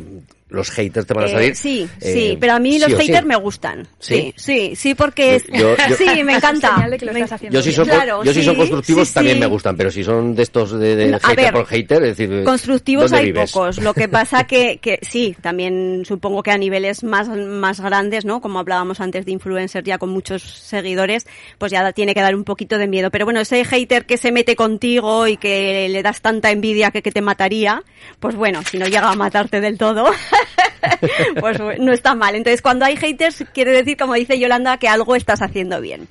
los 0.51 0.71
haters 0.71 1.05
te 1.05 1.15
van 1.15 1.25
a 1.25 1.27
Eh, 1.27 1.33
salir 1.33 1.57
sí, 1.57 1.89
eh, 2.01 2.13
sí, 2.13 2.37
pero 2.39 2.53
a 2.53 2.61
mí 2.61 2.79
los 2.79 2.93
sí. 2.93 2.97
haters 2.97 3.27
me 3.27 3.35
gustan. 3.35 3.89
¿Sí? 3.99 4.33
Sí, 4.37 4.71
sí, 4.71 4.77
sí, 4.77 4.95
porque 4.95 5.35
es... 5.35 5.47
Yo- 5.49 5.75
yo- 5.89 5.97
sí, 5.97 6.23
me 6.23 6.37
encanta. 6.37 6.79
Me- 6.89 7.27
yo 7.51 7.61
si 7.61 7.73
son, 7.73 7.87
Claro, 7.87 8.23
yo 8.23 8.33
si 8.33 8.45
son 8.45 8.55
sí, 8.55 8.59
constructivos 8.61 9.09
sí, 9.09 9.15
también 9.15 9.41
me 9.41 9.47
gustan, 9.47 9.77
pero 9.77 9.91
si 9.91 10.05
son 10.05 10.37
de 10.37 10.45
estos 10.45 10.71
de, 10.79 10.95
de 10.95 11.19
hater 11.19 11.37
ver, 11.37 11.53
por 11.53 11.67
hater, 11.67 12.03
es 12.05 12.17
decir, 12.17 12.45
Constructivos 12.45 13.11
¿dónde 13.11 13.19
hay 13.27 13.33
vives? 13.33 13.51
pocos. 13.51 13.79
Lo 13.83 13.95
que 13.95 14.07
pasa 14.09 14.45
que, 14.45 14.79
que 14.79 15.01
sí, 15.03 15.35
también 15.43 16.05
supongo 16.07 16.45
que 16.45 16.53
a 16.53 16.57
niveles 16.59 17.03
más, 17.03 17.29
más 17.29 17.81
grandes, 17.81 18.25
¿no? 18.25 18.41
Como 18.41 18.61
hablábamos 18.61 19.01
antes 19.01 19.25
de 19.27 19.33
influencers 19.33 19.85
ya 19.85 19.99
con 19.99 20.11
muchos 20.11 20.43
seguidores, 20.43 21.27
pues 21.59 21.73
ya 21.73 21.93
tiene 21.93 22.15
que 22.15 22.21
dar 22.21 22.35
un 22.37 22.45
poquito 22.45 22.79
de 22.79 22.87
miedo. 22.87 23.11
Pero 23.11 23.25
bueno, 23.25 23.41
ese 23.41 23.57
que 23.89 24.17
se 24.17 24.33
mete 24.33 24.55
contigo 24.57 25.27
y 25.27 25.37
que 25.37 25.89
le 25.89 26.03
das 26.03 26.21
tanta 26.21 26.51
envidia 26.51 26.91
que, 26.91 27.03
que 27.03 27.11
te 27.11 27.21
mataría, 27.21 27.83
pues 28.21 28.37
bueno, 28.37 28.63
si 28.63 28.79
no 28.79 28.87
llega 28.87 29.11
a 29.11 29.17
matarte 29.17 29.61
del 29.61 29.79
todo, 29.79 30.07
pues 31.41 31.59
no 31.81 31.93
está 31.93 32.15
mal. 32.15 32.35
Entonces, 32.35 32.63
cuando 32.63 32.85
hay 32.85 32.97
haters, 32.97 33.45
quiere 33.53 33.73
decir, 33.73 33.97
como 33.97 34.15
dice 34.15 34.39
Yolanda, 34.39 34.77
que 34.79 34.89
algo 34.89 35.15
estás 35.17 35.43
haciendo 35.43 35.81
bien. 35.81 36.09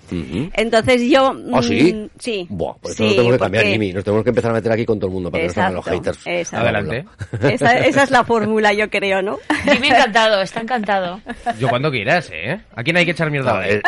Entonces 0.53 1.01
yo... 1.09 1.35
¿Ah, 1.53 1.61
sí? 1.61 1.93
mm, 1.93 2.07
Sí. 2.19 2.45
Buah, 2.49 2.75
pues 2.81 2.95
Sí, 2.95 3.03
eso 3.03 3.09
lo 3.11 3.15
tenemos 3.17 3.33
que 3.33 3.39
cambiar, 3.39 3.63
porque- 3.63 3.71
Jimmy. 3.73 3.93
Nos 3.93 4.03
tenemos 4.03 4.23
que 4.23 4.29
empezar 4.29 4.51
a 4.51 4.53
meter 4.55 4.71
aquí 4.71 4.85
con 4.85 4.99
todo 4.99 5.07
el 5.07 5.13
mundo 5.13 5.31
para 5.31 5.41
que 5.41 5.47
no 5.47 5.53
salgan 5.53 5.73
los 5.75 5.85
haters. 5.85 6.19
exacto. 6.25 6.63
Adelante. 6.67 7.05
Esa, 7.53 7.77
esa 7.79 8.03
es 8.03 8.11
la 8.11 8.23
fórmula, 8.23 8.73
yo 8.73 8.89
creo, 8.89 9.21
¿no? 9.21 9.39
Jimmy 9.71 9.87
encantado, 9.89 10.41
está 10.41 10.61
encantado. 10.61 11.19
Yo 11.59 11.67
cuando 11.69 11.91
quieras, 11.91 12.29
¿eh? 12.33 12.59
¿A 12.75 12.83
quién 12.83 12.97
hay 12.97 13.05
que 13.05 13.11
echar 13.11 13.29
mierda 13.31 13.67
eh, 13.67 13.81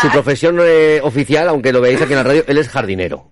su, 0.00 0.06
su 0.06 0.12
profesión 0.12 0.58
eh, 0.62 1.00
oficial, 1.02 1.48
aunque 1.48 1.72
lo 1.72 1.80
veáis 1.80 2.00
aquí 2.00 2.12
en 2.12 2.18
la 2.18 2.22
radio, 2.24 2.44
él 2.46 2.58
es 2.58 2.68
jardinero. 2.68 3.30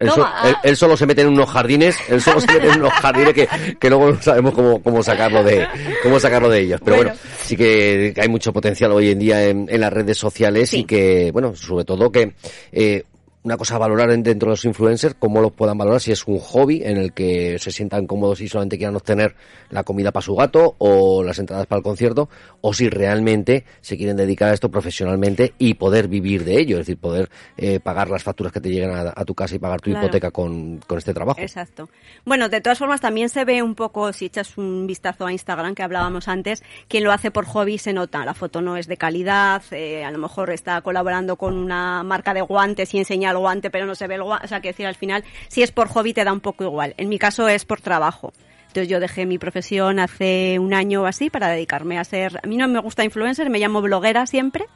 Él, 0.00 0.08
so- 0.08 0.16
Toma. 0.16 0.34
él- 0.44 0.56
él 0.64 0.76
solo 0.76 0.96
se 0.96 1.06
mete 1.06 1.20
en 1.20 1.28
unos 1.28 1.48
jardines, 1.50 1.96
él 2.08 2.20
solo 2.22 2.40
se 2.40 2.46
mete 2.52 2.68
en 2.68 2.80
unos 2.80 2.92
jardines 2.94 3.34
que, 3.34 3.48
que 3.78 3.88
luego 3.90 4.10
no 4.12 4.22
sabemos 4.22 4.54
cómo, 4.54 4.82
cómo 4.82 5.02
sacarlo 5.02 5.44
de 5.44 5.68
cómo 6.02 6.18
sacarlo 6.18 6.48
de 6.48 6.60
ellos. 6.60 6.80
Pero 6.82 6.96
bueno, 6.96 7.10
Bueno. 7.12 7.28
sí 7.44 7.56
que 7.56 8.14
hay 8.18 8.28
mucho 8.28 8.52
potencial 8.52 8.92
hoy 8.92 9.10
en 9.10 9.18
día 9.18 9.46
en, 9.46 9.66
en 9.70 9.80
las 9.80 9.92
redes 9.92 10.16
sociales 10.16 10.72
y 10.74 10.84
que, 10.84 11.30
bueno, 11.32 11.54
sobre 11.54 11.84
todo 11.84 12.10
que 12.10 12.32
eh, 12.72 13.04
una 13.42 13.56
cosa 13.56 13.76
a 13.76 13.78
valorar 13.78 14.10
en- 14.10 14.22
dentro 14.22 14.48
de 14.48 14.52
los 14.52 14.64
influencers, 14.66 15.14
cómo 15.18 15.40
los 15.40 15.52
puedan 15.52 15.78
valorar, 15.78 16.00
si 16.00 16.12
es 16.12 16.26
un 16.26 16.38
hobby 16.38 16.82
en 16.84 16.98
el 16.98 17.12
que 17.14 17.58
se 17.58 17.70
sientan 17.70 18.06
cómodos 18.06 18.40
y 18.42 18.48
solamente 18.48 18.76
quieran 18.76 18.96
obtener 18.96 19.34
la 19.70 19.82
comida 19.82 20.12
para 20.12 20.22
su 20.22 20.34
gato 20.36 20.74
o 20.78 21.22
las 21.22 21.38
entradas 21.38 21.66
para 21.66 21.78
el 21.78 21.82
concierto, 21.82 22.28
o 22.60 22.74
si 22.74 22.88
realmente 22.90 23.64
se 23.80 23.96
quieren 23.96 24.16
dedicar 24.16 24.50
a 24.50 24.52
esto 24.54 24.70
profesionalmente 24.70 25.54
y 25.58 25.74
poder 25.74 26.08
vivir 26.08 26.44
de 26.44 26.60
ello, 26.60 26.76
es 26.76 26.86
decir, 26.86 26.98
poder 26.98 27.30
eh, 27.56 27.80
pagar 27.80 28.10
las 28.10 28.22
facturas 28.22 28.52
que 28.52 28.60
te 28.60 28.68
lleguen 28.68 28.90
a, 28.90 29.12
a 29.16 29.24
tu 29.24 29.34
casa 29.34 29.54
y 29.54 29.58
pagar 29.58 29.80
tu 29.80 29.90
Claro. 29.90 30.04
hipoteca 30.06 30.30
con, 30.30 30.78
con 30.86 30.98
este 30.98 31.14
trabajo. 31.14 31.40
Exacto. 31.40 31.88
Bueno, 32.26 32.48
de 32.50 32.60
todas 32.60 32.78
formas 32.78 33.00
también 33.00 33.28
se 33.30 33.44
ve 33.46 33.62
un 33.62 33.74
poco, 33.74 34.12
si 34.12 34.26
echas 34.26 34.58
un 34.58 34.86
vistazo 34.86 35.24
a 35.26 35.32
Instagram 35.32 35.74
que 35.74 35.82
hablábamos 35.82 36.28
antes, 36.28 36.62
quien 36.88 37.04
lo 37.04 37.12
hace 37.12 37.30
por 37.30 37.46
hobby 37.46 37.78
se 37.78 37.92
nota. 37.94 38.24
La 38.26 38.34
foto 38.34 38.60
no 38.60 38.76
es 38.76 38.86
de 38.86 38.98
calidad, 38.98 39.62
eh, 39.70 40.04
a 40.04 40.10
lo 40.10 40.18
mejor 40.18 40.50
está 40.50 40.80
colaborando 40.82 41.36
con 41.36 41.56
una 41.56 42.02
marca 42.02 42.34
de 42.34 42.42
guantes 42.42 42.92
y 42.94 42.98
enseña 42.98 43.29
el 43.30 43.38
guante, 43.38 43.70
pero 43.70 43.86
no 43.86 43.94
se 43.94 44.06
ve 44.06 44.16
el 44.16 44.22
guante. 44.22 44.46
O 44.46 44.48
sea, 44.48 44.60
que 44.60 44.68
decir, 44.68 44.86
al 44.86 44.94
final, 44.96 45.24
si 45.48 45.62
es 45.62 45.72
por 45.72 45.88
hobby 45.88 46.12
te 46.14 46.24
da 46.24 46.32
un 46.32 46.40
poco 46.40 46.64
igual. 46.64 46.94
En 46.96 47.08
mi 47.08 47.18
caso 47.18 47.48
es 47.48 47.64
por 47.64 47.80
trabajo. 47.80 48.32
Entonces 48.68 48.88
yo 48.88 49.00
dejé 49.00 49.26
mi 49.26 49.36
profesión 49.36 49.98
hace 49.98 50.56
un 50.60 50.72
año 50.74 51.02
o 51.02 51.06
así 51.06 51.28
para 51.28 51.48
dedicarme 51.48 51.98
a 51.98 52.04
ser, 52.04 52.38
a 52.40 52.46
mí 52.46 52.56
no 52.56 52.68
me 52.68 52.78
gusta 52.78 53.02
influencer, 53.02 53.50
me 53.50 53.58
llamo 53.58 53.82
bloguera 53.82 54.28
siempre 54.28 54.66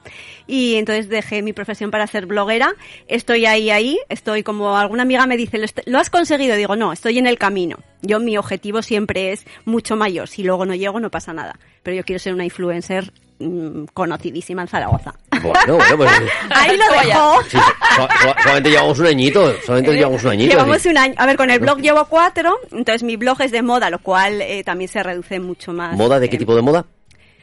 y 0.48 0.74
entonces 0.74 1.08
dejé 1.08 1.42
mi 1.42 1.52
profesión 1.52 1.92
para 1.92 2.08
ser 2.08 2.26
bloguera. 2.26 2.72
Estoy 3.06 3.46
ahí, 3.46 3.70
ahí, 3.70 4.00
estoy 4.08 4.42
como 4.42 4.76
alguna 4.76 5.02
amiga 5.04 5.26
me 5.28 5.36
dice, 5.36 5.58
"¿Lo 5.58 5.64
est- 5.64 5.86
¿lo 5.86 5.98
has 6.00 6.10
conseguido? 6.10 6.56
Digo, 6.56 6.74
no, 6.74 6.92
estoy 6.92 7.18
en 7.18 7.28
el 7.28 7.38
camino. 7.38 7.78
Yo 8.02 8.18
mi 8.18 8.36
objetivo 8.36 8.82
siempre 8.82 9.30
es 9.30 9.46
mucho 9.64 9.94
mayor. 9.94 10.26
Si 10.26 10.42
luego 10.42 10.66
no 10.66 10.74
llego 10.74 10.98
no 10.98 11.12
pasa 11.12 11.32
nada. 11.32 11.56
Pero 11.84 11.96
yo 11.96 12.02
quiero 12.02 12.18
ser 12.18 12.34
una 12.34 12.44
influencer 12.44 13.12
mm, 13.38 13.84
conocidísima 13.92 14.62
en 14.62 14.68
Zaragoza. 14.68 15.14
Bueno, 15.42 15.76
bueno, 15.76 15.96
pues 15.96 16.10
Ahí 16.50 16.76
lo 16.76 16.84
dejo. 17.02 17.42
sí, 17.48 17.56
so- 17.96 18.08
so- 18.22 18.34
solamente 18.42 18.70
llevamos 18.70 18.98
un 18.98 19.06
añito, 19.06 19.54
solamente 19.64 19.94
llevamos 19.96 20.24
un 20.24 20.30
añito. 20.30 20.52
Eh, 20.52 20.56
Llevamos 20.56 20.82
sí. 20.82 20.88
un 20.88 20.98
año. 20.98 21.14
A 21.16 21.26
ver, 21.26 21.36
con 21.36 21.50
el 21.50 21.58
blog 21.58 21.78
llevo 21.80 22.04
cuatro, 22.06 22.58
entonces 22.72 23.02
mi 23.02 23.16
blog 23.16 23.40
es 23.42 23.50
de 23.52 23.62
moda, 23.62 23.90
lo 23.90 23.98
cual 23.98 24.40
eh, 24.42 24.62
también 24.64 24.88
se 24.88 25.02
reduce 25.02 25.40
mucho 25.40 25.72
más. 25.72 25.96
¿Moda 25.96 26.18
de 26.20 26.28
qué 26.30 26.36
eh, 26.36 26.38
tipo 26.38 26.54
de 26.56 26.62
moda? 26.62 26.84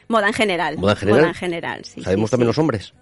Moda 0.08 0.26
en 0.28 0.34
general. 0.34 0.78
¿Moda 0.78 0.92
en 0.92 0.98
general? 0.98 1.20
Moda 1.20 1.28
en 1.28 1.34
general, 1.34 1.84
sí. 1.84 2.02
¿Sabemos 2.02 2.28
sí, 2.28 2.32
también 2.32 2.46
sí. 2.46 2.48
los 2.50 2.58
hombres? 2.58 2.94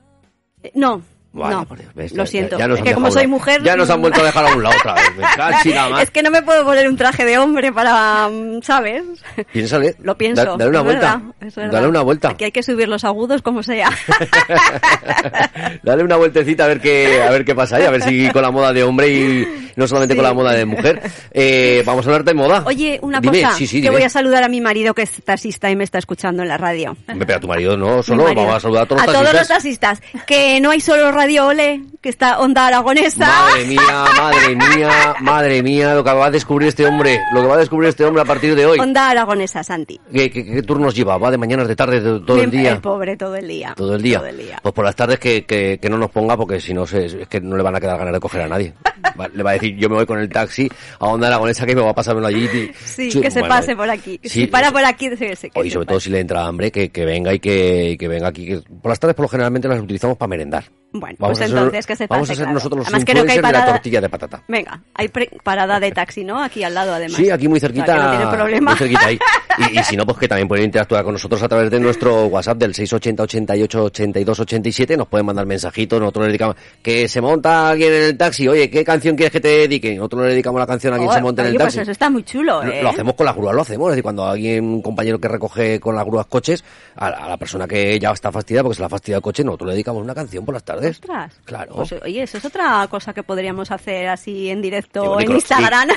Eh, 0.62 0.70
No, 0.74 1.02
No. 1.32 1.64
por 1.64 1.78
Dios, 1.78 1.94
ves, 1.94 2.12
lo 2.12 2.24
ya- 2.24 2.30
siento. 2.30 2.58
ya 2.58 2.66
nos 2.66 2.78
es 2.78 2.84
que 2.84 2.92
como 2.92 3.08
soy 3.10 3.26
mujer... 3.28 3.62
Ya 3.62 3.76
nos 3.76 3.88
han 3.88 4.00
vuelto 4.00 4.20
a 4.20 4.24
dejar 4.24 4.46
a 4.46 4.54
un 4.54 4.62
lado 4.64 4.74
otra 4.78 4.94
vez. 4.94 5.02
Es 6.02 6.10
que 6.10 6.22
no 6.24 6.30
me 6.30 6.42
puedo 6.42 6.64
poner 6.64 6.88
un 6.88 6.96
traje 6.96 7.24
de 7.24 7.38
hombre 7.38 7.72
para, 7.72 8.28
mm, 8.28 8.62
¿sabes? 8.62 9.04
Piénsale. 9.52 9.94
Lo 10.02 10.16
pienso. 10.18 10.44
Da- 10.44 10.56
dale 10.56 10.70
una 10.70 10.78
es 10.80 10.84
vuelta. 10.84 11.22
verdad. 11.40 11.70
Dale 11.72 11.86
una 11.86 12.00
vuelta. 12.02 12.28
Aquí 12.30 12.44
hay 12.44 12.52
que 12.52 12.62
subir 12.64 12.88
los 12.88 13.04
agudos 13.04 13.42
como 13.42 13.62
sea. 13.62 13.90
Dale 15.82 16.02
una 16.04 16.16
vueltecita 16.16 16.64
a 16.64 16.68
ver 16.68 16.80
qué 16.80 17.22
a 17.22 17.30
ver 17.30 17.44
qué 17.44 17.54
pasa 17.54 17.76
ahí, 17.76 17.84
a 17.84 17.90
ver 17.90 18.02
si 18.02 18.28
con 18.30 18.42
la 18.42 18.50
moda 18.50 18.72
de 18.72 18.82
hombre 18.82 19.08
y 19.08 19.70
no 19.76 19.86
solamente 19.86 20.14
Sí. 20.14 20.16
con 20.18 20.24
la 20.24 20.34
moda 20.34 20.52
de 20.52 20.64
mujer. 20.64 21.00
Eh, 21.32 21.82
vamos 21.86 22.04
a 22.06 22.08
hablar 22.10 22.24
de 22.24 22.34
moda. 22.34 22.62
Oye, 22.66 22.98
una 23.02 23.20
Dime, 23.20 23.42
cosa, 23.42 23.54
sí, 23.54 23.66
sí, 23.66 23.80
que 23.80 23.90
voy 23.90 24.02
a 24.02 24.08
saludar 24.08 24.42
a 24.42 24.48
mi 24.48 24.60
marido 24.60 24.94
que 24.94 25.02
es 25.02 25.12
taxista 25.24 25.70
y 25.70 25.76
me 25.76 25.84
está 25.84 25.98
escuchando 25.98 26.42
en 26.42 26.48
la 26.48 26.56
radio. 26.58 26.96
Pero 27.06 27.36
a 27.36 27.40
tu 27.40 27.46
marido 27.48 27.76
no, 27.76 28.02
solo 28.02 28.24
marido. 28.24 28.42
vamos 28.42 28.56
a 28.56 28.60
saludar 28.60 28.82
a 28.82 28.86
todos 28.86 29.06
los 29.06 29.32
los 29.32 29.48
taxistas. 29.48 30.00
taxistas. 30.00 30.26
Que 30.26 30.60
no 30.60 30.70
hay 30.70 30.80
solo 30.80 31.10
Radio 31.12 31.19
Ole, 31.20 31.82
que 32.00 32.08
está 32.08 32.38
Onda 32.40 32.66
Aragonesa. 32.66 33.26
Madre 33.26 33.64
mía, 33.66 34.04
madre 34.16 34.56
mía, 34.56 35.14
madre 35.20 35.62
mía, 35.62 35.94
lo 35.94 36.02
que 36.04 36.12
va 36.12 36.26
a 36.26 36.30
descubrir 36.30 36.68
este 36.68 36.86
hombre, 36.86 37.20
lo 37.32 37.42
que 37.42 37.46
va 37.46 37.54
a 37.54 37.58
descubrir 37.58 37.88
este 37.90 38.04
hombre 38.04 38.22
a 38.22 38.24
partir 38.24 38.54
de 38.54 38.64
hoy. 38.66 38.78
Onda 38.78 39.10
Aragonesa, 39.10 39.62
Santi. 39.62 40.00
¿Qué, 40.12 40.30
qué, 40.30 40.44
qué 40.44 40.62
turnos 40.62 40.94
lleva? 40.94 41.18
¿Va 41.18 41.30
de 41.30 41.38
mañanas, 41.38 41.68
de 41.68 41.76
tarde, 41.76 42.00
de- 42.00 42.20
todo 42.20 42.42
el 42.42 42.50
día? 42.50 42.72
El 42.72 42.80
pobre 42.80 43.16
todo 43.16 43.36
el 43.36 43.46
día. 43.46 43.74
Todo 43.76 43.94
el 43.96 44.02
día. 44.02 44.18
Todo 44.18 44.28
el 44.28 44.38
día. 44.38 44.58
Pues 44.62 44.74
por 44.74 44.84
las 44.84 44.96
tardes 44.96 45.18
que, 45.18 45.44
que, 45.44 45.78
que 45.80 45.90
no 45.90 45.98
nos 45.98 46.10
ponga 46.10 46.36
porque 46.36 46.60
si 46.60 46.72
no 46.74 46.86
se, 46.86 47.04
es 47.04 47.28
que 47.28 47.40
no 47.40 47.56
le 47.56 47.62
van 47.62 47.76
a 47.76 47.80
quedar 47.80 47.98
ganas 47.98 48.14
de 48.14 48.20
coger 48.20 48.42
a 48.42 48.48
nadie. 48.48 48.72
Va- 49.20 49.28
le 49.28 49.42
va 49.42 49.50
a 49.50 49.52
decir, 49.54 49.76
yo 49.76 49.88
me 49.88 49.96
voy 49.96 50.06
con 50.06 50.18
el 50.18 50.28
taxi 50.28 50.68
a 50.98 51.06
Onda 51.06 51.26
Aragonesa 51.28 51.66
que 51.66 51.74
me 51.74 51.82
va 51.82 51.90
a 51.90 51.94
pasármelo 51.94 52.26
allí. 52.26 52.44
y- 52.44 52.70
Sí, 52.84 53.20
que 53.20 53.30
se 53.30 53.40
bueno, 53.40 53.54
pase 53.54 53.76
por 53.76 53.88
aquí. 53.90 54.18
sí, 54.22 54.28
si 54.28 54.46
para 54.46 54.70
por 54.72 54.84
aquí, 54.84 55.08
sí, 55.10 55.16
sí, 55.36 55.50
que 55.50 55.62
se 55.64 55.70
sobre 55.70 55.86
todo 55.86 56.00
si 56.00 56.10
le 56.10 56.20
entra 56.20 56.44
hambre, 56.46 56.70
que, 56.70 56.90
que 56.90 57.04
venga 57.04 57.32
y 57.34 57.38
que, 57.40 57.96
que 57.98 58.08
venga 58.08 58.28
aquí. 58.28 58.46
que 58.46 58.58
por 58.82 58.90
las 58.90 58.98
tardes 59.00 59.14
por 59.16 59.24
lo 59.24 59.28
generalmente 59.28 59.68
las 59.68 59.80
utilizamos 59.80 60.16
para 60.16 60.28
merendar. 60.28 60.64
Bueno, 60.92 61.16
Vamos 61.20 61.38
pues 61.38 61.46
a 61.48 61.48
ser- 61.48 61.56
entonces 61.56 61.86
que 61.86 61.94
se 61.96 62.08
pase, 62.08 62.16
Vamos 62.16 62.30
a 62.30 62.34
ser 62.34 62.42
claro. 62.44 62.54
nosotros 62.54 62.78
los 62.78 62.86
Además, 62.88 63.04
creo 63.04 63.14
que 63.14 63.20
hay 63.30 63.36
influencers 63.36 63.46
de 63.46 63.52
la 63.52 63.58
parada- 63.58 63.72
tortilla 63.74 64.00
de 64.00 64.08
patata. 64.08 64.42
Venga, 64.48 64.80
hay 64.94 65.08
parada 65.44 65.80
de 65.80 65.92
taxi, 65.92 66.24
¿no? 66.24 66.42
Aquí 66.42 66.64
al 66.64 66.74
lado, 66.74 66.94
además. 66.94 67.16
Sí, 67.16 67.30
aquí 67.30 67.46
muy 67.46 67.58
O 67.58 67.60
sea, 67.60 67.68
cerquita. 67.68 67.94
no 67.96 68.10
tiene 68.10 68.26
problema. 68.36 68.70
Muy 68.72 68.78
cerquita 68.78 69.06
ahí. 69.06 69.18
Y, 69.72 69.78
y 69.78 69.82
si 69.84 69.96
no, 69.96 70.04
pues 70.06 70.18
que 70.18 70.28
también 70.28 70.48
pueden 70.48 70.64
interactuar 70.66 71.04
con 71.04 71.12
nosotros 71.12 71.42
a 71.42 71.48
través 71.48 71.70
de 71.70 71.80
nuestro 71.80 72.26
WhatsApp 72.26 72.58
del 72.58 72.74
680 72.74 73.22
88 73.24 73.84
82 73.84 74.40
87. 74.40 74.96
Nos 74.96 75.08
pueden 75.08 75.26
mandar 75.26 75.46
mensajitos. 75.46 76.00
Nosotros 76.00 76.22
le 76.24 76.28
dedicamos. 76.28 76.56
Que 76.82 77.08
se 77.08 77.20
monta 77.20 77.68
alguien 77.70 77.92
en 77.92 78.02
el 78.02 78.16
taxi. 78.18 78.48
Oye, 78.48 78.70
¿qué 78.70 78.84
canción 78.84 79.16
quieres 79.16 79.32
que 79.32 79.40
te 79.40 79.48
dedique? 79.48 79.94
Nosotros 79.96 80.22
le 80.24 80.30
dedicamos 80.30 80.58
la 80.60 80.66
canción 80.66 80.94
a 80.94 80.98
quien 80.98 81.10
se 81.12 81.20
monte 81.20 81.42
en 81.42 81.48
el 81.48 81.54
pues 81.54 81.64
taxi. 81.66 81.80
eso 81.80 81.90
está 81.90 82.08
muy 82.10 82.22
chulo, 82.24 82.62
Lo- 82.64 82.72
¿eh? 82.72 82.82
Lo 82.82 82.90
hacemos 82.90 83.14
con 83.14 83.26
las 83.26 83.36
grúas, 83.36 83.54
lo 83.54 83.62
hacemos. 83.62 83.88
Es 83.88 83.92
decir, 83.92 84.02
cuando 84.02 84.24
alguien, 84.26 84.64
un 84.64 84.82
compañero 84.82 85.18
que 85.18 85.28
recoge 85.28 85.80
con 85.80 85.94
las 85.94 86.04
grúas 86.04 86.26
coches, 86.26 86.64
a, 86.96 87.08
a 87.08 87.28
la 87.28 87.36
persona 87.36 87.66
que 87.68 87.98
ya 87.98 88.10
está 88.12 88.30
fastidiada 88.32 88.64
porque 88.64 88.76
se 88.76 88.82
la 88.82 88.88
fastidia 88.88 89.16
el 89.16 89.22
coche, 89.22 89.44
nosotros 89.44 89.68
le 89.68 89.72
dedicamos 89.74 90.02
una 90.02 90.14
canción 90.14 90.44
por 90.44 90.54
las 90.54 90.64
tardes. 90.64 90.98
Ostras. 91.00 91.32
Claro. 91.44 91.74
Pues, 91.76 91.92
oye, 92.02 92.22
eso 92.22 92.38
es 92.38 92.44
otra 92.44 92.86
cosa 92.90 93.12
que 93.12 93.22
podríamos 93.22 93.70
hacer 93.70 94.08
así 94.08 94.48
en 94.50 94.62
directo 94.62 95.02
Digo, 95.02 95.14
en 95.14 95.18
Nicolás, 95.28 95.42
Instagram. 95.50 95.88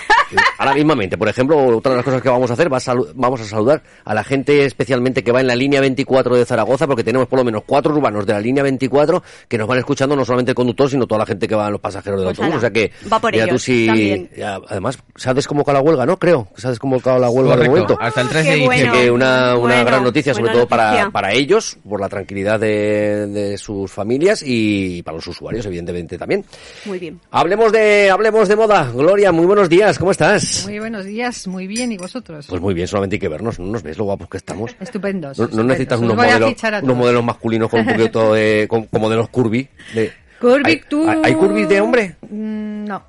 Ahora 0.57 0.73
mismamente, 0.73 1.17
por 1.17 1.27
ejemplo, 1.29 1.77
otra 1.77 1.91
de 1.91 1.97
las 1.97 2.05
cosas 2.05 2.21
que 2.21 2.29
vamos 2.29 2.49
a 2.49 2.53
hacer, 2.53 2.71
va 2.71 2.77
a 2.77 2.93
vamos 3.15 3.41
a 3.41 3.43
saludar 3.53 3.83
a 4.05 4.13
la 4.13 4.23
gente 4.23 4.65
especialmente 4.65 5.23
que 5.23 5.31
va 5.31 5.41
en 5.41 5.47
la 5.47 5.55
línea 5.55 5.81
24 5.81 6.35
de 6.35 6.45
Zaragoza, 6.45 6.87
porque 6.87 7.03
tenemos 7.03 7.27
por 7.27 7.39
lo 7.39 7.45
menos 7.45 7.63
cuatro 7.65 7.93
urbanos 7.95 8.25
de 8.25 8.33
la 8.33 8.39
línea 8.41 8.63
24 8.63 9.23
que 9.47 9.57
nos 9.57 9.67
van 9.67 9.79
escuchando 9.79 10.15
no 10.15 10.25
solamente 10.25 10.51
el 10.51 10.55
conductor, 10.55 10.89
sino 10.89 11.07
toda 11.07 11.19
la 11.19 11.25
gente 11.25 11.47
que 11.47 11.55
va 11.55 11.67
en 11.67 11.71
los 11.73 11.81
pasajeros 11.81 12.19
del 12.19 12.27
Pues 12.29 12.39
autobús. 12.39 12.51
ala, 12.53 12.57
O 12.57 12.61
sea 12.61 12.71
que, 12.71 12.91
va 13.11 13.19
por 13.19 13.31
mira 13.31 13.45
tú 13.45 13.49
ellos 13.51 13.61
si, 13.63 13.85
también. 13.87 14.29
ya, 14.37 14.59
además, 14.67 14.97
se 15.15 15.29
ha 15.29 15.33
desconvocado 15.33 15.77
la 15.77 15.81
huelga, 15.83 16.05
¿no? 16.05 16.17
Creo 16.17 16.47
que 16.53 16.61
se 16.61 16.67
ha 16.67 16.69
desconvocado 16.71 17.19
la 17.19 17.29
huelga 17.29 17.55
de 17.55 17.67
Correcto, 17.67 17.93
momento. 17.95 17.97
hasta 18.01 18.21
el 18.21 18.27
Ah, 18.27 18.29
3 18.31 18.45
de 18.45 18.51
diciembre. 18.55 18.77
bueno. 18.83 18.93
que 18.93 19.11
una, 19.11 19.49
una 19.55 19.57
Bueno, 19.57 19.85
gran 19.85 20.03
noticia, 20.03 20.33
sobre 20.33 20.51
todo 20.51 20.67
para, 20.67 20.85
noticia. 20.89 21.09
para 21.11 21.33
ellos, 21.33 21.77
por 21.87 21.99
la 22.01 22.09
tranquilidad 22.09 22.59
de, 22.59 23.27
de 23.27 23.57
sus 23.57 23.91
familias 23.91 24.43
y 24.45 25.01
para 25.03 25.15
los 25.15 25.27
usuarios, 25.27 25.65
evidentemente 25.65 26.17
también. 26.17 26.43
Muy 26.85 26.99
bien. 26.99 27.19
Hablemos 27.31 27.71
de, 27.71 28.09
hablemos 28.09 28.47
de 28.47 28.55
moda. 28.55 28.89
Gloria, 28.93 29.31
muy 29.31 29.45
buenos 29.45 29.69
días, 29.69 29.97
¿cómo 29.99 30.11
estás? 30.11 30.63
Muy 30.65 30.79
buenos 30.79 31.05
días, 31.05 31.47
muy 31.47 31.67
bien, 31.67 31.91
¿y 31.91 31.97
vosotros? 31.97 32.45
Pues 32.49 32.61
muy 32.61 32.73
bien, 32.73 32.87
solamente 32.87 33.15
hay 33.15 33.19
que 33.19 33.29
vernos, 33.33 33.59
no 33.59 33.65
nos 33.67 33.83
ves 33.83 33.97
lo 33.97 34.05
guapos 34.05 34.29
que 34.29 34.37
estamos. 34.37 34.75
Estupendos. 34.79 35.37
No, 35.37 35.63
necesitas 35.63 35.97
Os 35.99 36.03
unos 36.05 36.15
modelos, 36.15 36.55
unos 36.83 37.23
masculinos 37.23 37.69
con 37.69 37.81
un 37.81 37.85
poquito 37.87 38.33
de, 38.33 38.65
con- 38.69 38.85
como 38.85 39.09
de 39.09 39.15
los 39.17 39.29
curvy. 39.29 39.67
De, 39.93 40.11
Curvy, 40.39 40.63
¿Hay, 40.71 40.81
tú... 40.89 41.07
hay- 41.09 41.33
curvys 41.33 41.67
de 41.69 41.81
hombre? 41.81 42.15
Mm, 42.29 42.85
No. 42.85 43.03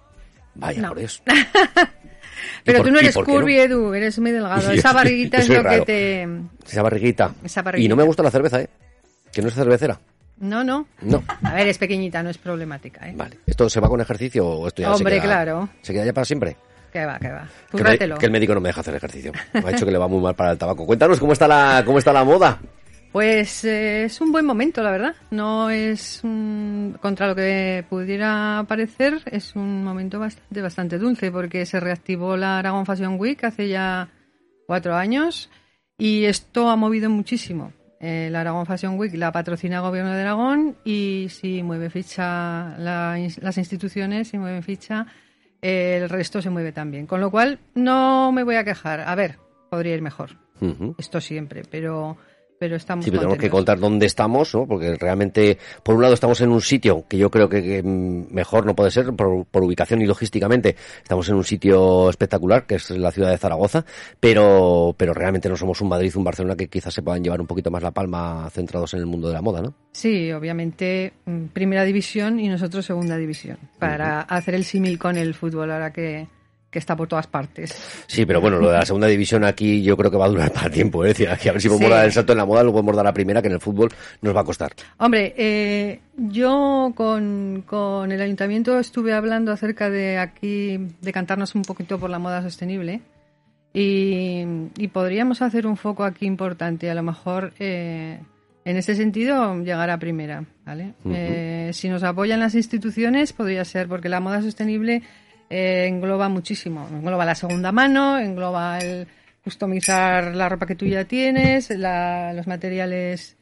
Vaya, 0.56 0.82
No. 0.82 0.88
por 0.90 0.98
Dios. 0.98 1.22
Pero 2.64 2.78
por- 2.78 2.86
tú 2.86 2.92
no 2.92 2.98
eres 3.00 3.16
no? 3.16 3.24
curvy, 3.24 3.58
Edu, 3.58 3.92
eres 3.94 4.18
muy 4.18 4.30
delgado. 4.32 4.70
Esa 4.72 4.92
barriguita 4.92 5.38
es 5.38 5.48
lo 5.48 5.62
raro. 5.62 5.84
que 5.84 5.86
te... 5.86 6.28
Esa 6.70 6.82
barriguita. 6.82 7.34
Esa 7.44 7.62
Y 7.76 7.88
no 7.88 7.96
me 7.96 8.02
gusta 8.04 8.22
la 8.22 8.30
cerveza, 8.30 8.60
¿eh? 8.60 8.68
Que 9.32 9.42
no 9.42 9.48
es 9.48 9.54
cervecera. 9.54 9.98
No, 10.38 10.64
no. 10.64 10.86
No. 11.02 11.22
A 11.42 11.54
ver, 11.54 11.68
es 11.68 11.78
pequeñita, 11.78 12.22
no 12.22 12.30
es 12.30 12.38
problemática, 12.38 13.08
¿eh? 13.08 13.14
Vale. 13.16 13.38
¿Esto 13.46 13.68
se 13.68 13.80
va 13.80 13.88
con 13.88 14.00
ejercicio 14.00 14.46
o 14.46 14.66
esto 14.68 14.82
ya 14.82 14.88
se 14.88 14.94
Hombre, 14.94 15.14
queda- 15.16 15.22
claro. 15.24 15.68
¿Se 15.82 15.92
queda 15.92 16.04
ya 16.06 16.12
para 16.12 16.24
siempre? 16.24 16.56
Que 16.94 17.04
va, 17.04 17.18
que 17.18 17.28
va. 17.28 17.48
Que, 17.72 17.82
me- 17.82 17.98
que 18.18 18.26
el 18.26 18.30
médico 18.30 18.54
no 18.54 18.60
me 18.60 18.68
deja 18.68 18.80
hacer 18.80 18.94
ejercicio. 18.94 19.32
Me 19.52 19.60
ha 19.60 19.72
dicho 19.72 19.84
que 19.84 19.90
le 19.90 19.98
va 19.98 20.06
muy 20.06 20.22
mal 20.22 20.36
para 20.36 20.52
el 20.52 20.58
tabaco. 20.58 20.86
Cuéntanos 20.86 21.18
cómo 21.18 21.32
está 21.32 21.48
la, 21.48 21.82
cómo 21.84 21.98
está 21.98 22.12
la 22.12 22.22
moda. 22.22 22.60
Pues 23.10 23.64
eh, 23.64 24.04
es 24.04 24.20
un 24.20 24.30
buen 24.30 24.46
momento, 24.46 24.80
la 24.80 24.92
verdad. 24.92 25.14
No 25.32 25.70
es 25.70 26.20
contra 27.00 27.26
lo 27.26 27.34
que 27.34 27.84
pudiera 27.90 28.64
parecer, 28.68 29.20
es 29.26 29.56
un 29.56 29.82
momento 29.82 30.20
bastante, 30.20 30.62
bastante 30.62 30.98
dulce 30.98 31.32
porque 31.32 31.66
se 31.66 31.80
reactivó 31.80 32.36
la 32.36 32.60
Aragon 32.60 32.86
Fashion 32.86 33.18
Week 33.18 33.42
hace 33.42 33.68
ya 33.68 34.08
cuatro 34.68 34.94
años 34.94 35.50
y 35.98 36.26
esto 36.26 36.70
ha 36.70 36.76
movido 36.76 37.10
muchísimo. 37.10 37.72
Eh, 38.00 38.28
la 38.30 38.42
Aragón 38.42 38.66
Fashion 38.66 38.98
Week 38.98 39.14
la 39.14 39.32
patrocina 39.32 39.76
el 39.78 39.82
Gobierno 39.82 40.12
de 40.12 40.20
Aragón 40.20 40.76
y 40.84 41.26
si 41.30 41.62
mueve 41.64 41.90
ficha 41.90 42.76
la 42.78 43.18
las 43.40 43.58
instituciones, 43.58 44.28
si 44.28 44.38
mueven 44.38 44.62
ficha, 44.62 45.06
el 45.64 46.10
resto 46.10 46.42
se 46.42 46.50
mueve 46.50 46.72
también. 46.72 47.06
Con 47.06 47.20
lo 47.22 47.30
cual 47.30 47.58
no 47.74 48.32
me 48.32 48.44
voy 48.44 48.56
a 48.56 48.64
quejar. 48.64 49.00
A 49.00 49.14
ver, 49.14 49.38
podría 49.70 49.94
ir 49.94 50.02
mejor. 50.02 50.36
Esto 50.98 51.20
siempre, 51.20 51.62
pero, 51.68 52.16
pero 52.58 52.76
estamos 52.76 53.04
Sí, 53.04 53.10
pero 53.10 53.22
tenemos 53.22 53.38
que 53.38 53.50
contar 53.50 53.78
dónde 53.78 54.06
estamos, 54.06 54.54
¿no? 54.54 54.66
Porque 54.66 54.96
realmente, 54.96 55.58
por 55.82 55.94
un 55.94 56.02
lado, 56.02 56.14
estamos 56.14 56.40
en 56.40 56.50
un 56.50 56.60
sitio 56.60 57.04
que 57.08 57.18
yo 57.18 57.30
creo 57.30 57.48
que, 57.48 57.62
que, 57.62 57.82
mejor 57.82 58.66
no 58.66 58.74
puede 58.74 58.90
ser 58.90 59.12
por, 59.14 59.44
por 59.46 59.62
ubicación 59.62 60.02
y 60.02 60.06
logísticamente. 60.06 60.76
Estamos 61.02 61.28
en 61.28 61.36
un 61.36 61.44
sitio 61.44 62.08
espectacular, 62.10 62.66
que 62.66 62.76
es 62.76 62.90
la 62.90 63.10
ciudad 63.10 63.30
de 63.30 63.38
Zaragoza, 63.38 63.84
pero, 64.20 64.94
pero 64.96 65.14
realmente 65.14 65.48
no 65.48 65.56
somos 65.56 65.80
un 65.80 65.88
Madrid, 65.88 66.14
un 66.16 66.24
Barcelona 66.24 66.56
que 66.56 66.68
quizás 66.68 66.94
se 66.94 67.02
puedan 67.02 67.22
llevar 67.22 67.40
un 67.40 67.46
poquito 67.46 67.70
más 67.70 67.82
la 67.82 67.90
palma 67.90 68.48
centrados 68.50 68.94
en 68.94 69.00
el 69.00 69.06
mundo 69.06 69.28
de 69.28 69.34
la 69.34 69.42
moda, 69.42 69.62
¿no? 69.62 69.74
Sí, 69.92 70.32
obviamente 70.32 71.12
mm, 71.24 71.46
primera 71.46 71.84
división 71.84 72.40
y 72.40 72.48
nosotros 72.48 72.84
segunda 72.84 73.16
división, 73.16 73.58
para 73.78 74.20
hacer 74.20 74.54
el 74.54 74.64
símil 74.64 74.98
con 74.98 75.16
el 75.16 75.34
fútbol 75.34 75.70
ahora 75.70 75.92
que, 75.92 76.26
que 76.74 76.78
está 76.80 76.94
por 76.94 77.08
todas 77.08 77.26
partes. 77.26 77.72
Sí, 78.06 78.26
pero 78.26 78.40
bueno, 78.42 78.58
lo 78.58 78.68
de 78.68 78.74
la 78.78 78.84
segunda 78.84 79.06
división 79.06 79.44
aquí 79.44 79.82
yo 79.82 79.96
creo 79.96 80.10
que 80.10 80.18
va 80.18 80.26
a 80.26 80.28
durar 80.28 80.52
para 80.52 80.68
tiempo, 80.68 81.04
¿eh? 81.04 81.08
Es 81.12 81.14
decir, 81.16 81.30
aquí 81.32 81.48
a 81.48 81.52
ver 81.52 81.62
si 81.62 81.68
podemos 81.68 81.88
Sí. 81.88 81.94
dar 81.94 82.04
el 82.04 82.12
salto 82.12 82.32
en 82.32 82.38
la 82.38 82.44
moda, 82.44 82.62
lo 82.62 82.72
podemos 82.72 82.94
dar 82.96 83.06
a 83.06 83.10
la 83.10 83.14
primera, 83.14 83.40
que 83.40 83.48
en 83.48 83.54
el 83.54 83.60
fútbol 83.60 83.88
nos 84.20 84.36
va 84.36 84.40
a 84.40 84.44
costar. 84.44 84.72
Hombre, 84.98 85.32
eh, 85.38 86.00
yo 86.16 86.92
con, 86.94 87.62
con 87.66 88.12
el 88.12 88.20
ayuntamiento 88.20 88.78
estuve 88.78 89.12
hablando 89.14 89.52
acerca 89.52 89.88
de 89.88 90.18
aquí, 90.18 90.78
de 91.00 91.12
cantarnos 91.12 91.54
un 91.54 91.62
poquito 91.62 91.98
por 91.98 92.10
la 92.10 92.18
moda 92.18 92.42
sostenible 92.42 93.00
y, 93.72 94.44
y 94.76 94.88
podríamos 94.88 95.42
hacer 95.42 95.66
un 95.66 95.76
foco 95.76 96.04
aquí 96.04 96.26
importante, 96.26 96.90
a 96.90 96.94
lo 96.94 97.02
mejor 97.02 97.52
eh, 97.58 98.18
en 98.64 98.76
ese 98.76 98.94
sentido 98.94 99.58
llegar 99.62 99.90
a 99.90 99.98
primera, 99.98 100.44
¿vale? 100.64 100.94
Eh, 101.10 101.70
si 101.72 101.88
nos 101.88 102.02
apoyan 102.02 102.40
las 102.40 102.54
instituciones 102.54 103.32
podría 103.32 103.64
ser, 103.64 103.88
porque 103.88 104.08
la 104.08 104.20
moda 104.20 104.42
sostenible 104.42 105.02
eh, 105.56 105.86
engloba 105.86 106.28
muchísimo, 106.28 106.88
engloba 106.90 107.24
la 107.24 107.34
segunda 107.34 107.70
mano, 107.70 108.18
engloba 108.18 108.78
el 108.78 109.06
customizar 109.44 110.34
la 110.34 110.48
ropa 110.48 110.66
que 110.66 110.74
tú 110.74 110.86
ya 110.86 111.04
tienes, 111.04 111.70
la- 111.70 112.32
los 112.32 112.46
materiales 112.46 113.36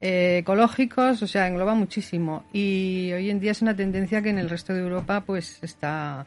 eh, 0.00 0.38
ecológicos, 0.42 1.20
o 1.22 1.26
sea, 1.26 1.48
engloba 1.48 1.74
muchísimo. 1.74 2.44
Y 2.52 3.10
hoy 3.12 3.28
en 3.30 3.40
día 3.40 3.50
es 3.50 3.60
una 3.62 3.74
tendencia 3.74 4.22
que 4.22 4.30
en 4.30 4.38
el 4.38 4.48
resto 4.48 4.72
de 4.72 4.80
Europa 4.80 5.22
pues 5.26 5.58
está, 5.62 6.24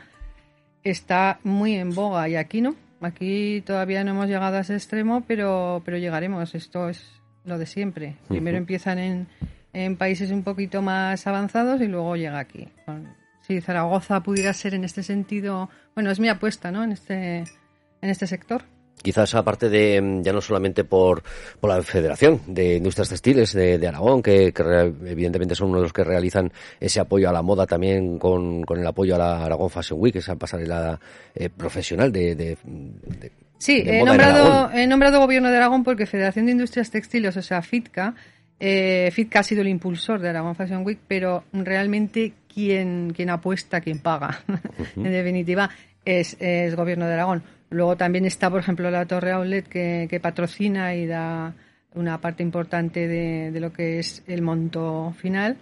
está 0.84 1.40
muy 1.44 1.76
en 1.76 1.96
boga 1.96 2.28
y 2.30 2.36
aquí 2.36 2.62
no. 2.62 2.76
Aquí 3.02 3.64
todavía 3.66 4.04
no 4.04 4.12
hemos 4.12 4.28
llegado 4.28 4.58
a 4.58 4.60
ese 4.60 4.76
extremo, 4.76 5.24
pero, 5.28 5.82
pero 5.86 5.98
llegaremos. 5.98 6.54
Esto 6.54 6.90
es 6.90 7.04
lo 7.46 7.58
de 7.58 7.66
siempre. 7.66 8.16
Primero 8.28 8.58
empiezan 8.58 9.00
en, 9.00 9.28
en 9.74 9.96
países 9.98 10.30
un 10.30 10.44
poquito 10.44 10.82
más 10.84 11.26
avanzados 11.26 11.82
y 11.82 11.88
luego 11.88 12.16
llega 12.16 12.38
aquí. 12.38 12.68
Con- 12.86 13.08
Si 13.52 13.60
Zaragoza 13.62 14.22
pudiera 14.24 14.54
ser 14.54 14.74
en 14.76 14.86
este 14.86 15.04
sentido, 15.04 15.70
bueno, 15.94 16.10
es 16.10 16.20
mi 16.22 16.30
apuesta, 16.30 16.72
¿no? 16.72 16.84
En 16.86 16.94
este, 16.94 17.40
en 17.40 18.10
este 18.10 18.26
sector. 18.28 18.64
Quizás 19.02 19.34
aparte 19.36 19.68
de, 19.68 20.00
mm, 20.00 20.22
ya 20.22 20.32
no 20.32 20.40
solamente 20.42 20.84
por, 20.86 21.24
por 21.60 21.70
la 21.70 21.82
Federación 21.82 22.40
de 22.48 22.76
Industrias 22.78 23.10
Textiles 23.10 23.52
de, 23.52 23.78
de 23.78 23.88
Aragón, 23.88 24.22
que, 24.22 24.54
que 24.54 24.64
re- 24.64 24.94
evidentemente 25.08 25.56
son 25.56 25.70
uno 25.70 25.80
de 25.80 25.84
los 25.84 25.92
que 25.94 26.04
realizan 26.04 26.52
ese 26.80 27.00
apoyo 27.00 27.28
a 27.28 27.34
la 27.34 27.42
moda 27.42 27.66
también 27.66 28.18
con, 28.20 28.62
con 28.64 28.80
el 28.80 28.88
apoyo 28.88 29.16
a 29.16 29.18
la 29.18 29.44
Aragón 29.46 29.70
Fashion 29.70 30.00
Week, 30.00 30.16
esa 30.16 30.36
pasarela 30.36 31.00
eh, 31.36 31.50
profesional 31.50 32.12
de, 32.12 32.36
de- 32.36 32.58
de- 32.64 33.32
Sí, 33.58 33.84
he 33.86 34.04
nombrado, 34.04 34.72
he 34.72 34.88
nombrado 34.88 35.20
Gobierno 35.20 35.50
de 35.52 35.58
Aragón 35.58 35.84
porque 35.84 36.06
Federación 36.06 36.46
de 36.46 36.54
Industrias 36.54 36.90
Textiles, 36.90 37.36
o 37.38 37.42
sea, 37.42 37.62
FITCA, 37.62 38.16
eh, 38.64 39.10
FITCA 39.12 39.40
ha 39.40 39.44
sido 39.44 39.62
el 39.62 39.68
impulsor 39.68 40.20
de 40.22 40.30
Aragón 40.30 40.56
Fashion 40.56 40.86
Week, 40.86 41.00
pero 41.08 41.46
realmente 41.52 42.34
quien, 42.54 43.12
quien 43.16 43.32
apuesta, 43.32 43.82
quien 43.82 43.98
paga, 43.98 44.44
en 44.96 45.04
definitiva, 45.04 45.72
es, 46.06 46.38
es 46.40 46.76
Gobierno 46.76 47.08
de 47.08 47.14
Aragón. 47.14 47.42
Luego 47.72 47.98
también 47.98 48.26
está, 48.26 48.52
por 48.52 48.60
ejemplo, 48.60 48.92
la 48.92 49.08
Torre 49.08 49.32
Outlet 49.32 49.68
que, 49.68 50.06
que 50.08 50.20
patrocina 50.20 50.94
y 50.94 51.08
da 51.08 51.56
una 51.96 52.22
parte 52.22 52.44
importante 52.44 53.08
de, 53.08 53.50
de 53.52 53.60
lo 53.60 53.74
que 53.74 53.98
es 53.98 54.24
el 54.28 54.44
monto 54.44 55.16
final. 55.18 55.58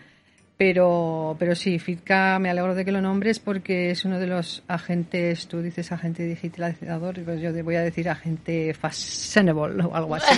Pero, 0.60 1.38
pero 1.39 1.55
sí, 1.55 1.80
FITCA 1.80 2.38
me 2.38 2.49
alegro 2.49 2.76
de 2.76 2.84
que 2.84 2.91
lo 2.91 2.99
nombres 2.99 3.39
porque 3.39 3.91
es 3.91 4.03
uno 4.03 4.20
de 4.20 4.28
los 4.28 4.62
agentes, 4.68 5.47
tú 5.47 5.62
dices 5.62 5.93
agente 5.93 6.24
digitalizador, 6.24 7.24
pues 7.24 7.39
yo 7.39 7.53
te 7.53 7.62
voy 7.62 7.78
a 7.78 7.82
decir 7.82 8.10
agente 8.10 8.74
fashionable 8.74 9.86
o 9.86 9.95
algo 9.95 10.16
así. 10.16 10.38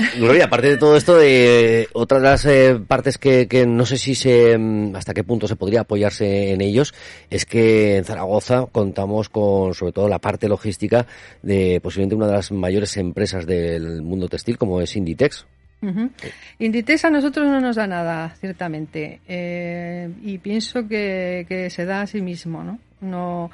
Gloria, 0.16 0.46
aparte 0.46 0.68
de 0.70 0.76
todo 0.78 0.96
esto, 0.96 1.18
de 1.18 1.90
otra 1.92 2.16
de 2.16 2.24
las 2.24 2.46
eh, 2.46 2.80
partes 2.88 3.18
que, 3.18 3.46
que 3.46 3.66
no 3.66 3.84
sé 3.84 3.98
si 3.98 4.14
se, 4.14 4.56
mm, 4.56 4.96
hasta 4.96 5.12
qué 5.12 5.22
punto 5.22 5.46
se 5.46 5.56
podría 5.56 5.82
apoyarse 5.82 6.52
en 6.52 6.62
ellos, 6.62 6.94
es 7.28 7.44
que 7.44 7.98
en 7.98 8.06
Zaragoza 8.06 8.64
contamos 8.72 9.28
con, 9.28 9.74
sobre 9.74 9.92
todo, 9.92 10.08
la 10.08 10.20
parte 10.20 10.48
logística 10.48 11.06
de 11.42 11.80
posiblemente 11.82 12.14
una 12.14 12.28
de 12.28 12.32
las 12.32 12.50
mayores 12.50 12.96
empresas 12.96 13.44
del 13.44 14.00
mundo 14.00 14.26
textil, 14.26 14.56
como 14.56 14.80
es 14.80 14.96
Inditex. 14.96 15.44
Ujú. 15.82 16.10
Inditex 16.58 17.04
a 17.06 17.10
nosotros 17.10 17.46
no 17.48 17.60
nos 17.60 17.76
da 17.76 17.86
nada, 17.86 18.34
ciertamente. 18.38 19.20
Eh, 19.26 20.10
y 20.22 20.38
pienso 20.38 20.86
que, 20.86 21.46
que 21.48 21.70
se 21.70 21.84
da 21.86 22.02
a 22.02 22.06
sí 22.06 22.20
mismo, 22.20 22.62
¿no? 22.62 22.78
No 23.00 23.50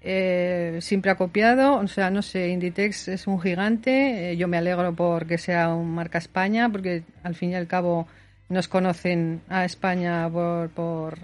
eh, 0.00 0.78
siempre 0.80 1.10
ha 1.10 1.16
copiado, 1.16 1.74
o 1.76 1.88
sea, 1.88 2.10
no 2.10 2.22
sé, 2.22 2.48
Inditex 2.50 3.08
es 3.08 3.26
un 3.26 3.40
gigante. 3.40 4.30
eh, 4.30 4.36
yo 4.36 4.46
me 4.46 4.56
alegro 4.58 4.94
por 4.94 5.26
que 5.26 5.38
sea 5.38 5.74
un 5.74 5.90
marca 5.92 6.18
España, 6.18 6.68
porque 6.70 7.02
al 7.24 7.34
fin 7.34 7.50
y 7.50 7.54
al 7.56 7.66
cabo 7.66 8.06
nos 8.48 8.68
conocen 8.68 9.40
a 9.48 9.64
España 9.64 10.30
por, 10.30 10.70
por, 10.70 11.18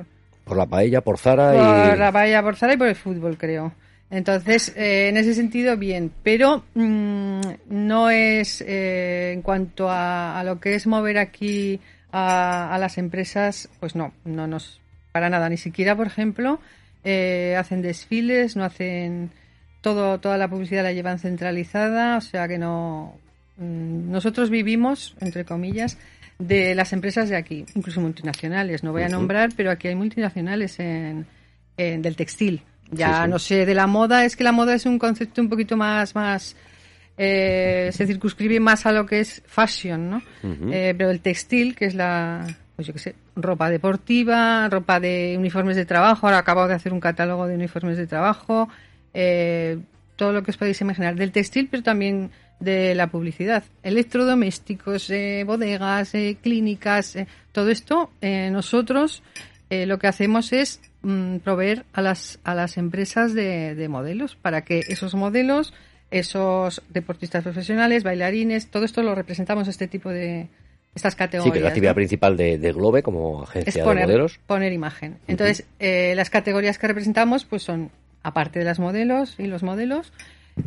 Por 0.45 0.57
la 0.57 0.66
paella, 0.66 1.01
por 1.03 1.18
Zara 1.18 1.53
por 1.53 1.95
y... 1.95 1.99
la 1.99 2.11
paella, 2.11 2.43
por 2.43 2.57
Zara 2.57 2.74
y 2.74 2.76
por 2.76 2.88
el 2.88 2.97
fútbol, 2.97 3.38
creo. 3.38 3.72
Entonces, 4.12 4.74
eh, 4.76 5.08
en 5.08 5.16
ese 5.16 5.34
sentido, 5.34 5.76
bien. 5.78 6.12
Pero 6.22 6.62
mm, 6.74 7.40
no 7.70 8.10
es, 8.10 8.60
eh, 8.60 9.32
en 9.32 9.40
cuanto 9.42 9.88
a, 9.90 10.38
a 10.38 10.44
lo 10.44 10.60
que 10.60 10.74
es 10.74 10.86
mover 10.86 11.16
aquí 11.18 11.80
a, 12.12 12.72
a 12.74 12.78
las 12.78 12.98
empresas, 12.98 13.70
pues 13.80 13.96
no, 13.96 14.12
no 14.26 14.46
nos, 14.46 14.80
para 15.12 15.30
nada. 15.30 15.48
Ni 15.48 15.56
siquiera, 15.56 15.96
por 15.96 16.06
ejemplo, 16.06 16.60
eh, 17.04 17.56
hacen 17.58 17.80
desfiles, 17.80 18.54
no 18.54 18.64
hacen 18.64 19.30
todo, 19.80 20.20
toda 20.20 20.36
la 20.36 20.46
publicidad 20.48 20.82
la 20.82 20.92
llevan 20.92 21.18
centralizada, 21.18 22.18
o 22.18 22.20
sea 22.20 22.46
que 22.48 22.58
no. 22.58 23.16
mm, 23.56 24.10
Nosotros 24.10 24.50
vivimos, 24.50 25.16
entre 25.20 25.46
comillas, 25.46 25.96
de 26.38 26.74
las 26.74 26.92
empresas 26.92 27.30
de 27.30 27.36
aquí, 27.36 27.64
incluso 27.74 28.02
multinacionales. 28.02 28.82
No 28.84 28.92
voy 28.92 29.02
a 29.04 29.06
nombrar, 29.18 29.50
pero 29.56 29.70
aquí 29.70 29.88
hay 29.88 29.94
multinacionales 29.94 30.78
en, 30.80 31.24
en- 31.78 32.02
del 32.02 32.14
textil. 32.14 32.60
Ya 32.93 33.24
Sí, 33.24 33.30
no 33.30 33.38
sé, 33.38 33.66
de 33.66 33.74
la 33.74 33.86
moda, 33.86 34.24
es 34.24 34.36
que 34.36 34.45
la 34.45 34.53
moda 34.53 34.74
es 34.74 34.86
un 34.86 34.99
concepto 34.99 35.40
un 35.40 35.49
poquito 35.49 35.76
más, 35.76 36.14
más 36.14 36.55
eh, 37.16 37.90
se 37.93 38.07
circunscribe 38.07 38.61
más 38.61 38.86
a 38.86 38.93
lo 38.93 39.07
que 39.07 39.20
es 39.20 39.43
fashion, 39.47 40.11
¿no? 40.11 40.22
Eh, 40.43 40.95
pero 40.97 41.11
el 41.11 41.20
textil, 41.20 41.74
que 41.74 41.86
es 41.86 41.95
la, 41.95 42.47
pues 42.76 42.86
yo 42.86 42.93
qué 42.93 42.99
sé, 42.99 43.14
ropa 43.36 43.70
deportiva, 43.70 44.68
ropa 44.68 45.01
de 45.01 45.34
uniformes 45.38 45.76
de 45.76 45.84
trabajo, 45.84 46.26
ahora 46.26 46.38
acabo 46.38 46.68
de 46.68 46.74
hacer 46.74 46.93
un 46.93 47.01
catálogo 47.01 47.47
de 47.47 47.55
uniformes 47.55 47.97
de 47.97 48.07
trabajo, 48.07 48.68
eh, 49.14 49.78
todo 50.16 50.32
lo 50.32 50.43
que 50.43 50.51
os 50.51 50.57
podéis 50.57 50.80
imaginar 50.80 51.14
del 51.16 51.32
textil, 51.32 51.68
pero 51.70 51.82
también 51.82 52.30
de 52.61 52.95
la 52.95 53.09
publicidad, 53.09 53.64
electrodomésticos, 53.82 55.11
eh, 55.11 55.43
bodegas, 55.45 56.14
eh, 56.14 56.36
clínicas, 56.40 57.16
eh, 57.16 57.26
todo 57.51 57.70
esto, 57.70 58.11
eh, 58.20 58.51
nosotros 58.51 59.22
eh, 59.68 59.86
lo 59.86 59.99
que 59.99 60.07
hacemos 60.07 60.53
es 60.53 60.80
mm, 61.03 61.36
proveer 61.38 61.84
a 61.92 62.03
las, 62.03 62.38
a 62.44 62.55
las 62.55 62.76
empresas 62.76 63.34
de, 63.34 63.74
de 63.74 63.88
modelos 63.88 64.36
para 64.36 64.62
que 64.62 64.80
esos 64.88 65.14
modelos, 65.14 65.72
esos 66.11 66.82
deportistas 66.90 67.42
profesionales, 67.42 68.03
bailarines, 68.05 68.68
todo 68.68 68.84
esto 68.84 69.03
lo 69.03 69.14
representamos 69.14 69.68
este 69.68 69.88
tipo 69.88 70.11
de 70.11 70.48
estas 70.94 71.14
Sí, 71.14 71.18
categorías. 71.18 71.53
que 71.53 71.59
es 71.59 71.62
la 71.62 71.68
actividad 71.70 71.92
¿no? 71.92 71.96
principal 71.96 72.36
de, 72.36 72.59
de 72.59 72.72
Globe 72.72 73.03
como 73.03 73.44
es 73.44 73.48
agencia 73.48 73.82
de 73.82 73.88
poner, 73.88 74.05
modelos. 74.07 74.38
poner 74.46 74.72
imagen. 74.72 75.16
Entonces, 75.26 75.64
eh, 75.78 76.12
las 76.16 76.28
categorías 76.28 76.76
que 76.78 76.86
representamos 76.86 77.44
pues 77.46 77.62
son, 77.62 77.90
aparte 78.22 78.59
de 78.59 78.66
las 78.66 78.78
modelos 78.78 79.36
y 79.38 79.46
los 79.46 79.62
modelos, 79.62 80.12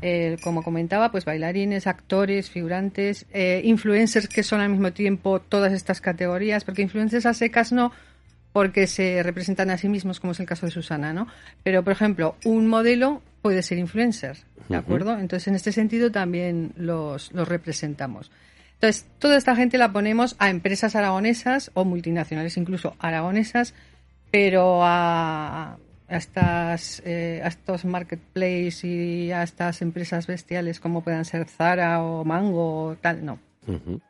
eh, 0.01 0.37
como 0.43 0.63
comentaba, 0.63 1.11
pues 1.11 1.25
bailarines, 1.25 1.85
actores, 1.85 2.49
figurantes, 2.49 3.27
eh, 3.33 3.61
influencers 3.65 4.27
que 4.27 4.41
son 4.41 4.61
al 4.61 4.69
mismo 4.69 4.91
tiempo 4.93 5.39
todas 5.41 5.73
estas 5.73 6.01
categorías, 6.01 6.63
porque 6.63 6.81
influencers 6.81 7.27
a 7.27 7.35
secas 7.35 7.71
no, 7.71 7.91
porque 8.55 8.87
se 8.87 9.21
representan 9.21 9.69
a 9.69 9.77
sí 9.77 9.89
mismos, 9.89 10.21
como 10.21 10.31
es 10.31 10.39
el 10.39 10.45
caso 10.45 10.65
de 10.65 10.71
Susana, 10.71 11.11
¿no? 11.11 11.27
Pero, 11.61 11.83
por 11.83 11.91
ejemplo, 11.91 12.37
un 12.45 12.69
modelo 12.69 13.21
puede 13.41 13.61
ser 13.61 13.77
influencer, 13.77 14.37
¿de 14.69 14.77
acuerdo? 14.77 15.19
Entonces, 15.19 15.49
en 15.49 15.55
este 15.55 15.73
sentido 15.73 16.09
también 16.09 16.71
los, 16.77 17.33
los 17.33 17.49
representamos. 17.49 18.31
Entonces, 18.75 19.07
toda 19.19 19.35
esta 19.35 19.57
gente 19.57 19.77
la 19.77 19.91
ponemos 19.91 20.37
a 20.39 20.49
empresas 20.49 20.95
aragonesas 20.95 21.69
o 21.73 21.83
multinacionales, 21.83 22.55
incluso 22.55 22.95
aragonesas, 22.97 23.73
pero 24.31 24.85
a, 24.85 25.73
a 26.07 26.15
estas, 26.15 27.03
eh, 27.05 27.41
a 27.43 27.49
estos 27.49 27.83
marketplaces 27.83 28.85
y 28.85 29.33
a 29.33 29.43
estas 29.43 29.81
empresas 29.81 30.27
bestiales 30.27 30.79
como 30.79 31.03
puedan 31.03 31.25
ser 31.25 31.45
Zara 31.49 32.01
o 32.01 32.23
Mango 32.23 32.85
o 32.85 32.95
tal, 32.95 33.25
no, 33.25 33.37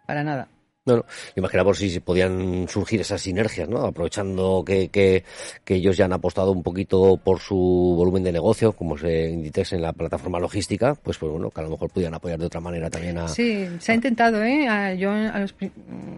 para 0.06 0.24
nada. 0.24 0.50
No, 0.86 0.98
no. 0.98 1.06
Imagina 1.36 1.64
por 1.64 1.76
si 1.76 2.00
podían 2.00 2.68
surgir 2.68 3.02
esas 3.02 3.20
sinergias, 3.20 3.68
¿no? 3.68 3.86
Aprovechando 3.86 4.64
que, 4.64 4.90
que, 4.90 5.24
que, 5.64 5.76
ellos 5.76 5.98
ya 5.98 6.06
han 6.06 6.14
apostado 6.14 6.52
un 6.52 6.62
poquito 6.62 7.18
por 7.18 7.40
su 7.40 7.56
volumen 7.98 8.24
de 8.24 8.32
negocio, 8.32 8.72
como 8.72 8.96
se 8.96 9.32
Inditex 9.32 9.74
en 9.74 9.82
la 9.82 9.94
plataforma 9.94 10.40
logística, 10.40 10.94
pues, 10.94 11.18
pues 11.18 11.32
bueno, 11.32 11.50
que 11.50 11.60
a 11.60 11.64
lo 11.64 11.72
mejor 11.72 11.90
pudieran 11.90 12.14
apoyar 12.14 12.38
de 12.38 12.46
otra 12.46 12.62
manera 12.62 12.92
también 12.92 13.18
a... 13.18 13.28
Sí, 13.28 13.68
se 13.80 13.94
ha 13.94 13.96
intentado, 13.96 14.44
¿eh? 14.44 14.96
Yo 15.00 15.10
a 15.10 15.40
los, 15.40 15.56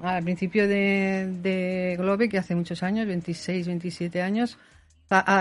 al 0.03 0.23
principio 0.23 0.67
de, 0.67 1.29
de 1.41 1.95
Globe, 1.97 2.27
que 2.27 2.37
hace 2.37 2.53
muchos 2.53 2.83
años, 2.83 3.07
26, 3.07 3.67
27 3.67 4.21
años, 4.21 4.57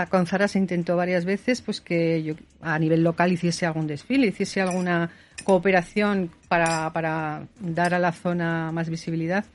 con 0.09 0.27
Zara 0.27 0.47
se 0.47 0.59
intentó 0.59 0.95
varias 0.95 1.25
veces 1.25 1.61
pues 1.61 1.81
que 1.81 2.23
yo 2.23 2.35
a 2.61 2.79
nivel 2.79 3.03
local 3.03 3.31
hiciese 3.31 3.65
algún 3.65 3.87
desfile, 3.87 4.27
hiciese 4.27 4.61
alguna 4.61 5.09
cooperación 5.43 6.31
para, 6.47 6.91
para 6.93 7.47
dar 7.59 7.93
a 7.93 7.99
la 7.99 8.11
zona 8.11 8.71
más 8.71 8.89
visibilidad. 8.89 9.45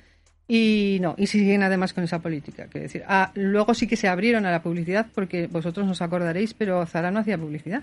Y 0.48 0.98
no, 1.00 1.14
y 1.16 1.28
siguen 1.28 1.62
además 1.62 1.94
con 1.94 2.04
esa 2.04 2.18
política. 2.18 2.66
Quiero 2.66 2.82
decir, 2.82 3.04
ah, 3.06 3.30
luego 3.34 3.72
sí 3.74 3.86
que 3.86 3.96
se 3.96 4.08
abrieron 4.08 4.44
a 4.44 4.50
la 4.50 4.62
publicidad 4.62 5.06
porque 5.14 5.46
vosotros 5.46 5.86
nos 5.86 6.02
acordaréis, 6.02 6.52
pero 6.52 6.84
Zara 6.84 7.10
no 7.10 7.20
hacía 7.20 7.38
publicidad. 7.38 7.82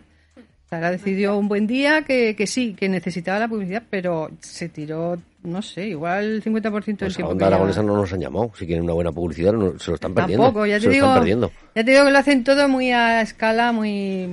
Zara 0.70 0.92
decidió 0.92 1.36
un 1.36 1.48
buen 1.48 1.66
día 1.66 2.04
que, 2.04 2.36
que 2.36 2.46
sí, 2.46 2.76
que 2.76 2.90
necesitaba 2.90 3.40
la 3.40 3.48
publicidad, 3.48 3.84
pero 3.90 4.30
se 4.40 4.70
tiró, 4.70 5.18
no 5.44 5.62
sé, 5.62 5.88
igual 5.88 6.26
el 6.26 6.44
50% 6.44 6.86
del 6.86 6.96
pues 6.98 7.16
tiempo. 7.16 7.32
Onda 7.32 7.48
Aragonesa 7.48 7.82
no 7.82 7.96
nos 7.96 8.12
han 8.12 8.20
llamado. 8.20 8.52
Si 8.58 8.66
quieren 8.66 8.84
una 8.84 8.94
buena 8.94 9.12
publicidad, 9.12 9.54
no, 9.54 9.80
se 9.80 9.92
lo 9.92 9.96
están 9.96 10.14
perdiendo. 10.14 10.46
Tampoco, 10.46 10.66
ya 10.66 10.76
te, 10.76 10.82
se 10.82 10.90
digo, 10.90 11.06
lo 11.06 11.12
están 11.12 11.22
perdiendo. 11.22 11.52
ya 11.76 11.84
te 11.84 11.92
digo 11.92 12.06
que 12.06 12.12
lo 12.12 12.18
hacen 12.18 12.44
todo 12.44 12.68
muy 12.68 12.92
a 12.92 13.22
escala, 13.22 13.72
muy. 13.72 14.30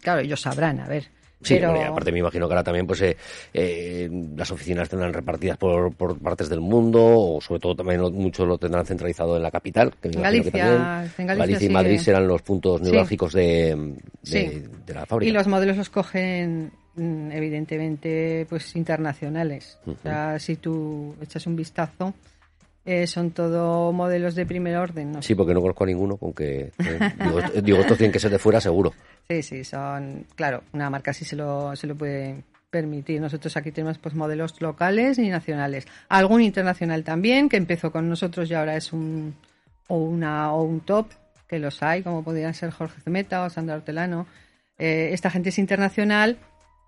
Claro, 0.00 0.20
ellos 0.20 0.40
sabrán, 0.40 0.80
a 0.80 0.88
ver. 0.88 1.08
Sí, 1.42 1.56
pero... 1.56 1.80
aparte 1.80 2.10
me 2.10 2.20
imagino 2.20 2.48
que 2.48 2.54
ahora 2.54 2.64
también 2.64 2.86
pues 2.86 3.02
eh, 3.02 3.16
eh, 3.52 4.08
las 4.36 4.50
oficinas 4.50 4.88
tendrán 4.88 5.12
repartidas 5.12 5.58
por, 5.58 5.94
por, 5.94 6.18
partes 6.18 6.48
del 6.48 6.60
mundo 6.60 6.98
o 7.04 7.40
sobre 7.40 7.60
todo 7.60 7.76
también 7.76 8.00
muchos 8.00 8.48
lo 8.48 8.56
tendrán 8.56 8.86
centralizado 8.86 9.36
en 9.36 9.42
la 9.42 9.50
capital. 9.50 9.92
Que 10.00 10.08
me 10.08 10.22
Galicia, 10.22 10.50
que 10.50 10.58
también 10.58 10.80
en 11.18 11.26
Galicia, 11.26 11.34
Galicia 11.36 11.66
y. 11.66 11.72
Madrid 11.72 11.98
serán 11.98 12.26
los 12.26 12.42
puntos 12.42 12.80
Sí. 12.80 12.84
neurálgicos 12.86 13.32
de, 13.34 13.76
de, 13.76 13.96
Sí. 14.22 14.64
de 14.86 14.94
la 14.94 15.04
fábrica. 15.04 15.28
Y 15.28 15.32
los 15.32 15.46
modelos 15.46 15.76
los 15.76 15.90
cogen 15.90 16.72
evidentemente 16.96 18.46
pues 18.48 18.74
internacionales. 18.76 19.78
O 19.86 19.94
sea, 20.02 20.38
si 20.38 20.56
tú 20.56 21.14
echas 21.20 21.46
un 21.46 21.56
vistazo, 21.56 22.14
eh, 22.84 23.06
son 23.06 23.32
todo 23.32 23.92
modelos 23.92 24.34
de 24.34 24.46
primer 24.46 24.76
orden. 24.76 25.12
¿no? 25.12 25.22
Sí, 25.22 25.34
porque 25.34 25.52
no 25.52 25.60
conozco 25.60 25.84
a 25.84 25.88
ninguno, 25.88 26.16
con 26.16 26.32
que 26.32 26.72
eh, 26.78 27.12
digo, 27.24 27.40
digo, 27.62 27.78
estos 27.80 27.98
tienen 27.98 28.12
que 28.12 28.20
ser 28.20 28.30
de 28.30 28.38
fuera 28.38 28.60
seguro. 28.60 28.94
Sí, 29.28 29.42
sí, 29.42 29.64
son, 29.64 30.24
claro, 30.36 30.62
una 30.72 30.88
marca 30.88 31.12
sí 31.12 31.24
se 31.24 31.34
lo, 31.34 31.74
se 31.74 31.86
lo 31.86 31.96
puede 31.96 32.44
permitir. 32.70 33.20
Nosotros 33.20 33.56
aquí 33.56 33.72
tenemos 33.72 33.98
pues 33.98 34.14
modelos 34.14 34.60
locales 34.60 35.18
y 35.18 35.28
nacionales. 35.28 35.86
Algún 36.08 36.42
internacional 36.42 37.02
también, 37.04 37.48
que 37.48 37.56
empezó 37.56 37.90
con 37.90 38.08
nosotros 38.08 38.50
y 38.50 38.54
ahora 38.54 38.76
es 38.76 38.92
un, 38.92 39.34
o 39.88 39.96
una, 39.96 40.52
o 40.52 40.62
un 40.62 40.80
top, 40.80 41.08
que 41.48 41.58
los 41.58 41.82
hay, 41.82 42.02
como 42.02 42.22
podrían 42.22 42.54
ser 42.54 42.70
Jorge 42.70 43.00
Zemeta 43.00 43.42
o 43.42 43.50
Sandra 43.50 43.76
Hortelano. 43.76 44.26
Eh, 44.78 45.10
esta 45.12 45.30
gente 45.30 45.48
es 45.48 45.58
internacional 45.58 46.38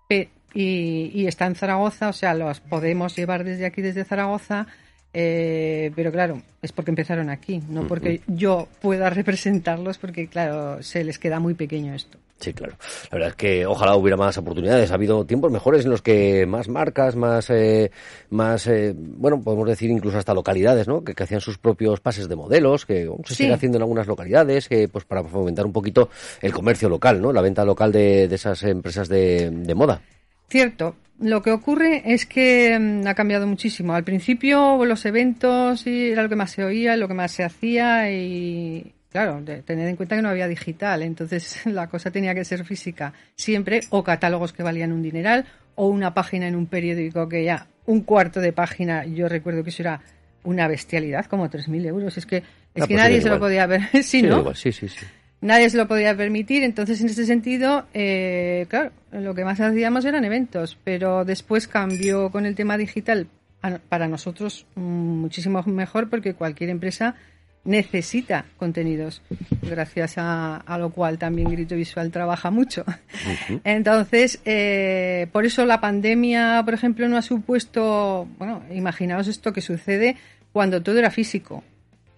y, 0.09 1.11
y 1.13 1.27
está 1.27 1.45
en 1.45 1.55
Zaragoza, 1.55 2.09
o 2.09 2.13
sea, 2.13 2.33
los 2.33 2.59
podemos 2.59 3.15
llevar 3.15 3.43
desde 3.43 3.65
aquí, 3.65 3.81
desde 3.81 4.05
Zaragoza, 4.05 4.67
eh, 5.13 5.91
pero 5.95 6.11
claro, 6.11 6.41
es 6.61 6.71
porque 6.71 6.91
empezaron 6.91 7.29
aquí, 7.29 7.61
no 7.69 7.87
porque 7.87 8.21
yo 8.27 8.67
pueda 8.81 9.09
representarlos, 9.09 9.97
porque 9.97 10.27
claro, 10.27 10.81
se 10.83 11.03
les 11.03 11.17
queda 11.19 11.39
muy 11.39 11.53
pequeño 11.53 11.93
esto. 11.93 12.17
Sí, 12.39 12.53
claro. 12.53 12.75
La 13.11 13.15
verdad 13.17 13.29
es 13.31 13.35
que 13.35 13.65
ojalá 13.65 13.97
hubiera 13.97 14.15
más 14.15 14.37
oportunidades. 14.37 14.91
Ha 14.91 14.93
habido 14.93 15.25
tiempos 15.25 15.51
mejores 15.51 15.83
en 15.83 15.91
los 15.91 16.01
que 16.01 16.45
más 16.45 16.69
marcas, 16.69 17.17
más, 17.17 17.49
eh, 17.49 17.91
más, 18.29 18.65
eh, 18.67 18.93
bueno, 18.95 19.41
podemos 19.41 19.67
decir 19.67 19.89
incluso 19.91 20.17
hasta 20.17 20.33
localidades, 20.33 20.87
¿no? 20.87 21.03
Que, 21.03 21.13
que 21.13 21.23
hacían 21.23 21.41
sus 21.41 21.57
propios 21.57 21.99
pases 21.99 22.29
de 22.29 22.37
modelos, 22.37 22.85
que 22.85 23.09
se 23.25 23.33
Sí. 23.33 23.35
sigue 23.43 23.53
haciendo 23.53 23.77
en 23.77 23.81
algunas 23.81 24.07
localidades, 24.07 24.69
que 24.69 24.87
pues 24.87 25.03
para 25.03 25.21
fomentar 25.25 25.65
un 25.65 25.73
poquito 25.73 26.09
el 26.41 26.53
comercio 26.53 26.87
local, 26.87 27.21
¿no? 27.21 27.33
La 27.33 27.41
venta 27.41 27.65
local 27.65 27.91
de, 27.91 28.29
de 28.29 28.35
esas 28.35 28.63
empresas 28.63 29.09
de, 29.09 29.49
de 29.51 29.75
moda. 29.75 30.01
Cierto. 30.49 30.95
Lo 31.19 31.41
que 31.41 31.51
ocurre 31.51 32.01
es 32.05 32.25
que 32.25 32.77
mm, 32.79 33.07
ha 33.07 33.13
cambiado 33.13 33.45
muchísimo. 33.45 33.93
Al 33.93 34.03
principio 34.03 34.83
los 34.85 35.05
eventos 35.05 35.85
y 35.85 36.11
era 36.11 36.23
lo 36.23 36.29
que 36.29 36.35
más 36.37 36.51
se 36.51 36.63
oía, 36.63 36.95
lo 36.95 37.07
que 37.07 37.13
más 37.13 37.31
se 37.31 37.43
hacía 37.43 38.09
y 38.11 38.93
claro, 39.11 39.41
de- 39.41 39.61
tener 39.63 39.87
en 39.89 39.95
cuenta 39.95 40.15
que 40.15 40.21
no 40.21 40.29
había 40.29 40.47
digital, 40.47 41.01
entonces 41.01 41.61
la 41.65 41.87
cosa 41.87 42.11
tenía 42.11 42.33
que 42.33 42.45
ser 42.45 42.63
física 42.63 43.11
siempre 43.35 43.81
o 43.89 44.03
catálogos 44.03 44.53
que 44.53 44.63
valían 44.63 44.91
un 44.93 45.01
dineral 45.01 45.45
o 45.75 45.87
una 45.87 46.13
página 46.13 46.47
en 46.47 46.55
un 46.55 46.67
periódico 46.67 47.27
que 47.27 47.43
ya 47.43 47.67
un 47.85 48.01
cuarto 48.01 48.39
de 48.39 48.53
página, 48.53 49.05
yo 49.05 49.27
recuerdo 49.27 49.63
que 49.63 49.71
eso 49.71 49.81
era 49.83 50.01
una 50.43 50.67
bestialidad, 50.67 51.25
como 51.25 51.49
3.000 51.49 51.85
euros. 51.85 52.17
Es 52.17 52.25
que, 52.25 52.37
es 52.37 52.43
Ah, 52.43 52.47
que 52.73 52.79
pues 52.79 52.89
nadie 53.03 53.21
se 53.21 53.29
lo 53.29 53.39
podía 53.39 53.65
ver. 53.65 53.81
sí, 54.03 54.21
¿no? 54.21 54.39
igual, 54.39 54.55
sí, 54.55 54.71
sí, 54.71 54.87
sí. 54.87 55.05
Nadie 55.41 55.69
se 55.69 55.77
lo 55.77 55.87
podía 55.87 56.15
permitir. 56.15 56.63
Entonces, 56.63 57.01
en 57.01 57.07
ese 57.07 57.25
sentido, 57.25 57.85
eh, 57.93 58.65
claro, 58.69 58.91
lo 59.11 59.33
que 59.35 59.43
más 59.45 59.59
hacíamos 59.59 60.05
eran 60.05 60.25
eventos, 60.25 60.77
pero 60.83 61.25
después 61.25 61.67
cambió 61.67 62.29
con 62.31 62.45
el 62.45 62.55
tema 62.55 62.77
digital 62.77 63.27
a- 63.61 63.77
para 63.77 64.07
nosotros 64.07 64.65
muchísimo 64.75 65.61
mejor 65.63 66.09
porque 66.09 66.33
cualquier 66.33 66.69
empresa 66.69 67.15
necesita 67.65 68.45
contenidos, 68.57 69.21
gracias 69.61 70.17
a, 70.17 70.55
a 70.57 70.77
lo 70.77 70.91
cual 70.91 71.17
también 71.17 71.51
Grito 71.51 71.75
Visual 71.75 72.09
trabaja 72.09 72.51
mucho. 72.51 72.85
Entonces, 73.65 74.39
eh, 74.45 75.27
por 75.31 75.45
eso 75.45 75.65
la 75.65 75.81
pandemia, 75.81 76.61
por 76.63 76.73
ejemplo, 76.73 77.07
no 77.09 77.17
ha 77.17 77.21
supuesto, 77.21 78.27
bueno, 78.37 78.63
imaginaos 78.73 79.27
esto 79.27 79.51
que 79.53 79.61
sucede 79.61 80.15
cuando 80.53 80.81
todo 80.81 80.97
era 80.99 81.11
físico 81.11 81.63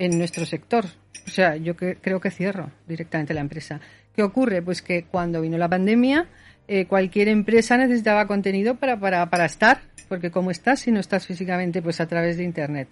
en 0.06 0.18
nuestro 0.18 0.46
sector. 0.46 0.86
O 1.28 1.30
sea, 1.30 1.56
yo 1.56 1.76
cre- 1.76 1.98
creo 2.02 2.20
que 2.20 2.32
cierro 2.32 2.72
directamente 2.88 3.34
la 3.34 3.42
empresa. 3.42 3.80
¿Qué 4.16 4.24
ocurre? 4.24 4.62
Pues 4.62 4.82
que 4.82 5.04
cuando 5.04 5.42
vino 5.42 5.58
la 5.58 5.70
pandemia, 5.70 6.28
eh, 6.68 6.86
cualquier 6.86 7.28
empresa 7.28 7.78
necesitaba 7.78 8.26
contenido 8.28 8.76
para, 8.76 9.00
para, 9.00 9.30
para 9.30 9.46
estar, 9.46 9.82
porque 10.10 10.32
como 10.32 10.50
estás 10.52 10.80
si 10.82 10.92
no 10.92 11.00
estás 11.00 11.28
físicamente, 11.28 11.82
pues 11.82 12.02
a 12.02 12.08
través 12.08 12.38
de 12.38 12.44
Internet. 12.44 12.88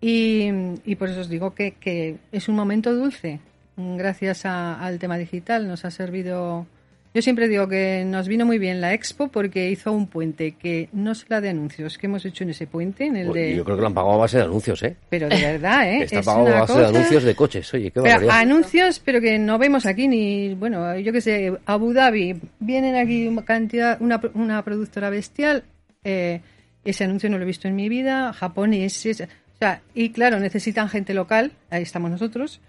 Y, 0.00 0.50
por 0.96 1.08
eso 1.08 1.20
os 1.20 1.28
digo 1.28 1.54
que, 1.54 1.72
que 1.72 2.16
es 2.32 2.48
un 2.48 2.56
momento 2.56 2.92
dulce, 2.92 3.38
gracias 3.76 4.44
al 4.44 4.98
tema 4.98 5.16
digital. 5.16 5.66
Nos 5.68 5.84
ha 5.84 5.90
servido. 5.90 6.66
Yo 7.14 7.20
siempre 7.20 7.46
digo 7.46 7.68
que 7.68 8.04
nos 8.06 8.26
vino 8.26 8.46
muy 8.46 8.58
bien 8.58 8.80
la 8.80 8.94
expo 8.94 9.28
porque 9.28 9.70
hizo 9.70 9.92
un 9.92 10.06
puente 10.06 10.52
que 10.52 10.88
no 10.92 11.12
es 11.12 11.26
la 11.28 11.42
de 11.42 11.50
anuncios 11.50 11.98
que 11.98 12.06
hemos 12.06 12.24
hecho 12.24 12.44
en 12.44 12.50
ese 12.50 12.66
puente, 12.66 13.04
en 13.04 13.16
el 13.16 13.26
Pues 13.26 13.42
de. 13.42 13.56
Yo 13.56 13.64
creo 13.64 13.76
que 13.76 13.82
lo 13.82 13.86
han 13.88 13.94
pagado 13.94 14.14
a 14.14 14.18
base 14.18 14.38
de 14.38 14.44
anuncios, 14.44 14.82
¿eh? 14.82 14.96
Pero 15.10 15.28
de 15.28 15.36
verdad, 15.36 15.90
¿eh? 15.90 15.98
Está 16.04 16.20
es 16.20 16.26
pagado 16.26 16.48
a 16.48 16.60
base 16.60 16.78
de 16.78 16.86
anuncios 16.86 17.22
de 17.24 17.34
coches. 17.34 17.74
Oye, 17.74 17.84
qué 17.84 18.00
pero 18.00 18.04
barbaridad. 18.04 18.38
anuncios, 18.38 18.98
pero 18.98 19.20
que 19.20 19.38
no 19.38 19.58
vemos 19.58 19.84
aquí 19.84 20.08
ni, 20.08 20.54
bueno, 20.54 20.98
yo 20.98 21.12
qué 21.12 21.20
sé, 21.20 21.52
Abu 21.66 21.92
Dhabi, 21.92 22.40
vienen 22.60 22.96
aquí 22.96 23.26
una 23.28 23.44
cantidad, 23.44 24.00
una, 24.00 24.18
una 24.32 24.64
productora 24.64 25.10
bestial, 25.10 25.64
eh, 26.04 26.40
ese 26.82 27.04
anuncio 27.04 27.28
no 27.28 27.36
lo 27.36 27.44
he 27.44 27.46
visto 27.46 27.68
en 27.68 27.76
mi 27.76 27.90
vida, 27.90 28.32
japoneses, 28.32 29.20
o 29.20 29.58
sea, 29.58 29.82
y 29.94 30.10
claro, 30.10 30.40
necesitan 30.40 30.88
gente 30.88 31.12
local, 31.12 31.52
ahí 31.68 31.82
estamos 31.82 32.10
nosotros, 32.10 32.60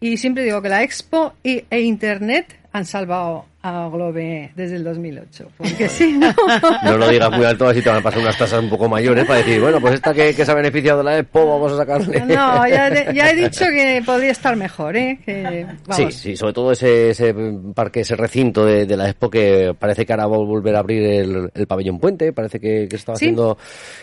y 0.00 0.16
siempre 0.16 0.44
digo 0.44 0.62
que 0.62 0.68
la 0.68 0.82
Expo 0.82 1.34
y, 1.42 1.64
e 1.68 1.80
Internet 1.80 2.58
han 2.72 2.86
salvado 2.86 3.46
a 3.62 3.88
Globe 3.92 4.50
desde 4.56 4.76
el 4.76 4.84
2008, 4.84 5.48
porque 5.56 5.88
si 5.88 6.12
no... 6.12 6.28
No 6.84 6.98
lo 6.98 7.08
digas 7.08 7.30
muy 7.30 7.44
alto, 7.44 7.68
así 7.68 7.80
te 7.82 7.88
van 7.88 7.98
a 8.00 8.02
pasar 8.02 8.20
unas 8.20 8.36
tasas 8.36 8.60
un 8.62 8.68
poco 8.68 8.88
mayores 8.88 9.24
para 9.24 9.38
decir, 9.38 9.60
bueno, 9.60 9.80
pues 9.80 9.94
esta 9.94 10.12
que, 10.12 10.34
que 10.34 10.44
se 10.44 10.50
ha 10.50 10.54
beneficiado 10.54 10.98
de 10.98 11.04
la 11.04 11.18
Expo, 11.18 11.46
vamos 11.46 11.72
a 11.72 11.76
sacarle. 11.76 12.20
No, 12.20 12.66
ya, 12.68 12.90
de- 12.90 13.14
ya 13.14 13.30
he 13.30 13.34
dicho 13.36 13.64
que 13.66 14.02
podría 14.04 14.32
estar 14.32 14.56
mejor, 14.56 14.96
¿eh? 14.96 15.18
Que, 15.24 15.66
Sí, 15.90 16.02
vamos. 16.02 16.14
sí, 16.14 16.36
sobre 16.36 16.52
todo 16.52 16.72
ese, 16.72 17.10
ese 17.10 17.34
parque, 17.74 18.00
ese 18.00 18.16
recinto 18.16 18.64
de, 18.64 18.86
de 18.86 18.96
la 18.96 19.08
Expo 19.08 19.30
que 19.30 19.74
parece 19.78 20.04
que 20.04 20.12
ahora 20.12 20.26
va 20.26 20.36
a 20.36 20.40
volver 20.40 20.74
a 20.76 20.80
abrir 20.80 21.02
el, 21.04 21.50
el 21.54 21.66
pabellón 21.66 21.98
puente, 22.00 22.32
parece 22.32 22.58
que, 22.60 22.86
que 22.88 22.96
estaba 22.96 23.16
Sí. 23.16 23.26
haciendo, 23.26 23.56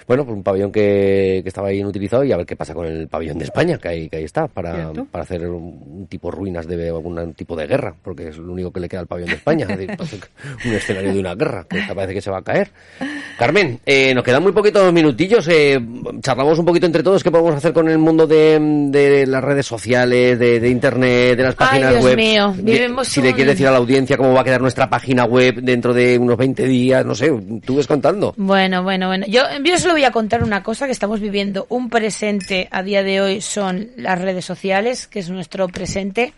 bueno, 0.07 0.23
pues 0.25 0.37
un 0.37 0.43
pabellón 0.43 0.71
que, 0.71 1.41
que 1.43 1.47
estaba 1.49 1.69
ahí 1.69 1.79
inutilizado 1.79 2.23
y 2.23 2.31
a 2.31 2.37
ver 2.37 2.45
qué 2.45 2.55
pasa 2.55 2.73
con 2.73 2.85
el 2.85 3.07
pabellón 3.07 3.37
de 3.39 3.45
España, 3.45 3.77
que 3.77 3.87
ahí, 3.87 4.09
que 4.09 4.17
ahí 4.17 4.23
está, 4.23 4.47
para, 4.47 4.73
Cierto. 4.75 5.05
para 5.11 5.23
hacer 5.23 5.47
un, 5.49 5.81
un 5.85 6.07
tipo 6.07 6.31
ruinas 6.31 6.67
de 6.67 6.87
algún 6.89 7.33
tipo 7.33 7.55
de 7.55 7.67
guerra, 7.67 7.95
porque 8.03 8.29
es 8.29 8.37
lo 8.37 8.53
único 8.53 8.71
que 8.71 8.79
le 8.79 8.87
queda 8.89 9.01
al 9.01 9.07
pabellón 9.07 9.29
de 9.31 9.35
España, 9.35 9.48
es 9.51 9.67
decir, 9.67 9.97
parece 9.97 10.19
que 10.19 10.27
un 10.69 10.75
escenario 10.75 11.13
de 11.13 11.19
una 11.19 11.35
guerra, 11.35 11.65
que 11.69 11.81
parece 11.93 12.13
que 12.13 12.21
se 12.21 12.29
va 12.31 12.37
a 12.39 12.41
caer. 12.41 12.71
Carmen, 13.37 13.79
eh, 13.85 14.13
nos 14.13 14.23
quedan 14.23 14.43
muy 14.43 14.51
poquitos 14.51 14.91
minutillos. 14.91 15.47
Eh, 15.47 15.79
charlamos 16.21 16.59
un 16.59 16.65
poquito 16.65 16.85
entre 16.85 17.03
todos 17.03 17.23
qué 17.23 17.31
podemos 17.31 17.55
hacer 17.55 17.71
con 17.73 17.87
el 17.89 17.97
mundo 17.97 18.27
de, 18.27 18.59
de 18.89 19.25
las 19.25 19.43
redes 19.43 19.65
sociales, 19.65 20.37
de, 20.37 20.59
de 20.59 20.69
internet, 20.69 21.37
de 21.37 21.43
las 21.43 21.53
Ay, 21.53 21.57
páginas 21.57 21.91
Dios 21.93 22.03
web. 22.03 22.17
mío, 22.17 22.53
vivimos 22.57 23.07
si 23.07 23.21
le 23.21 23.33
quieres 23.33 23.53
decir 23.53 23.67
a 23.67 23.71
la 23.71 23.77
audiencia 23.77 24.17
cómo 24.17 24.33
va 24.33 24.41
a 24.41 24.43
quedar 24.43 24.61
nuestra 24.61 24.89
página 24.89 25.25
web 25.25 25.55
dentro 25.61 25.93
de 25.93 26.17
unos 26.17 26.37
20 26.37 26.65
días, 26.65 27.05
no 27.05 27.15
sé, 27.15 27.31
tú 27.65 27.77
ves 27.77 27.87
contando. 27.87 28.33
Bueno, 28.37 28.83
bueno, 28.83 29.07
bueno. 29.07 29.25
Yo, 29.27 29.43
yo 29.63 29.79
solo 29.79 29.93
voy 29.93 30.03
a 30.03 30.11
contar 30.11 30.43
una 30.43 30.61
cosa 30.61 30.85
que 30.85 30.91
estamos 30.91 31.19
viviendo. 31.19 31.65
Un 31.69 31.89
presente 31.89 32.67
a 32.71 32.83
día 32.83 33.03
de 33.03 33.21
hoy 33.21 33.41
son 33.41 33.91
las 33.95 34.19
redes 34.19 34.45
sociales, 34.45 35.07
que 35.07 35.19
es 35.19 35.29
nuestro 35.29 35.67
presente, 35.69 36.33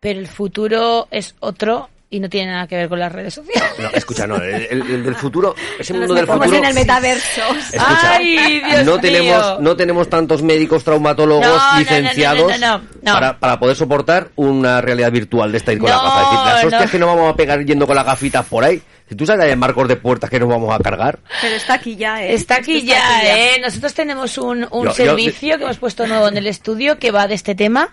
pero 0.00 0.18
el 0.18 0.26
futuro 0.26 1.06
es 1.10 1.34
otro 1.40 1.88
y 2.14 2.20
no 2.20 2.28
tiene 2.28 2.52
nada 2.52 2.66
que 2.66 2.76
ver 2.76 2.88
con 2.88 2.98
las 3.00 3.10
redes 3.12 3.34
sociales. 3.34 3.70
No, 3.78 3.88
escucha, 3.90 4.26
no, 4.26 4.36
el, 4.36 4.44
el- 4.70 4.82
el 4.82 5.04
del 5.04 5.14
futuro, 5.16 5.54
ese 5.78 5.92
mundo 5.94 6.14
del 6.14 6.24
Estamos 6.24 6.44
futuro. 6.46 6.62
en 6.62 6.68
el 6.68 6.74
metaverso. 6.74 7.40
Escucha, 7.72 8.12
Ay, 8.16 8.60
Dios 8.60 8.84
no 8.84 8.92
mío. 8.92 9.00
tenemos 9.00 9.60
no 9.60 9.76
tenemos 9.76 10.08
tantos 10.10 10.42
médicos 10.42 10.84
traumatólogos 10.84 11.46
No, 11.46 11.56
no, 11.56 11.72
no, 11.72 11.78
licenciados 11.80 12.52
no, 12.52 12.58
no, 12.58 12.78
no, 12.78 12.84
no. 13.02 13.12
Para, 13.14 13.38
para 13.38 13.58
poder 13.58 13.76
soportar 13.76 14.28
una 14.36 14.80
realidad 14.80 15.10
virtual 15.10 15.50
de 15.52 15.58
esta 15.58 15.72
ir 15.72 15.78
con 15.78 15.90
No, 15.90 15.96
la 15.96 16.02
gafa. 16.02 16.20
Es 16.20 16.24
decir, 16.30 16.44
las 16.46 16.64
hostias 16.64 16.84
no. 16.84 16.90
que 16.90 16.98
nos 16.98 17.08
vamos 17.08 17.32
a 17.32 17.36
pegar 17.36 17.64
yendo 17.64 17.86
con 17.86 17.96
las 17.96 18.06
gafitas 18.06 18.46
por 18.46 18.64
ahí. 18.64 18.80
Si 19.08 19.14
tú 19.16 19.26
sabes 19.26 19.44
que 19.44 19.50
hay 19.50 19.56
marcos 19.56 19.86
de 19.88 19.96
puertas 19.96 20.30
que 20.30 20.40
nos 20.40 20.48
vamos 20.48 20.74
a 20.74 20.78
cargar. 20.78 21.18
Pero 21.42 21.56
está 21.56 21.74
aquí 21.74 21.96
ya, 21.96 22.24
¿eh? 22.24 22.32
Está 22.34 22.54
aquí 22.56 22.82
ya, 22.84 23.18
aquí 23.18 23.26
¿eh? 23.28 23.60
Nosotros 23.60 23.92
tenemos 23.92 24.38
un, 24.38 24.66
un 24.70 24.84
Yo- 24.84 24.90
yo- 24.90 24.92
servicio 24.92 25.58
que 25.58 25.64
hemos 25.64 25.76
puesto 25.78 26.06
nuevo 26.06 26.28
en 26.28 26.36
el 26.38 26.46
estudio 26.46 26.98
que 26.98 27.10
va 27.10 27.26
de 27.26 27.34
este 27.34 27.54
tema 27.54 27.90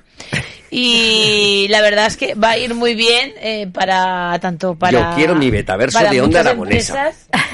y 0.73 1.67
la 1.69 1.81
verdad 1.81 2.07
es 2.07 2.15
que 2.17 2.33
va 2.33 2.51
a 2.51 2.57
ir 2.57 2.73
muy 2.73 2.95
bien 2.95 3.33
eh, 3.41 3.67
para 3.71 4.39
tanto 4.39 4.73
para 4.75 5.11
Yo 5.11 5.15
quiero 5.15 5.35
mi 5.35 5.51
betaverso 5.51 5.99
para 5.99 6.09
de 6.11 6.21
onda 6.21 6.39
aragonesa. 6.39 7.11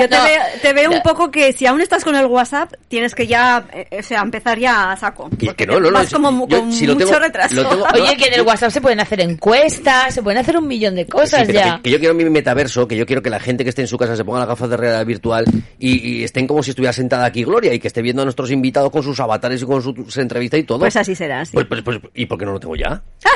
Yo 0.00 0.08
te, 0.08 0.16
No. 0.16 0.24
veo, 0.24 0.42
te 0.62 0.72
veo 0.72 0.90
No. 0.90 0.96
un 0.96 1.02
poco 1.02 1.30
que 1.30 1.52
si 1.52 1.66
aún 1.66 1.80
estás 1.80 2.04
con 2.04 2.14
el 2.14 2.26
WhatsApp, 2.26 2.72
tienes 2.88 3.14
que 3.14 3.26
ya, 3.26 3.66
eh, 3.72 3.98
o 3.98 4.02
sea, 4.02 4.20
empezar 4.20 4.58
ya 4.58 4.92
a 4.92 4.96
saco. 4.96 5.28
Y 5.38 5.48
que 5.48 5.66
no, 5.66 5.80
no, 5.80 5.90
vas 5.90 6.12
como 6.12 6.46
yo- 6.46 6.60
con 6.60 6.72
si 6.72 6.86
lo 6.86 6.94
mucho 6.94 7.06
tengo- 7.06 7.18
retraso. 7.20 7.54
lo 7.54 7.68
tengo- 7.68 7.86
Oye, 7.94 8.16
que 8.16 8.26
en 8.26 8.34
el 8.34 8.42
WhatsApp 8.42 8.70
se 8.70 8.80
pueden 8.80 9.00
hacer 9.00 9.20
encuestas, 9.20 10.12
se 10.14 10.22
pueden 10.22 10.38
hacer 10.38 10.56
un 10.58 10.66
millón 10.68 10.94
de 10.94 11.06
cosas 11.06 11.40
Sí, 11.40 11.46
pero 11.46 11.58
ya. 11.60 11.76
Que, 11.76 11.82
que 11.84 11.90
yo 11.90 11.98
quiero 11.98 12.14
mi 12.14 12.24
metaverso, 12.26 12.86
que 12.86 12.96
yo 12.96 13.06
quiero 13.06 13.22
que 13.22 13.30
la 13.30 13.40
gente 13.40 13.64
que 13.64 13.70
esté 13.70 13.82
en 13.82 13.88
su 13.88 13.96
casa 13.96 14.16
se 14.16 14.24
ponga 14.24 14.40
las 14.40 14.48
gafas 14.48 14.68
de 14.70 14.76
realidad 14.76 15.06
virtual 15.06 15.44
y, 15.78 16.18
y 16.18 16.24
estén 16.24 16.46
como 16.46 16.62
si 16.62 16.70
estuviera 16.70 16.92
sentada 16.92 17.24
aquí 17.24 17.42
Gloria 17.44 17.72
y 17.72 17.78
que 17.78 17.88
esté 17.88 18.02
viendo 18.02 18.22
a 18.22 18.24
nuestros 18.26 18.50
invitados 18.50 18.90
con 18.90 19.02
sus 19.02 19.18
avatares 19.20 19.62
y 19.62 19.64
con 19.64 19.82
su, 19.82 19.94
su 20.08 20.20
entrevista 20.20 20.56
y 20.58 20.64
todo. 20.64 20.80
Pues 20.80 20.96
así 20.96 21.14
será, 21.14 21.44
sí. 21.44 21.52
Pues- 21.54 21.66
pues- 21.66 21.82
pues, 21.86 22.00
¿Y 22.14 22.26
por 22.26 22.36
qué 22.38 22.44
no 22.44 22.52
lo 22.52 22.60
tengo 22.60 22.76
ya? 22.76 23.00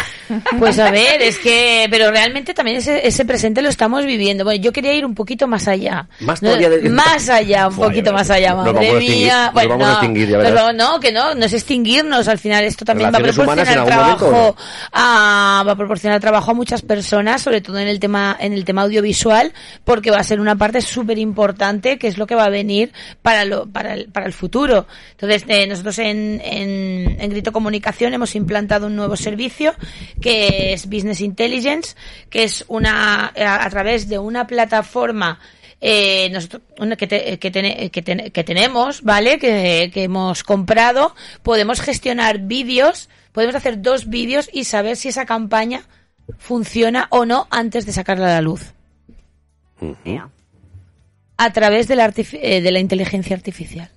Pues 0.60 0.78
a 0.78 0.92
ver, 0.92 1.20
es 1.22 1.38
que, 1.38 1.88
pero 1.90 2.12
realmente 2.12 2.54
también 2.54 2.76
ese, 2.76 3.04
ese 3.04 3.24
presente 3.24 3.62
lo 3.62 3.68
estamos 3.68 4.06
viviendo. 4.06 4.44
Bueno, 4.44 4.62
yo 4.62 4.72
quería 4.72 4.94
ir 4.94 5.04
un 5.04 5.12
poquito 5.16 5.48
más 5.48 5.66
allá. 5.66 6.08
Más 6.20 6.40
No, 6.40 6.54
de- 6.54 6.88
Más 6.88 7.28
allá, 7.28 7.66
un 7.66 7.74
poquito 7.74 8.12
más 8.12 8.30
allá, 8.30 8.54
Nos 8.54 8.66
madre 8.72 8.90
a 8.90 8.94
mía. 8.94 9.44
nos 9.46 9.54
Bueno, 9.54 9.68
vamos 9.70 9.84
a 9.86 9.88
no, 9.88 9.92
extinguir, 9.94 10.28
ya 10.28 10.36
nos 10.38 10.46
verás. 10.52 10.74
no, 10.76 11.00
que 11.00 11.10
no, 11.10 11.34
no 11.34 11.44
es 11.46 11.52
extinguirnos. 11.52 12.28
Al 12.28 12.38
final 12.38 12.62
esto 12.62 12.84
también 12.84 13.12
va 13.12 13.18
a 13.18 13.22
proporcionar 13.22 13.84
trabajo 13.84 14.26
momento, 14.26 14.50
¿o 14.50 14.56
a, 14.92 15.64
va 15.66 15.72
a 15.72 15.76
proporcionar 15.76 16.20
trabajo 16.20 16.52
a 16.52 16.54
muchas 16.54 16.82
personas, 16.82 17.42
sobre 17.42 17.60
todo 17.60 17.78
en 17.80 17.88
el 17.88 17.98
tema, 17.98 18.36
en 18.38 18.52
el 18.52 18.64
tema 18.64 18.82
audiovisual, 18.82 19.52
porque 19.84 20.12
va 20.12 20.18
a 20.18 20.24
ser 20.24 20.38
una 20.38 20.54
parte 20.54 20.80
súper 20.80 21.18
importante 21.18 21.98
que 21.98 22.06
es 22.06 22.18
lo 22.18 22.28
que 22.28 22.36
va 22.36 22.44
a 22.44 22.50
venir 22.50 22.92
para 23.22 23.44
lo, 23.44 23.66
para 23.66 23.94
el, 23.94 24.06
para 24.12 24.26
el 24.26 24.32
futuro. 24.32 24.86
Entonces, 25.12 25.44
eh, 25.48 25.66
nosotros 25.66 25.98
en, 25.98 26.40
en, 26.44 27.16
en 27.20 27.30
Grito 27.30 27.50
Comunicación 27.50 28.14
hemos 28.14 28.34
implantado 28.40 28.86
un 28.88 28.96
nuevo 28.96 29.16
servicio 29.16 29.74
que 30.20 30.72
es 30.72 30.86
Business 30.86 31.20
Intelligence, 31.20 31.94
que 32.28 32.42
es 32.44 32.64
una, 32.68 33.26
a, 33.36 33.64
a 33.64 33.70
través 33.70 34.08
de 34.08 34.18
una 34.18 34.46
plataforma 34.46 35.38
eh, 35.82 36.28
nosotros, 36.30 36.62
una 36.78 36.94
que, 36.96 37.06
te- 37.06 37.38
que, 37.38 37.50
tene- 37.50 37.90
que, 37.90 38.02
ten- 38.02 38.30
que 38.30 38.44
tenemos, 38.44 39.02
¿vale? 39.02 39.38
Que, 39.38 39.90
que 39.94 40.02
hemos 40.04 40.42
comprado, 40.42 41.14
podemos 41.42 41.80
gestionar 41.80 42.38
vídeos, 42.40 43.08
podemos 43.32 43.54
hacer 43.54 43.80
dos 43.80 44.08
vídeos 44.10 44.50
y 44.52 44.64
saber 44.64 44.96
si 44.96 45.08
esa 45.08 45.24
campaña 45.24 45.84
funciona 46.38 47.06
o 47.10 47.24
no 47.24 47.46
antes 47.50 47.86
de 47.86 47.92
sacarla 47.92 48.26
a 48.26 48.34
la 48.34 48.40
luz. 48.42 48.74
A 51.38 51.52
través 51.54 51.88
de 51.88 51.96
la, 51.96 52.06
artifi- 52.12 52.38
eh, 52.42 52.60
de 52.60 52.70
la 52.70 52.78
inteligencia 52.80 53.34
artificial. 53.34 53.88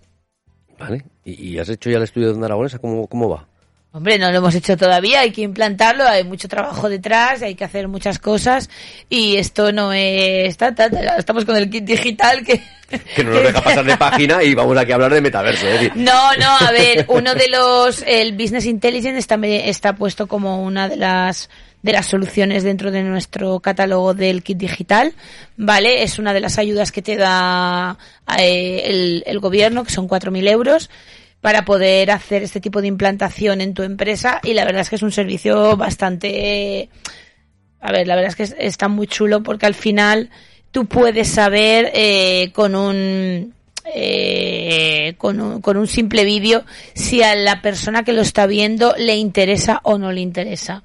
¿Vale? 0.79 1.03
¿Y, 1.25 1.49
y 1.49 1.59
has 1.59 1.67
hecho 1.67 1.89
ya 1.89 1.97
el 1.97 2.03
estudio 2.03 2.27
de 2.27 2.33
onda 2.35 2.45
aragonesa? 2.47 2.79
¿Cómo, 2.79 3.07
¿Cómo 3.07 3.27
va? 3.29 3.47
Hombre, 3.95 4.17
no 4.17 4.31
lo 4.31 4.39
hemos 4.39 4.55
hecho 4.55 4.75
todavía, 4.75 5.19
hay 5.19 5.29
que 5.29 5.41
implantarlo, 5.41 6.03
hay 6.03 6.23
mucho 6.23 6.47
trabajo 6.47 6.89
detrás, 6.89 7.43
hay 7.43 7.53
que 7.53 7.63
hacer 7.63 7.87
muchas 7.87 8.17
cosas 8.17 8.67
y 9.07 9.35
esto 9.35 9.71
no 9.71 9.93
es... 9.93 10.57
ta, 10.57 10.73
ta, 10.73 10.89
ta, 10.89 11.17
estamos 11.17 11.45
con 11.45 11.55
el 11.55 11.69
kit 11.69 11.83
digital 11.83 12.43
que... 12.43 12.59
Que 13.15 13.23
no 13.23 13.29
nos 13.29 13.43
deja 13.43 13.61
pasar 13.61 13.85
de 13.85 13.95
página 13.95 14.41
y 14.41 14.55
vamos 14.55 14.75
aquí 14.77 14.91
a 14.91 14.95
hablar 14.95 15.13
de 15.13 15.21
metaverso. 15.21 15.67
Decir, 15.67 15.91
No, 15.95 16.35
no, 16.37 16.57
a 16.59 16.71
ver, 16.71 17.05
uno 17.07 17.35
de 17.35 17.47
los, 17.49 18.03
el 18.07 18.33
Business 18.33 18.65
Intelligence 18.65 19.19
está, 19.19 19.35
está 19.35 19.93
puesto 19.95 20.25
como 20.25 20.63
una 20.63 20.89
de 20.89 20.95
las 20.95 21.51
de 21.83 21.91
las 21.91 22.05
soluciones 22.07 22.63
dentro 22.63 22.91
de 22.91 23.03
nuestro 23.03 23.59
catálogo 23.59 24.13
del 24.13 24.41
kit 24.41 24.57
digital, 24.57 25.13
¿vale? 25.57 26.01
Es 26.01 26.17
una 26.17 26.33
de 26.33 26.39
las 26.39 26.57
ayudas 26.57 26.91
que 26.91 27.01
te 27.01 27.17
da 27.17 27.97
eh, 28.39 28.83
el, 28.85 29.23
el 29.27 29.39
gobierno, 29.39 29.83
que 29.83 29.91
son 29.91 30.07
4.000 30.07 30.49
euros, 30.49 30.89
para 31.43 31.65
poder 31.65 32.09
hacer 32.09 32.41
este 32.41 32.61
tipo 32.61 32.79
de 32.81 32.87
implantación 32.87 33.59
en 33.59 33.73
tu 33.73 33.83
empresa 33.83 34.39
y 34.43 34.53
la 34.53 34.63
verdad 34.63 34.79
es 34.83 34.89
que 34.89 34.95
es 34.95 35.01
un 35.01 35.11
servicio 35.11 35.75
bastante... 35.75 36.87
A 37.81 37.91
ver, 37.91 38.07
la 38.07 38.15
verdad 38.15 38.29
es 38.29 38.35
que 38.37 38.43
es- 38.43 38.55
está 38.57 38.87
muy 38.87 39.07
chulo 39.07 39.43
porque 39.43 39.65
al 39.65 39.73
final 39.73 40.29
tú 40.71 40.85
puedes 40.85 41.27
saber 41.27 41.91
eh, 41.93 42.51
con 42.53 42.75
un 42.75 43.53
eh, 43.93 45.15
con, 45.17 45.41
un, 45.41 45.61
con 45.61 45.75
un 45.75 45.87
simple 45.87 46.23
vídeo 46.23 46.63
si 46.95 47.21
a 47.23 47.35
la 47.35 47.61
persona 47.61 48.03
que 48.03 48.13
lo 48.13 48.21
está 48.21 48.47
viendo 48.47 48.95
le 48.97 49.17
interesa 49.17 49.81
o 49.83 49.97
no 49.97 50.13
le 50.13 50.21
interesa. 50.21 50.83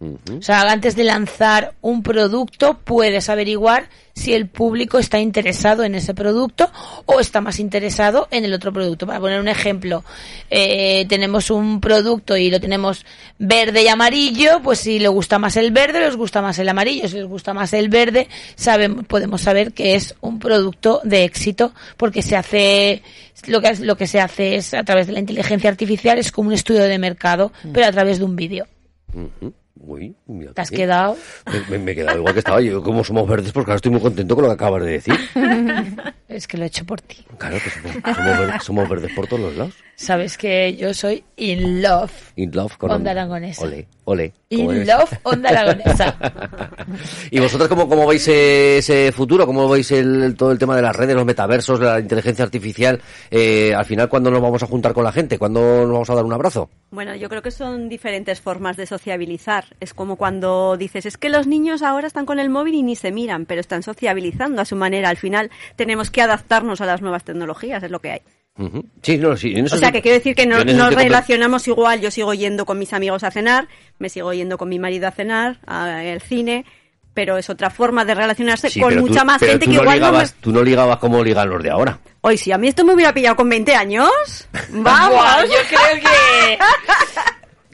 O 0.00 0.40
sea, 0.40 0.62
antes 0.62 0.96
de 0.96 1.04
lanzar 1.04 1.74
un 1.82 2.02
producto 2.02 2.78
puedes 2.82 3.28
averiguar 3.28 3.90
si 4.14 4.32
el 4.32 4.48
público 4.48 4.98
está 4.98 5.18
interesado 5.18 5.84
en 5.84 5.94
ese 5.94 6.14
producto 6.14 6.70
o 7.04 7.20
está 7.20 7.42
más 7.42 7.58
interesado 7.58 8.26
en 8.30 8.46
el 8.46 8.54
otro 8.54 8.72
producto. 8.72 9.06
Para 9.06 9.20
poner 9.20 9.40
un 9.40 9.48
ejemplo, 9.48 10.02
eh, 10.48 11.04
tenemos 11.06 11.50
un 11.50 11.82
producto 11.82 12.34
y 12.34 12.50
lo 12.50 12.60
tenemos 12.60 13.04
verde 13.38 13.82
y 13.82 13.88
amarillo, 13.88 14.60
pues 14.62 14.80
si 14.80 14.98
le 14.98 15.08
gusta 15.08 15.38
más 15.38 15.56
el 15.58 15.70
verde, 15.70 16.00
les 16.00 16.16
gusta 16.16 16.40
más 16.40 16.58
el 16.58 16.70
amarillo. 16.70 17.06
Si 17.06 17.16
les 17.16 17.26
gusta 17.26 17.52
más 17.52 17.74
el 17.74 17.90
verde, 17.90 18.28
sabemos, 18.54 19.04
podemos 19.06 19.42
saber 19.42 19.72
que 19.74 19.96
es 19.96 20.14
un 20.22 20.38
producto 20.38 21.02
de 21.04 21.24
éxito 21.24 21.74
porque 21.98 22.22
se 22.22 22.36
hace 22.36 23.02
lo 23.48 23.60
que, 23.60 23.76
lo 23.76 23.96
que 23.96 24.06
se 24.06 24.20
hace 24.20 24.56
es 24.56 24.72
a 24.72 24.82
través 24.82 25.08
de 25.08 25.12
la 25.12 25.20
inteligencia 25.20 25.68
artificial 25.68 26.18
es 26.18 26.32
como 26.32 26.48
un 26.48 26.54
estudio 26.54 26.84
de 26.84 26.98
mercado, 26.98 27.52
pero 27.72 27.86
a 27.86 27.92
través 27.92 28.18
de 28.18 28.24
un 28.24 28.34
vídeo. 28.34 28.66
Uy, 29.76 30.14
mira 30.26 30.52
¿Te 30.52 30.60
has 30.62 30.70
bien. 30.70 30.82
quedado? 30.82 31.16
Me, 31.52 31.78
me- 31.78 31.84
me 31.84 31.92
he 31.92 31.94
quedado 31.94 32.18
igual 32.18 32.32
que 32.34 32.38
estaba 32.40 32.60
yo. 32.60 32.82
Como 32.82 33.04
somos 33.04 33.28
verdes, 33.28 33.52
porque 33.52 33.70
ahora 33.70 33.76
estoy 33.76 33.92
muy 33.92 34.00
contento 34.00 34.34
con 34.34 34.42
lo 34.44 34.50
que 34.50 34.54
acabas 34.54 34.84
de 34.84 34.92
decir. 34.92 35.14
Es 36.28 36.46
que 36.46 36.56
lo 36.56 36.62
he 36.64 36.66
hecho 36.68 36.84
por 36.84 37.00
ti. 37.00 37.24
Claro, 37.38 37.56
que 37.62 37.70
somos, 37.70 37.92
somos 38.16 38.38
ver- 38.38 38.60
somos 38.62 38.88
verdes 38.88 39.12
por 39.12 39.26
todos 39.26 39.42
los 39.42 39.56
lados. 39.56 39.74
Sabes 40.02 40.38
que 40.38 40.74
yo 40.76 40.94
soy 40.94 41.22
in 41.36 41.82
love. 41.82 42.10
In 42.36 42.50
love 42.56 42.74
con 42.78 42.90
Onda 42.90 43.10
aragonesa. 43.10 43.64
Ole, 43.66 43.86
ole. 44.04 44.32
¿cómo 44.50 44.72
In 44.72 44.76
eres? 44.78 44.88
love 44.88 45.12
onda 45.24 45.50
aragonesa. 45.50 46.16
¿Y 47.30 47.38
vosotros 47.38 47.68
cómo, 47.68 47.86
cómo 47.86 48.06
veis 48.06 48.26
eh, 48.28 48.78
ese 48.78 49.12
futuro? 49.12 49.44
¿Cómo 49.44 49.68
veis 49.68 49.90
el, 49.92 50.22
el- 50.22 50.34
todo 50.36 50.52
el 50.52 50.58
tema 50.58 50.74
de 50.74 50.80
las 50.80 50.96
redes, 50.96 51.14
los 51.14 51.26
metaversos, 51.26 51.80
la 51.80 52.00
inteligencia 52.00 52.42
artificial? 52.42 52.98
Eh, 53.30 53.74
al 53.74 53.84
final, 53.84 54.08
¿cuándo 54.08 54.30
nos 54.30 54.40
vamos 54.40 54.62
a 54.62 54.66
juntar 54.66 54.94
con 54.94 55.04
la 55.04 55.12
gente? 55.12 55.38
¿Cuándo 55.38 55.60
nos 55.82 55.92
vamos 55.92 56.08
a 56.08 56.14
dar 56.14 56.24
un 56.24 56.32
abrazo? 56.32 56.70
Bueno, 56.90 57.14
yo 57.14 57.28
creo 57.28 57.42
que 57.42 57.50
son 57.50 57.90
diferentes 57.90 58.40
formas 58.40 58.78
de 58.78 58.86
sociabilizar. 58.86 59.64
Es 59.80 59.92
como 59.92 60.16
cuando 60.16 60.78
dices, 60.78 61.04
es 61.04 61.18
que 61.18 61.28
los 61.28 61.46
niños 61.46 61.82
ahora 61.82 62.06
están 62.06 62.24
con 62.24 62.38
el 62.38 62.48
móvil 62.48 62.74
y 62.76 62.82
ni 62.82 62.96
se 62.96 63.12
miran, 63.12 63.44
pero 63.44 63.60
están 63.60 63.82
sociabilizando 63.82 64.62
a 64.62 64.64
su 64.64 64.76
manera. 64.76 65.10
Al 65.10 65.18
final 65.18 65.50
tenemos 65.76 66.10
que 66.10 66.22
adaptarnos 66.22 66.80
a 66.80 66.86
las 66.86 67.02
nuevas 67.02 67.22
tecnologías, 67.24 67.82
es 67.82 67.90
lo 67.90 67.98
que 68.00 68.12
hay. 68.12 68.20
Ujú. 68.60 68.84
Sí, 69.02 69.16
no, 69.18 69.36
sí. 69.36 69.52
en 69.56 69.66
eso 69.66 69.76
O 69.76 69.78
sea, 69.78 69.90
que 69.90 70.02
quiero 70.02 70.18
decir 70.18 70.34
que 70.34 70.46
no 70.46 70.62
nos 70.64 70.94
relacionamos 70.94 71.66
igual. 71.66 72.00
Yo 72.00 72.10
sigo 72.10 72.34
yendo 72.34 72.66
con 72.66 72.78
mis 72.78 72.92
amigos 72.92 73.24
a 73.24 73.30
cenar, 73.30 73.68
me 73.98 74.08
sigo 74.08 74.32
yendo 74.34 74.58
con 74.58 74.68
mi 74.68 74.78
marido 74.78 75.08
a 75.08 75.10
cenar, 75.12 75.58
al 75.66 76.20
cine, 76.20 76.64
pero 77.14 77.38
es 77.38 77.48
otra 77.50 77.70
forma 77.70 78.04
de 78.04 78.14
relacionarse 78.14 78.68
Sí, 78.70 78.80
con 78.80 78.96
mucha 78.98 79.20
tú- 79.20 79.26
más 79.26 79.40
gente 79.40 79.64
tú 79.64 79.70
que 79.72 79.76
no 79.76 79.82
igual 79.82 79.86
no 79.86 80.06
me... 80.06 80.10
ligabas, 80.12 80.34
Tú 80.40 80.52
no 80.52 80.62
ligabas 80.62 80.98
como 80.98 81.24
ligan 81.24 81.48
los 81.48 81.62
de 81.62 81.70
ahora. 81.70 81.98
Hoy, 82.20 82.36
si 82.36 82.52
a 82.52 82.58
mí 82.58 82.68
esto 82.68 82.84
me 82.84 82.92
hubiera 82.94 83.14
pillado 83.14 83.34
con 83.36 83.48
20 83.48 83.74
años, 83.74 84.10
vamos. 84.70 85.18
Buah, 85.18 85.44
yo 85.46 85.52
creo 85.68 86.02
que... 86.02 86.58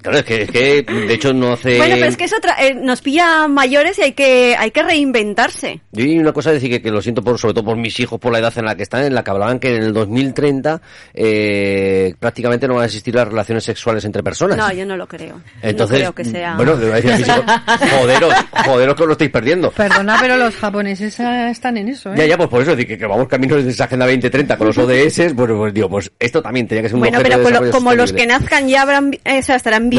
Claro, 0.06 0.18
es 0.18 0.24
que, 0.24 0.42
es 0.42 0.50
que 0.50 0.82
de 0.82 1.14
hecho 1.14 1.32
no 1.32 1.52
hace... 1.54 1.78
Bueno, 1.78 1.96
pero 1.96 2.06
es 2.06 2.16
que 2.16 2.24
es 2.24 2.32
otra, 2.32 2.54
eh, 2.64 2.74
nos 2.74 3.00
pilla 3.02 3.48
mayores 3.48 3.98
y 3.98 4.02
hay 4.02 4.12
que, 4.12 4.54
hay 4.56 4.70
que 4.70 4.82
reinventarse. 4.82 5.80
Yo 5.90 6.04
hay 6.04 6.18
una 6.18 6.32
cosa 6.32 6.52
decir 6.52 6.70
que, 6.70 6.80
que 6.80 6.90
lo 6.92 7.02
siento 7.02 7.22
por, 7.22 7.38
sobre 7.38 7.54
todo 7.54 7.64
por 7.64 7.76
mis 7.76 7.98
hijos, 7.98 8.20
por 8.20 8.32
la 8.32 8.38
edad 8.38 8.52
en 8.56 8.64
la 8.66 8.76
que 8.76 8.84
están, 8.84 9.02
en 9.04 9.14
la 9.14 9.24
que 9.24 9.30
hablaban 9.30 9.58
que 9.58 9.74
en 9.74 9.82
el 9.82 9.92
2030 9.92 10.80
eh, 11.14 12.14
prácticamente 12.20 12.68
no 12.68 12.74
van 12.74 12.84
a 12.84 12.86
existir 12.86 13.14
las 13.14 13.26
relaciones 13.26 13.64
sexuales 13.64 14.04
entre 14.04 14.22
personas. 14.22 14.56
No, 14.56 14.72
yo 14.72 14.86
no 14.86 14.96
lo 14.96 15.06
creo. 15.06 15.40
Entonces, 15.62 16.02
no 16.04 16.12
creo 16.12 16.14
que 16.14 16.24
sea. 16.24 16.54
bueno, 16.56 16.72
hijos, 16.74 17.12
joderos, 17.98 18.34
joderos 18.64 18.94
que 18.94 19.02
os 19.02 19.06
lo 19.06 19.12
estáis 19.12 19.30
perdiendo. 19.30 19.70
Perdona, 19.72 20.18
pero 20.20 20.36
los 20.36 20.54
japoneses 20.56 21.18
eh, 21.20 21.50
están 21.50 21.76
en 21.76 21.88
eso, 21.88 22.12
¿eh? 22.12 22.16
Ya, 22.18 22.26
ya, 22.26 22.36
pues 22.36 22.48
por 22.48 22.62
eso, 22.62 22.70
decir 22.72 22.86
que, 22.86 22.98
que 22.98 23.06
vamos 23.06 23.26
camino 23.28 23.56
de 23.56 23.70
esa 23.70 23.84
Agenda 23.84 24.06
2030 24.06 24.56
con 24.56 24.66
los 24.68 24.78
ODS, 24.78 25.34
bueno, 25.34 25.56
pues 25.58 25.74
digo, 25.74 25.88
pues 25.88 26.10
esto 26.18 26.42
también 26.42 26.66
tenía 26.68 26.82
que 26.82 26.88
ser 26.88 26.94
un 26.96 27.00
bueno, 27.00 27.18
pero 27.22 27.38
de 27.38 27.50
lo- 27.66 27.70
como 27.70 27.94
los 27.94 28.12
que 28.12 28.26
nazcan 28.26 28.68
ya 28.68 28.82
habrán, 28.82 29.12
eh, 29.24 29.42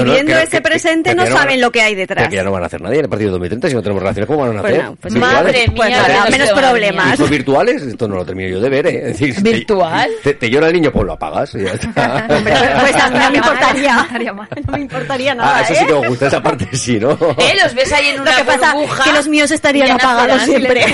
o 0.02 0.06
sea, 0.06 0.14
estarán 0.14 0.26
viviendo 0.28 0.34
que- 0.34 0.42
ese 0.44 0.52
que- 0.58 0.62
presente 0.62 1.10
que 1.12 1.16
no 1.16 1.26
saben 1.28 1.62
lo 1.62 1.72
que 1.72 1.82
hay 1.82 1.96
detrás. 1.96 2.28
que 2.30 2.36
ya 2.36 2.44
no 2.44 2.52
van 2.52 2.64
a 2.64 2.66
hacer 2.68 2.82
nadie 2.82 3.00
en 3.00 3.06
el 3.06 3.10
partido 3.10 3.30
de 3.30 3.32
2030 3.34 3.70
si 3.70 3.76
no 3.76 3.82
tenemos 3.82 4.02
relaciones. 4.04 4.28
¿Cómo 4.28 4.40
van 4.40 4.58
a 4.58 4.60
hacer? 4.62 4.76
Bueno, 4.76 4.98
pues. 5.02 5.14
Madre 5.16 5.72
Pues 5.76 5.90
mía, 5.90 6.04
de 6.26 6.32
menos 6.32 6.50
problemas. 6.52 7.14
¿Y 7.14 7.18
son 7.18 7.30
virtuales? 7.30 7.82
Esto 7.84 8.08
no 8.08 8.16
lo 8.16 8.26
termino 8.26 8.50
yo 8.50 8.60
de 8.62 8.70
ver, 8.70 8.88
¿eh? 8.88 8.98
Es 9.12 9.20
decir, 9.20 9.36
te- 9.44 9.52
¿Virtual? 9.54 10.10
Te, 10.24 10.34
te 10.34 10.50
llora 10.50 10.68
el 10.68 10.74
niño, 10.74 10.92
pues 10.92 11.06
lo 11.06 11.14
apagas 11.14 11.54
y 11.56 11.64
ya 11.64 11.72
está. 11.72 12.26
Hombre, 12.30 12.54
pues 12.82 12.96
a 12.96 13.10
mí 13.10 13.20
no 13.20 13.32
me 13.32 13.38
importaría. 13.38 14.08
No. 14.12 14.48
No 14.68 14.72
me 14.74 14.80
importaría 14.82 15.36
nada, 15.36 15.58
ah, 15.58 15.62
eso 15.62 15.74
¿eh? 15.74 15.78
sí 15.80 15.86
que 15.86 15.94
me 15.94 16.08
gusta, 16.08 16.28
esa 16.28 16.42
parte 16.44 16.68
sí, 16.74 17.00
¿no? 17.00 17.12
¿Eh? 17.38 17.54
Los 17.62 17.74
ves 17.74 17.92
ahí 17.94 18.08
en 18.08 18.18
Lo 18.18 18.22
una 18.24 18.36
que 18.36 18.44
pasa 18.44 18.74
burbuja. 18.74 19.04
que 19.04 19.14
los 19.14 19.28
míos 19.28 19.52
estarían 19.52 19.92
apagados 19.92 20.42
siempre. 20.44 20.86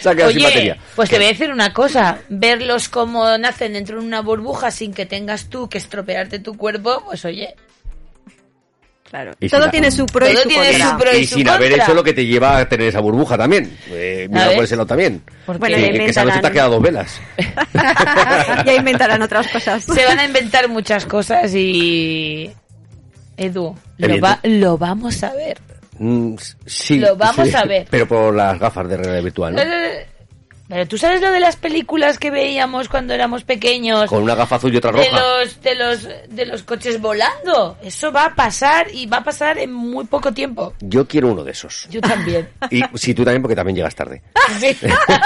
Se 0.00 0.08
ha 0.08 0.14
quedado 0.14 0.30
sin 0.32 0.38
Oye, 0.38 0.44
batería. 0.44 0.76
pues 0.96 1.10
te 1.10 1.16
voy 1.16 1.26
a 1.26 1.28
decir 1.28 1.50
una 1.50 1.72
cosa, 1.72 2.18
verlos 2.28 2.88
como 2.88 3.36
nacen 3.38 3.72
dentro 3.74 4.00
de 4.00 4.06
una 4.06 4.20
burbuja 4.22 4.70
sin 4.70 4.92
que 4.94 5.06
tengas 5.06 5.46
tú 5.48 5.68
que 5.68 5.78
estropearte 5.78 6.38
tu 6.38 6.56
cuerpo, 6.56 7.02
pues 7.06 7.24
oye, 7.24 7.54
Claro. 9.10 9.32
Y 9.40 9.48
Todo 9.50 9.68
tiene 9.68 9.90
su 9.90 10.06
pro 10.06 10.26
y 10.26 10.32
Todo 10.32 10.44
su 10.44 10.48
tiene 10.48 10.68
contra. 10.70 10.90
su 10.90 10.96
pro 10.96 11.12
y 11.14 11.20
y 11.20 11.26
su 11.26 11.34
sin 11.34 11.46
haber 11.50 11.72
hecho 11.72 11.92
lo 11.92 12.02
que 12.02 12.14
te 12.14 12.24
lleva 12.24 12.56
a 12.56 12.66
tener 12.66 12.88
esa 12.88 13.00
burbuja 13.00 13.36
también. 13.36 13.76
Eh, 13.90 14.26
mira 14.30 14.52
por 14.54 14.64
ese 14.64 14.74
lado 14.74 14.86
también. 14.86 15.22
¿Por 15.44 15.58
Bueno, 15.58 15.76
qué? 15.76 15.82
ya 15.82 15.92
que, 15.92 15.98
que 15.98 16.06
esa 16.06 16.24
noche 16.24 16.40
te 16.40 16.46
ha 16.46 16.48
inventarán. 16.48 16.52
quedado 16.54 16.70
dos 16.70 16.82
velas. 16.82 17.20
ya 18.64 18.74
inventarán 18.74 19.20
otras 19.20 19.48
cosas. 19.48 19.84
se 19.84 20.04
van 20.06 20.18
a 20.18 20.24
inventar 20.24 20.66
muchas 20.70 21.04
cosas 21.04 21.54
y... 21.54 22.50
Edu, 23.36 23.76
lo, 23.98 24.20
va- 24.20 24.38
lo 24.44 24.78
vamos 24.78 25.22
a 25.22 25.34
ver. 25.34 25.58
Mm, 26.02 26.34
sí. 26.66 26.98
Lo 26.98 27.14
vamos 27.14 27.48
sí, 27.48 27.54
a 27.54 27.64
ver. 27.64 27.86
Pero 27.88 28.08
por 28.08 28.34
las 28.34 28.58
gafas 28.58 28.88
de 28.88 28.96
realidad 28.96 29.22
virtual, 29.22 29.54
¿no? 29.54 29.62
Eh, 29.62 30.04
Pero 30.66 30.88
tú 30.88 30.98
sabes 30.98 31.20
lo 31.20 31.30
de 31.30 31.38
las 31.38 31.54
películas 31.54 32.18
que 32.18 32.32
veíamos 32.32 32.88
cuando 32.88 33.14
éramos 33.14 33.44
pequeños. 33.44 34.10
Con 34.10 34.24
una 34.24 34.34
gafa 34.34 34.56
azul 34.56 34.74
y 34.74 34.78
otra 34.78 34.90
de 34.90 35.04
roja. 35.04 35.20
los 35.20 35.62
de 35.62 35.74
los 35.76 36.08
de 36.28 36.46
los 36.46 36.64
coches 36.64 37.00
volando. 37.00 37.76
Eso 37.84 38.10
va 38.10 38.24
a 38.24 38.34
pasar 38.34 38.88
y 38.92 39.06
va 39.06 39.18
a 39.18 39.24
pasar 39.24 39.58
en 39.58 39.72
muy 39.72 40.04
poco 40.06 40.32
tiempo. 40.32 40.74
Yo 40.80 41.06
quiero 41.06 41.28
uno 41.30 41.44
de 41.44 41.52
esos. 41.52 41.86
Yo 41.88 42.00
también. 42.00 42.48
Y 42.68 42.82
sí, 42.94 43.14
tú 43.14 43.22
también, 43.22 43.40
porque 43.42 43.54
también 43.54 43.76
llegas 43.76 43.94
tarde. 43.94 44.22
Sí. 44.58 44.76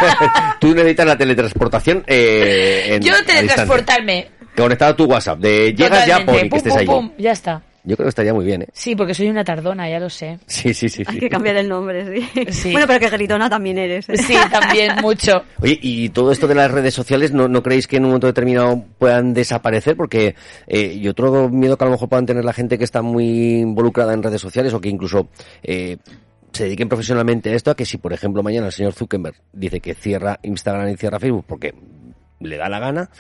tú 0.61 0.75
necesitas 0.75 1.07
la 1.07 1.17
teletransportación 1.17 2.05
eh, 2.07 2.95
en, 2.95 3.03
Yo 3.03 3.15
teletransportarme. 3.25 4.29
Conectado 4.55 4.93
a 4.93 4.97
tu 4.97 5.05
WhatsApp. 5.07 5.39
De 5.39 5.75
llegas 5.75 6.07
ya, 6.07 6.25
pon 6.25 6.49
que 6.49 6.57
estés 6.57 6.73
pum, 6.73 6.79
ahí. 6.79 6.87
pum, 6.87 7.13
ya 7.19 7.33
está. 7.33 7.63
Yo 7.87 7.97
creo 7.97 8.07
que 8.07 8.09
estaría 8.09 8.35
muy 8.35 8.45
bien, 8.45 8.63
¿eh? 8.63 8.69
Sí, 8.73 8.97
porque 8.97 9.15
soy 9.15 9.29
una 9.29 9.45
tardona, 9.45 9.89
ya 9.89 10.01
lo 10.01 10.11
sé. 10.11 10.41
Sí, 10.47 10.75
sí, 10.75 10.89
sí. 10.89 11.05
Hay 11.07 11.15
sí. 11.15 11.21
que 11.21 11.29
cambiar 11.29 11.57
el 11.57 11.69
nombre, 11.69 12.05
sí. 12.05 12.51
Sí. 12.51 12.73
Bueno, 12.73 12.89
pero 12.89 12.99
que 12.99 13.09
gritona 13.11 13.49
también 13.49 13.79
eres. 13.79 14.09
¿eh? 14.09 14.17
Sí, 14.17 14.35
también 14.51 14.97
mucho. 15.01 15.45
Oye, 15.61 15.79
y 15.81 16.09
todo 16.09 16.33
esto 16.33 16.49
de 16.49 16.57
las 16.57 16.69
redes 16.69 16.95
sociales, 16.95 17.33
¿no, 17.33 17.47
no 17.47 17.63
creéis 17.63 17.87
que 17.87 17.99
en 17.99 18.05
un 18.05 18.11
momento 18.11 18.27
determinado 18.27 18.85
puedan 18.99 19.35
desaparecer? 19.35 19.97
Porque 19.97 20.35
eh, 20.67 20.95
y 21.01 21.07
otro 21.07 21.49
miedo 21.49 21.79
que 21.79 21.85
a 21.85 21.87
lo 21.87 21.93
mejor 21.93 22.09
puedan 22.09 22.27
tener 22.27 22.45
la 22.45 22.53
gente 22.53 22.77
que 22.77 22.85
está 22.85 23.03
muy 23.03 23.61
involucrada 23.61 24.15
en 24.15 24.23
redes 24.25 24.41
sociales 24.41 24.75
o 24.75 24.81
que 24.81 24.89
incluso 24.89 25.29
eh, 25.63 25.99
se 26.51 26.65
dediquen 26.65 26.89
profesionalmente 26.89 27.51
a 27.51 27.55
esto, 27.55 27.71
a 27.71 27.77
que 27.77 27.85
si, 27.85 27.99
por 27.99 28.13
ejemplo, 28.13 28.43
mañana 28.43 28.67
el 28.67 28.73
señor 28.73 28.95
Zuckerberg 28.95 29.37
dice 29.53 29.79
que 29.79 29.95
cierra 29.95 30.41
Instagram 30.43 30.89
y 30.89 30.97
cierra 30.97 31.21
Facebook 31.21 31.45
porque 31.47 31.73
le 32.41 32.57
da 32.57 32.69
la 32.69 32.79
gana, 32.79 33.11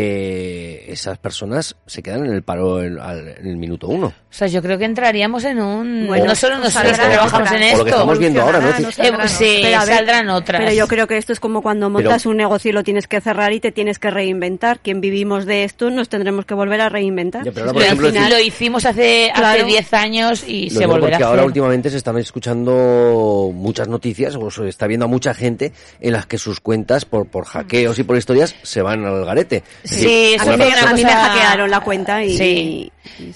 eh, 0.00 0.84
esas 0.88 1.18
personas 1.18 1.76
se 1.86 2.02
quedan 2.02 2.24
en 2.26 2.32
el 2.32 2.42
paro 2.42 2.82
en, 2.82 2.98
al- 2.98 3.28
en 3.38 3.46
el 3.46 3.56
minuto 3.56 3.88
uno. 3.88 4.06
O 4.08 4.12
sea, 4.38 4.46
yo 4.48 4.62
creo 4.62 4.78
que 4.78 4.84
entraríamos 4.84 5.44
en 5.44 5.58
un... 5.60 6.06
Bueno, 6.06 6.26
no 6.26 6.34
solo 6.34 6.58
nosotros 6.58 6.82
que 6.92 6.96
saldrán 6.96 7.10
trabajamos 7.12 7.48
otras. 7.48 7.60
en 7.62 7.74
O 7.74 7.78
lo 7.78 7.84
que 7.84 7.90
esto. 7.90 8.00
estamos 8.00 8.18
viendo 8.18 8.42
ahora, 8.42 8.60
¿no? 8.60 8.66
No 8.78 8.88
Eh, 8.88 8.92
saldrán 8.92 9.28
sí, 9.28 9.58
Pero 9.62 9.78
ver, 9.80 9.88
saldrán 9.96 10.28
otras. 10.30 10.60
Pero 10.62 10.72
yo 10.74 10.86
creo 10.88 11.06
que 11.06 11.16
esto 11.16 11.32
es 11.32 11.40
como 11.40 11.62
cuando 11.62 11.86
Pero- 11.92 12.08
montas 12.10 12.26
un 12.26 12.36
negocio 12.36 12.68
y 12.70 12.72
lo 12.72 12.84
tienes 12.84 13.08
que 13.08 13.20
cerrar 13.20 13.52
y 13.52 13.60
te 13.60 13.72
tienes 13.72 13.98
que 13.98 14.10
reinventar. 14.10 14.80
Quien 14.80 15.00
vivimos 15.00 15.46
de 15.46 15.64
esto 15.64 15.90
nos 15.90 16.08
tendremos 16.08 16.44
que 16.44 16.54
volver 16.54 16.80
a 16.80 16.88
reinventar. 16.88 17.44
Ya, 17.44 17.52
pero 17.52 17.66
ahora, 17.66 17.72
por 17.72 17.80
Lo, 17.82 17.86
ejemplo, 17.86 18.08
hici- 18.08 18.12
decir- 18.12 18.30
lo 18.30 18.38
hicimos 18.40 18.84
hace 18.84 19.30
hace 19.30 19.40
Claro. 19.40 19.64
10 19.66 19.94
años 19.94 20.44
y 20.46 20.70
Lo 20.70 20.78
se 20.80 20.86
volverá 20.86 21.00
porque 21.18 21.24
a 21.24 21.26
ahora 21.28 21.40
hacer. 21.40 21.46
últimamente 21.46 21.90
se 21.90 21.96
están 21.96 22.18
escuchando 22.18 23.50
muchas 23.54 23.88
noticias 23.88 24.34
o 24.36 24.50
se 24.50 24.68
está 24.68 24.86
viendo 24.86 25.06
a 25.06 25.08
mucha 25.08 25.34
gente 25.34 25.72
en 26.00 26.12
las 26.12 26.26
que 26.26 26.38
sus 26.38 26.60
cuentas 26.60 27.04
por, 27.04 27.26
por 27.28 27.44
hackeos 27.46 27.98
y 27.98 28.02
por 28.04 28.16
historias 28.16 28.54
se 28.62 28.82
van 28.82 29.04
al 29.04 29.24
garete. 29.24 29.62
Sí, 29.88 30.34
eso 30.34 30.50
a, 30.50 30.52
mí, 30.52 30.58
me- 30.58 30.66
una 30.68 30.90
a 30.90 30.94
mí 30.94 31.02
me 31.04 31.10
cosa- 31.10 31.24
hackearon 31.30 31.70
la 31.70 31.80
cuenta 31.80 32.24
y... 32.24 32.36
Sí. 32.36 32.44
y- 32.44 32.92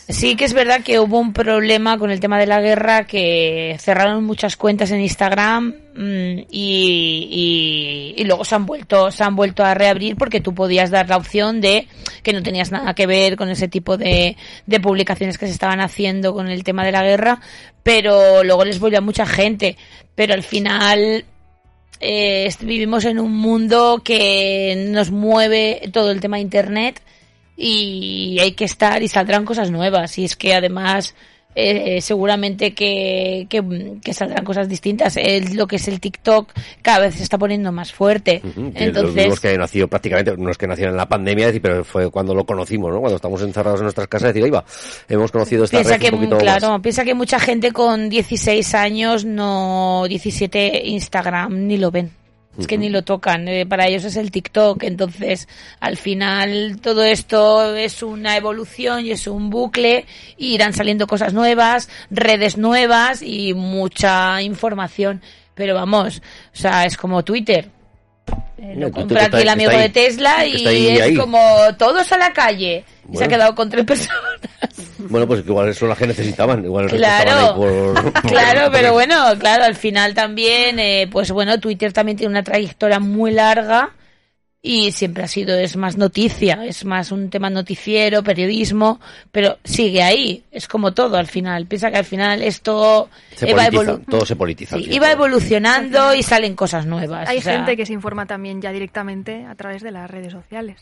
Sí 0.08 0.36
que 0.36 0.44
es 0.44 0.52
verdad 0.52 0.82
que 0.84 1.00
hubo 1.00 1.18
un 1.18 1.32
problema 1.32 1.98
con 1.98 2.10
el 2.10 2.20
tema 2.20 2.38
de 2.38 2.46
la 2.46 2.60
guerra 2.60 3.04
que 3.04 3.76
cerraron 3.80 4.22
muchas 4.22 4.56
cuentas 4.56 4.90
en 4.92 5.00
Instagram 5.00 5.74
mm, 5.96 6.38
y, 6.50 8.14
y- 8.16 8.20
y 8.20 8.24
luego 8.24 8.44
se 8.44 8.54
han 8.54 8.66
vuelto 8.66 9.10
se 9.10 9.24
han 9.24 9.34
vuelto 9.34 9.64
a 9.64 9.74
reabrir 9.74 10.16
porque 10.16 10.40
tú 10.40 10.54
podías 10.54 10.90
dar 10.90 11.08
la 11.08 11.16
opción 11.16 11.60
de 11.60 11.88
que 12.22 12.32
no 12.32 12.42
tenías 12.42 12.70
nada 12.70 12.94
que 12.94 13.06
ver 13.06 13.36
con 13.36 13.48
ese 13.48 13.66
tipo 13.68 13.96
de, 13.96 14.36
de 14.66 14.80
publicaciones 14.80 15.38
que 15.38 15.46
se 15.46 15.52
estaban 15.52 15.80
haciendo 15.80 16.32
con 16.34 16.48
el 16.48 16.62
tema 16.64 16.84
de 16.84 16.92
la 16.92 17.02
guerra 17.02 17.40
pero 17.82 18.44
luego 18.44 18.64
les 18.64 18.78
volvió 18.78 18.98
a 18.98 19.02
mucha 19.02 19.26
gente 19.26 19.76
pero 20.14 20.34
al 20.34 20.42
final 20.42 21.24
eh, 22.02 22.52
vivimos 22.60 23.04
en 23.04 23.20
un 23.20 23.36
mundo 23.36 24.02
que 24.04 24.88
nos 24.90 25.10
mueve 25.10 25.88
todo 25.92 26.10
el 26.10 26.20
tema 26.20 26.40
internet 26.40 27.00
y 27.56 28.38
hay 28.40 28.52
que 28.52 28.64
estar 28.64 29.02
y 29.02 29.08
saldrán 29.08 29.44
cosas 29.44 29.70
nuevas. 29.70 30.18
Y 30.18 30.24
es 30.24 30.36
que 30.36 30.54
además 30.54 31.14
eh, 31.54 32.00
seguramente 32.00 32.74
que, 32.74 33.46
que, 33.48 33.62
que 34.02 34.14
saldrán 34.14 34.44
cosas 34.44 34.68
distintas 34.68 35.16
El- 35.16 35.54
lo 35.56 35.66
que 35.66 35.76
es 35.76 35.86
el 35.88 36.00
TikTok 36.00 36.50
cada 36.82 37.00
vez 37.00 37.14
se 37.16 37.22
está 37.22 37.38
poniendo 37.38 37.72
más 37.72 37.92
fuerte 37.92 38.40
Ujú, 38.42 38.72
que 38.72 38.84
entonces 38.84 39.26
los 39.28 39.40
que 39.40 39.56
nació 39.58 39.88
prácticamente, 39.88 40.34
no 40.36 40.50
es 40.50 40.58
que 40.58 40.66
nacieron 40.66 40.94
en 40.94 40.96
la 40.98 41.08
pandemia, 41.08 41.46
decir, 41.46 41.60
pero 41.62 41.84
fue 41.84 42.10
cuando 42.10 42.34
lo 42.34 42.44
conocimos, 42.44 42.90
¿no? 42.92 43.00
Cuando 43.00 43.16
estamos 43.16 43.42
encerrados 43.42 43.80
en 43.80 43.84
nuestras 43.84 44.08
casas, 44.08 44.28
decir, 44.32 44.44
ahí 44.44 44.50
va, 44.50 44.64
hemos 45.08 45.30
conocido 45.30 45.64
esta 45.64 45.78
piensa 45.78 45.94
red 45.94 46.00
que 46.00 46.08
un 46.08 46.14
poquito 46.20 46.38
claro 46.38 46.70
más. 46.70 46.80
piensa 46.80 47.04
que 47.04 47.14
mucha 47.14 47.38
gente 47.38 47.72
con 47.72 48.08
16 48.08 48.74
años 48.74 49.24
no 49.24 50.04
17 50.08 50.82
Instagram 50.86 51.66
ni 51.66 51.76
lo 51.76 51.90
ven 51.90 52.10
es 52.58 52.66
que 52.66 52.76
ni 52.76 52.90
lo 52.90 53.02
tocan, 53.02 53.48
eh, 53.48 53.64
para 53.66 53.86
ellos 53.86 54.04
es 54.04 54.16
el 54.16 54.30
TikTok, 54.30 54.82
entonces 54.82 55.48
al 55.80 55.96
final 55.96 56.80
todo 56.82 57.02
esto 57.02 57.74
es 57.74 58.02
una 58.02 58.36
evolución 58.36 59.06
y 59.06 59.10
es 59.10 59.26
un 59.26 59.48
bucle, 59.48 60.06
y 60.36 60.54
irán 60.54 60.74
saliendo 60.74 61.06
cosas 61.06 61.32
nuevas, 61.32 61.88
redes 62.10 62.58
nuevas 62.58 63.22
y 63.22 63.54
mucha 63.54 64.42
información, 64.42 65.22
pero 65.54 65.74
vamos, 65.74 66.18
o 66.52 66.56
sea, 66.56 66.84
es 66.84 66.96
como 66.96 67.24
Twitter. 67.24 67.70
Eh, 68.58 68.74
No, 68.76 68.86
lo 68.86 68.92
compra 68.92 69.24
aquí 69.24 69.38
el 69.38 69.48
amigo 69.48 69.70
ahí. 69.70 69.78
de 69.78 69.88
Tesla 69.88 70.46
y 70.46 70.66
ahí, 70.66 70.88
es 70.88 71.00
ahí. 71.02 71.16
como 71.16 71.40
todos 71.78 72.10
a 72.12 72.16
la 72.18 72.32
calle. 72.32 72.84
Y 73.12 73.16
se 73.16 73.24
ha 73.24 73.28
quedado 73.28 73.54
con 73.54 73.68
tres 73.68 73.84
personas. 73.84 74.20
Bueno, 74.98 75.26
pues 75.26 75.40
igual 75.44 75.74
son 75.74 75.88
las 75.88 75.98
que 75.98 76.06
necesitaban, 76.06 76.64
igual 76.64 76.86
Claro, 76.86 77.56
por- 77.56 77.94
por- 78.12 78.22
claro, 78.22 78.70
pero 78.72 78.92
bueno, 78.92 79.16
claro, 79.38 79.64
al 79.64 79.74
final 79.74 80.14
también, 80.14 80.78
eh, 80.78 81.08
pues 81.10 81.30
bueno, 81.32 81.58
Twitter 81.58 81.92
también 81.92 82.16
tiene 82.16 82.30
una 82.30 82.44
trayectoria 82.44 83.00
muy 83.00 83.32
larga 83.32 83.90
y 84.64 84.92
siempre 84.92 85.24
ha 85.24 85.28
sido, 85.28 85.56
es 85.56 85.76
más 85.76 85.96
noticia, 85.96 86.64
es 86.64 86.84
más 86.84 87.10
un 87.10 87.30
tema 87.30 87.50
noticiero, 87.50 88.22
periodismo, 88.22 89.00
pero 89.32 89.58
sigue 89.64 90.04
ahí, 90.04 90.44
es 90.52 90.68
como 90.68 90.94
todo 90.94 91.16
al 91.16 91.26
final. 91.26 91.66
Piensa 91.66 91.90
que 91.90 91.96
al 91.96 92.04
final 92.04 92.42
esto 92.42 93.10
Se 93.34 93.50
iba 93.50 93.64
politiza, 93.64 93.98
todo 94.08 94.24
se 94.24 94.36
politiza. 94.36 94.76
sí, 94.76 94.86
iba 94.88 95.10
evolucionando 95.10 96.14
y 96.14 96.22
salen 96.22 96.54
cosas 96.54 96.86
nuevas. 96.86 97.28
Hay 97.28 97.38
o 97.38 97.42
sea, 97.42 97.56
gente 97.56 97.76
que 97.76 97.84
se 97.84 97.92
informa 97.92 98.26
también 98.26 98.62
ya 98.62 98.70
directamente 98.70 99.44
a 99.46 99.56
través 99.56 99.82
de 99.82 99.90
las 99.90 100.08
redes 100.08 100.32
sociales. 100.32 100.80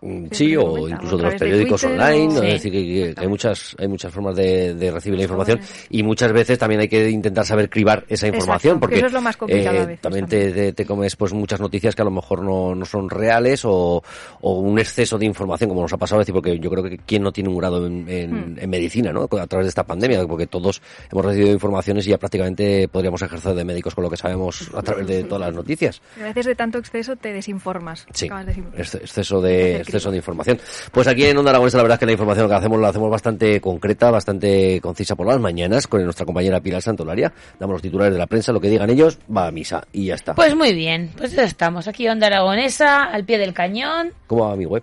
Mm, 0.00 0.26
Sí, 0.30 0.50
Sí, 0.50 0.56
o 0.56 0.88
incluso 0.88 1.18
de 1.18 1.22
los 1.24 1.32
de 1.34 1.38
periódicos 1.38 1.84
online. 1.84 2.30
Sí. 2.30 2.36
es 2.46 2.52
decir, 2.54 2.72
que, 2.72 3.14
que 3.14 3.20
hay 3.20 3.28
muchas 3.28 3.76
hay 3.78 3.88
muchas 3.88 4.10
formas 4.12 4.34
de, 4.34 4.74
de 4.74 4.90
recibir 4.90 5.18
la 5.18 5.24
información 5.24 5.60
y 5.90 6.02
muchas 6.02 6.32
veces 6.32 6.58
también 6.58 6.80
hay 6.80 6.88
que 6.88 7.10
intentar 7.10 7.44
saber 7.44 7.68
cribar 7.68 8.04
esa 8.08 8.26
información 8.26 8.76
Exacto, 8.76 8.80
porque 8.80 8.94
que 8.94 8.98
eso 9.00 9.06
es 9.08 9.12
lo 9.12 9.20
más 9.20 9.36
complicado 9.36 9.80
a 9.80 9.84
veces 9.86 10.00
también 10.00 10.26
también. 10.26 10.54
te, 10.54 10.72
te- 10.72 10.86
comes 10.86 11.14
pues 11.16 11.34
muchas 11.34 11.60
noticias 11.60 11.94
que 11.94 12.00
a 12.00 12.06
lo 12.06 12.10
mejor 12.10 12.42
no, 12.42 12.74
no 12.74 12.84
son 12.86 13.10
reales 13.10 13.62
o, 13.66 14.02
o 14.40 14.52
un 14.60 14.78
exceso 14.78 15.18
de 15.18 15.26
información 15.26 15.68
como 15.68 15.82
nos 15.82 15.92
ha 15.92 15.98
pasado, 15.98 16.22
es 16.22 16.26
decir, 16.26 16.34
porque 16.40 16.58
yo 16.58 16.70
creo 16.70 16.82
que 16.82 16.96
quién 16.98 17.22
no 17.22 17.30
tiene 17.30 17.50
un 17.50 17.58
grado 17.58 17.86
en, 17.86 18.08
en- 18.08 18.30
Hmm. 18.30 18.58
en 18.58 18.70
medicina, 18.70 19.12
¿no? 19.12 19.24
A 19.24 19.46
través 19.46 19.66
de 19.66 19.68
esta 19.68 19.84
pandemia, 19.84 20.26
porque 20.26 20.46
todos 20.46 20.80
hemos 21.12 21.24
recibido 21.24 21.52
informaciones 21.52 22.06
y 22.06 22.10
ya 22.10 22.18
prácticamente 22.18 22.88
podríamos 22.88 23.20
ejercer 23.22 23.54
de 23.54 23.64
médicos 23.64 23.94
con 23.94 24.04
lo 24.04 24.10
que 24.10 24.16
sabemos 24.16 24.70
a 24.74 24.82
través 24.82 25.06
de 25.06 25.24
todas 25.24 25.40
las 25.48 25.54
noticias. 25.54 26.00
A 26.18 26.24
veces 26.24 26.46
de 26.46 26.54
tanto 26.54 26.78
exceso 26.78 27.16
te 27.16 27.32
desinformas. 27.32 28.06
Sí, 28.14 28.26
acabas 28.26 28.46
exce- 28.56 29.00
exceso 29.00 29.40
de, 29.42 29.49
Exceso 29.50 30.10
de 30.10 30.16
información. 30.16 30.58
Pues 30.92 31.06
aquí 31.06 31.24
en 31.24 31.36
Onda 31.36 31.50
Aragonesa 31.50 31.78
la 31.78 31.82
verdad 31.84 31.96
es 31.96 32.00
que 32.00 32.06
la 32.06 32.12
información 32.12 32.48
que 32.48 32.54
hacemos 32.54 32.80
la 32.80 32.88
hacemos 32.88 33.10
bastante 33.10 33.60
concreta, 33.60 34.10
bastante 34.10 34.80
concisa 34.80 35.16
por 35.16 35.26
las 35.26 35.40
mañanas 35.40 35.86
con 35.86 36.02
nuestra 36.04 36.26
compañera 36.26 36.60
Pilar 36.60 36.82
Santolaria. 36.82 37.32
Damos 37.58 37.74
los 37.74 37.82
titulares 37.82 38.12
de 38.12 38.18
la 38.18 38.26
prensa, 38.26 38.52
lo 38.52 38.60
que 38.60 38.68
digan 38.68 38.90
ellos 38.90 39.18
va 39.34 39.46
a 39.46 39.50
misa 39.50 39.82
y 39.92 40.06
ya 40.06 40.14
está. 40.14 40.34
Pues 40.34 40.54
muy 40.54 40.74
bien, 40.74 41.10
pues 41.16 41.32
ya 41.32 41.44
estamos 41.44 41.88
aquí 41.88 42.08
Onda 42.08 42.26
Aragonesa, 42.28 43.04
al 43.04 43.24
pie 43.24 43.38
del 43.38 43.52
cañón. 43.52 44.12
¿Cómo 44.26 44.48
va 44.48 44.56
mi 44.56 44.66
web? 44.66 44.82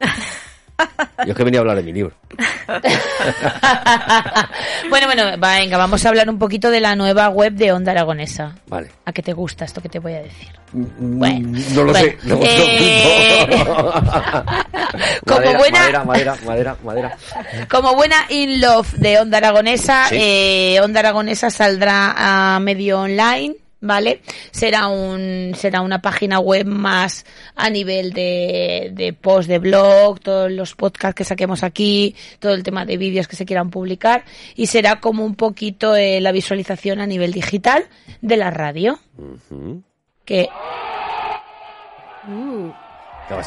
Yo 1.26 1.32
es 1.32 1.36
que 1.36 1.44
venía 1.44 1.58
a 1.58 1.62
hablar 1.62 1.76
de 1.76 1.82
mi 1.82 1.92
libro. 1.92 2.12
bueno, 4.90 5.06
bueno, 5.06 5.24
venga, 5.38 5.76
vamos 5.76 6.04
a 6.04 6.08
hablar 6.08 6.30
un 6.30 6.38
poquito 6.38 6.70
de 6.70 6.80
la 6.80 6.94
nueva 6.94 7.28
web 7.28 7.52
de 7.54 7.72
Onda 7.72 7.90
Aragonesa. 7.92 8.54
Vale. 8.68 8.90
¿A 9.04 9.12
qué 9.12 9.22
te 9.22 9.32
gusta 9.32 9.64
esto 9.64 9.80
que 9.80 9.88
te 9.88 9.98
voy 9.98 10.12
a 10.14 10.22
decir? 10.22 10.48
Mm, 10.72 11.18
Bueno, 11.18 11.58
no 11.74 11.82
lo 11.84 11.92
bueno, 11.92 12.08
sé. 12.08 12.18
No, 12.24 12.34
no, 12.36 12.40
eh, 12.44 13.46
no. 13.50 13.64
como 15.26 15.40
madera, 15.40 15.58
buena 15.58 16.04
madera, 16.04 16.04
madera, 16.04 16.36
madera, 16.44 16.76
madera. 16.84 17.16
como 17.68 17.94
buena 17.94 18.16
in 18.28 18.60
love 18.60 18.92
de 18.94 19.18
Onda 19.18 19.38
Aragonesa, 19.38 20.06
Sí. 20.08 20.16
eh, 20.20 20.80
Onda 20.82 21.00
Aragonesa 21.00 21.50
saldrá 21.50 22.14
a 22.54 22.60
medio 22.60 23.00
online. 23.00 23.56
¿Vale? 23.80 24.22
Será 24.50 24.88
un 24.88 25.52
será 25.54 25.82
una 25.82 26.02
página 26.02 26.40
web 26.40 26.66
más 26.66 27.24
a 27.54 27.70
nivel 27.70 28.12
de, 28.12 28.90
de 28.92 29.12
post 29.12 29.48
de 29.48 29.60
blog, 29.60 30.18
todos 30.18 30.50
los 30.50 30.74
podcasts 30.74 31.14
que 31.14 31.24
saquemos 31.24 31.62
aquí, 31.62 32.16
todo 32.40 32.54
el 32.54 32.64
tema 32.64 32.84
de 32.84 32.96
vídeos 32.96 33.28
que 33.28 33.36
se 33.36 33.46
quieran 33.46 33.70
publicar 33.70 34.24
y 34.56 34.66
será 34.66 34.98
como 34.98 35.24
un 35.24 35.36
poquito 35.36 35.94
eh, 35.94 36.20
la 36.20 36.32
visualización 36.32 37.00
a 37.00 37.06
nivel 37.06 37.32
digital 37.32 37.84
de 38.20 38.36
la 38.36 38.50
radio. 38.50 38.98
Que 40.24 40.48
¿Qué 40.48 40.50
vas 40.50 41.42
a 42.74 42.87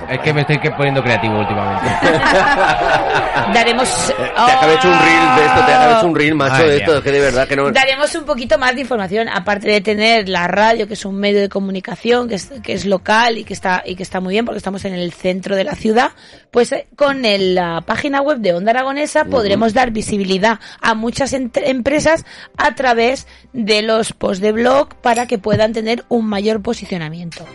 Es 0.10 0.20
que 0.20 0.34
me 0.34 0.42
estoy 0.42 0.60
que 0.60 0.72
poniendo 0.72 1.04
creativo 1.04 1.40
últimamente. 1.40 1.88
daremos 3.54 4.08
Te 4.08 4.52
acabé 4.52 4.76
hecho 4.76 4.88
un 4.90 5.00
reel 5.00 5.36
de 5.36 5.46
esto, 5.46 5.66
te 5.66 5.74
acabé 5.74 5.94
hecho 5.98 6.08
un 6.08 6.16
reel, 6.16 6.36
macho, 6.36 6.56
Ay, 6.64 6.70
de 6.70 6.78
esto, 6.78 6.98
es 6.98 7.04
que 7.04 7.12
de 7.12 7.20
verdad 7.20 7.48
que 7.48 7.56
no... 7.56 7.72
Daremos 7.72 8.14
un 8.16 8.24
poquito 8.26 8.58
más 8.58 8.76
de 8.76 8.82
información, 8.82 9.28
aparte 9.30 9.68
de 9.70 9.82
tener 9.82 10.30
la 10.30 10.48
radio, 10.48 10.88
que 10.88 10.94
es 10.94 11.06
un 11.06 11.16
medio 11.16 11.40
de 11.42 11.50
comunicación, 11.50 12.30
que 12.30 12.36
es, 12.36 12.50
que 12.64 12.74
es 12.74 12.86
local 12.86 13.38
y 13.38 13.44
que 13.44 13.54
está 13.54 13.84
y 13.86 13.96
que 13.96 14.04
está 14.04 14.20
muy 14.20 14.34
bien, 14.34 14.46
porque 14.46 14.58
estamos 14.58 14.86
en 14.86 14.94
el 14.94 15.12
centro 15.14 15.56
de 15.56 15.64
la 15.64 15.76
ciudad. 15.76 16.12
Pues 16.52 16.72
eh, 16.72 16.88
con 16.96 17.26
el- 17.26 17.56
la 17.56 17.82
página 17.82 18.22
web 18.22 18.38
de 18.40 18.54
Onda 18.54 18.72
Aragonesa 18.72 19.26
podremos 19.26 19.74
dar 19.74 19.92
visibilidad 19.92 20.60
a 20.82 20.94
muchas 20.94 21.34
empresas 21.34 22.26
a 22.58 22.76
través 22.76 23.28
de 23.54 23.82
los 23.82 24.14
posts 24.14 24.42
de 24.42 24.52
blog 24.52 24.96
para 25.02 25.28
que 25.28 25.38
puedan 25.38 25.74
tener 25.74 26.04
un 26.10 26.28
mayor 26.28 26.62
posicionamiento. 26.62 27.46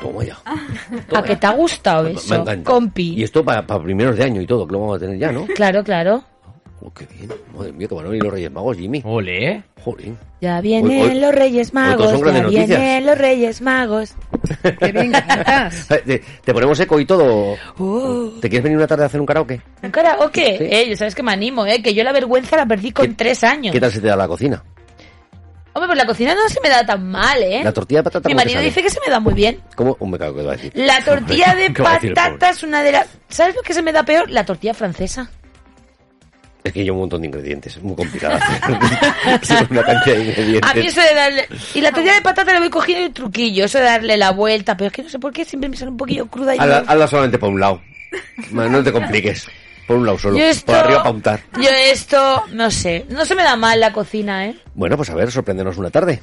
Toma 0.00 0.24
ya. 0.24 0.36
¿A 1.14 1.22
qué 1.22 1.36
te 1.36 1.46
ha 1.46 1.52
gustado 1.52 2.04
Me 2.04 2.12
eso, 2.12 2.34
encanta. 2.34 2.70
compi? 2.70 3.14
Y 3.16 3.22
esto 3.24 3.44
para 3.44 3.64
primeros 3.66 4.16
de 4.16 4.24
año 4.24 4.40
y 4.40 4.46
todo, 4.46 4.66
que 4.66 4.72
lo 4.72 4.80
vamos 4.80 4.96
a 4.96 5.00
tener 5.00 5.18
ya, 5.18 5.32
¿no? 5.32 5.46
Claro, 5.46 5.82
claro. 5.82 6.22
Oh, 6.82 6.92
qué 6.92 7.06
bien. 7.06 7.32
Madre 7.56 7.72
mía, 7.72 7.88
que 7.88 7.94
van 7.94 8.04
a 8.04 8.08
venir 8.08 8.22
los 8.22 8.32
Reyes 8.32 8.52
Magos, 8.52 8.76
Jimmy. 8.76 9.02
Ole. 9.04 9.62
Joder. 9.82 10.12
Ya 10.42 10.60
vienen 10.60 11.00
Hoy- 11.00 11.08
hoy- 11.10 11.20
los 11.20 11.34
Reyes 11.34 11.72
Magos, 11.72 12.12
ya 12.12 12.42
noticias. 12.42 12.68
vienen 12.68 13.06
los 13.06 13.18
Reyes 13.18 13.60
Magos. 13.62 14.14
Qué 14.78 14.92
bien 14.92 15.10
cantas. 15.12 15.88
¿Te, 16.04 16.22
te 16.44 16.52
ponemos 16.52 16.78
eco 16.78 17.00
y 17.00 17.06
todo? 17.06 17.56
Oh. 17.78 18.30
¿Te 18.40 18.50
quieres 18.50 18.62
venir 18.64 18.76
una 18.76 18.86
tarde 18.86 19.04
a 19.04 19.06
hacer 19.06 19.18
un 19.20 19.26
karaoke? 19.26 19.60
¿Un 19.82 19.90
karaoke? 19.90 20.58
Sí. 20.58 20.64
Eh, 20.70 20.86
ya 20.90 20.96
sabes 20.96 21.14
que 21.14 21.22
me 21.22 21.32
animo, 21.32 21.64
¿eh? 21.64 21.80
Que 21.82 21.94
yo 21.94 22.04
la 22.04 22.12
vergüenza 22.12 22.56
la 22.56 22.66
perdí 22.66 22.92
con 22.92 23.06
¿Qué- 23.06 23.14
tres 23.14 23.42
años. 23.42 23.72
¿Qué 23.72 23.80
tal 23.80 23.90
se 23.90 24.00
te 24.02 24.08
da 24.08 24.16
la 24.16 24.28
cocina? 24.28 24.62
Hombre, 25.76 25.88
pues 25.88 25.98
la 25.98 26.06
cocina 26.06 26.34
no 26.34 26.48
se 26.48 26.58
me 26.62 26.70
da 26.70 26.86
tan 26.86 27.06
mal, 27.06 27.42
¿eh? 27.42 27.60
La 27.62 27.70
tortilla 27.70 27.98
de 27.98 28.04
patata, 28.04 28.30
Mi 28.30 28.32
¿cómo 28.32 28.44
te 28.44 28.46
marido 28.46 28.62
dice 28.62 28.82
que 28.82 28.88
se 28.88 28.98
me 29.04 29.10
da 29.12 29.20
muy 29.20 29.34
bien. 29.34 29.60
¿Cómo? 29.74 29.94
Un 30.00 30.10
me 30.10 30.18
cago 30.18 30.34
que 30.34 30.42
va 30.42 30.52
a 30.54 30.56
decir. 30.56 30.72
La 30.74 31.00
tortilla 31.04 31.54
de 31.54 31.70
patata 31.70 32.48
es 32.48 32.62
una 32.62 32.82
de 32.82 32.92
las... 32.92 33.08
¿Sabes 33.28 33.54
lo 33.54 33.60
que 33.60 33.74
se 33.74 33.82
me 33.82 33.92
da 33.92 34.02
peor? 34.02 34.30
La 34.30 34.46
tortilla 34.46 34.72
francesa. 34.72 35.30
Es 36.64 36.72
que 36.72 36.82
lleva 36.82 36.94
un 36.94 37.02
montón 37.02 37.20
de 37.20 37.26
ingredientes, 37.26 37.76
es 37.76 37.82
muy 37.82 37.94
complicado 37.94 38.36
hacer. 38.36 39.66
Una 39.70 39.84
cantidad 39.84 40.16
de 40.16 40.24
ingredientes. 40.24 40.70
A 40.70 40.74
mí 40.74 40.86
eso 40.86 41.02
de 41.02 41.14
darle... 41.14 41.48
Y 41.74 41.82
la 41.82 41.92
tortilla 41.92 42.14
de 42.14 42.22
patata 42.22 42.54
le 42.54 42.60
voy 42.60 42.70
cogiendo 42.70 43.04
el 43.04 43.12
truquillo, 43.12 43.66
eso 43.66 43.76
de 43.76 43.84
darle 43.84 44.16
la 44.16 44.30
vuelta, 44.30 44.78
pero 44.78 44.86
es 44.86 44.94
que 44.94 45.02
no 45.02 45.10
sé 45.10 45.18
por 45.18 45.34
qué 45.34 45.44
siempre 45.44 45.68
me 45.68 45.76
sale 45.76 45.90
un 45.90 45.98
poquillo 45.98 46.26
cruda 46.26 46.56
y... 46.56 46.58
Hazla, 46.58 46.84
hazla 46.86 47.06
solamente 47.06 47.36
por 47.36 47.50
un 47.50 47.60
lado. 47.60 47.82
No 48.50 48.82
te 48.82 48.92
compliques. 48.92 49.46
Por 49.86 49.96
un 49.98 50.06
lado 50.06 50.18
solo. 50.18 50.36
Yo 50.38 50.44
esto... 50.44 50.66
Por 50.72 50.76
arriba 50.76 50.98
para 51.02 51.10
untar. 51.14 51.40
Yo 51.62 51.70
esto, 51.70 52.42
no 52.52 52.70
sé, 52.70 53.06
no 53.08 53.24
se 53.24 53.34
me 53.34 53.42
da 53.44 53.56
mal 53.56 53.78
la 53.80 53.92
cocina, 53.92 54.46
¿eh? 54.46 54.56
Bueno, 54.74 54.96
pues 54.96 55.10
a 55.10 55.14
ver, 55.14 55.30
sorpréndenos 55.30 55.76
una 55.78 55.90
tarde. 55.90 56.20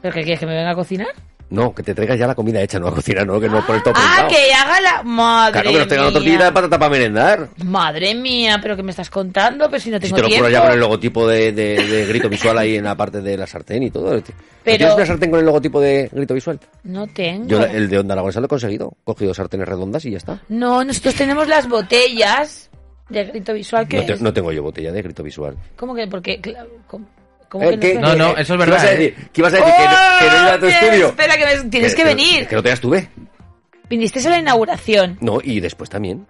¿Pero 0.00 0.14
qué 0.14 0.22
quieres, 0.22 0.40
que 0.40 0.46
me 0.46 0.54
venga 0.54 0.70
a 0.70 0.74
cocinar? 0.74 1.08
No, 1.50 1.74
que 1.74 1.82
te 1.82 1.94
traigas 1.94 2.18
ya 2.18 2.26
la 2.26 2.34
comida 2.34 2.60
hecha, 2.62 2.78
no 2.80 2.88
a 2.88 2.94
cocinar, 2.94 3.26
no, 3.26 3.38
que 3.38 3.48
no 3.50 3.64
por 3.66 3.76
el 3.76 3.82
todo 3.82 3.92
Ah, 3.96 4.26
que 4.28 4.52
haga 4.52 4.80
la... 4.80 5.02
Madre 5.02 5.52
Claro, 5.52 5.70
que 5.72 5.78
nos 5.78 5.86
traigan 5.88 6.04
una 6.06 6.10
mía. 6.10 6.18
tortillita 6.18 6.44
de 6.46 6.52
patata 6.52 6.78
para 6.78 6.90
merendar. 6.90 7.48
Madre 7.64 8.14
mía, 8.14 8.58
pero 8.62 8.74
¿qué 8.76 8.82
me 8.82 8.90
estás 8.90 9.10
contando? 9.10 9.68
Pero 9.68 9.78
si 9.80 9.90
no 9.90 9.98
Si 9.98 10.04
tengo 10.04 10.16
te 10.16 10.22
lo 10.22 10.28
tiempo. 10.28 10.48
ya 10.48 10.62
con 10.62 10.72
el 10.72 10.80
logotipo 10.80 11.28
de, 11.28 11.52
de- 11.52 11.86
de 11.86 12.06
grito 12.06 12.30
visual 12.30 12.56
ahí 12.58 12.76
en 12.76 12.84
la 12.84 12.96
parte 12.96 13.20
de 13.20 13.36
la 13.36 13.46
sartén 13.46 13.82
y 13.82 13.90
todo. 13.90 14.10
Pero- 14.64 14.78
¿Tienes 14.78 14.94
una 14.94 15.06
sartén 15.06 15.30
con 15.30 15.38
el 15.40 15.46
logotipo 15.46 15.80
de 15.80 16.08
grito 16.10 16.32
visual? 16.34 16.58
No 16.84 17.06
tengo. 17.08 17.46
Yo 17.46 17.62
el 17.62 17.88
de 17.90 17.98
Onda 17.98 18.14
Aragonesa 18.14 18.40
lo 18.40 18.46
he 18.46 18.48
conseguido. 18.48 18.92
He 19.02 19.04
cogido 19.04 19.34
sartenes 19.34 19.68
redondas 19.68 20.04
y 20.06 20.12
ya 20.12 20.16
está. 20.16 20.40
No, 20.48 20.82
nosotros 20.82 21.14
tenemos 21.14 21.46
las 21.46 21.68
botellas 21.68 22.70
de 23.08 23.24
grito 23.24 23.52
visual 23.52 23.86
que 23.88 23.98
No, 23.98 24.04
te- 24.06 24.16
no 24.16 24.32
tengo 24.32 24.52
yo 24.52 24.62
botella 24.62 24.92
de 24.92 25.02
grito 25.02 25.22
visual. 25.22 25.56
¿Cómo 25.76 25.94
que? 25.94 26.06
Porque, 26.06 26.40
¿cómo, 26.86 27.06
cómo 27.48 27.64
Eh, 27.64 27.78
que 27.78 27.92
¿qué? 27.92 27.98
No, 27.98 28.14
no, 28.16 28.30
eso 28.36 28.40
es 28.40 28.46
¿Qué 28.48 28.56
verdad, 28.56 28.66
ibas 28.78 28.84
a 28.84 28.92
eh. 28.92 28.96
decir? 28.96 29.28
¿Qué 29.32 29.40
ibas 29.40 29.52
a 29.52 29.56
decir? 29.56 29.72
Que 29.74 29.84
no, 29.84 29.90
que 30.18 30.26
no 30.26 30.42
iba 30.42 30.54
a 30.54 30.58
tu 30.60 30.66
estudio. 30.66 31.06
Espera, 31.08 31.36
que 31.36 31.44
me- 31.44 31.70
tienes 31.70 31.94
que, 31.94 32.02
Que- 32.02 32.08
venir. 32.08 32.46
Que 32.48 32.54
no 32.56 32.62
te 32.62 32.72
estuve. 32.72 33.08
Viniste 33.88 34.26
a 34.26 34.30
la 34.30 34.38
inauguración. 34.38 35.18
No, 35.20 35.38
y 35.42 35.60
después 35.60 35.90
también. 35.90 36.26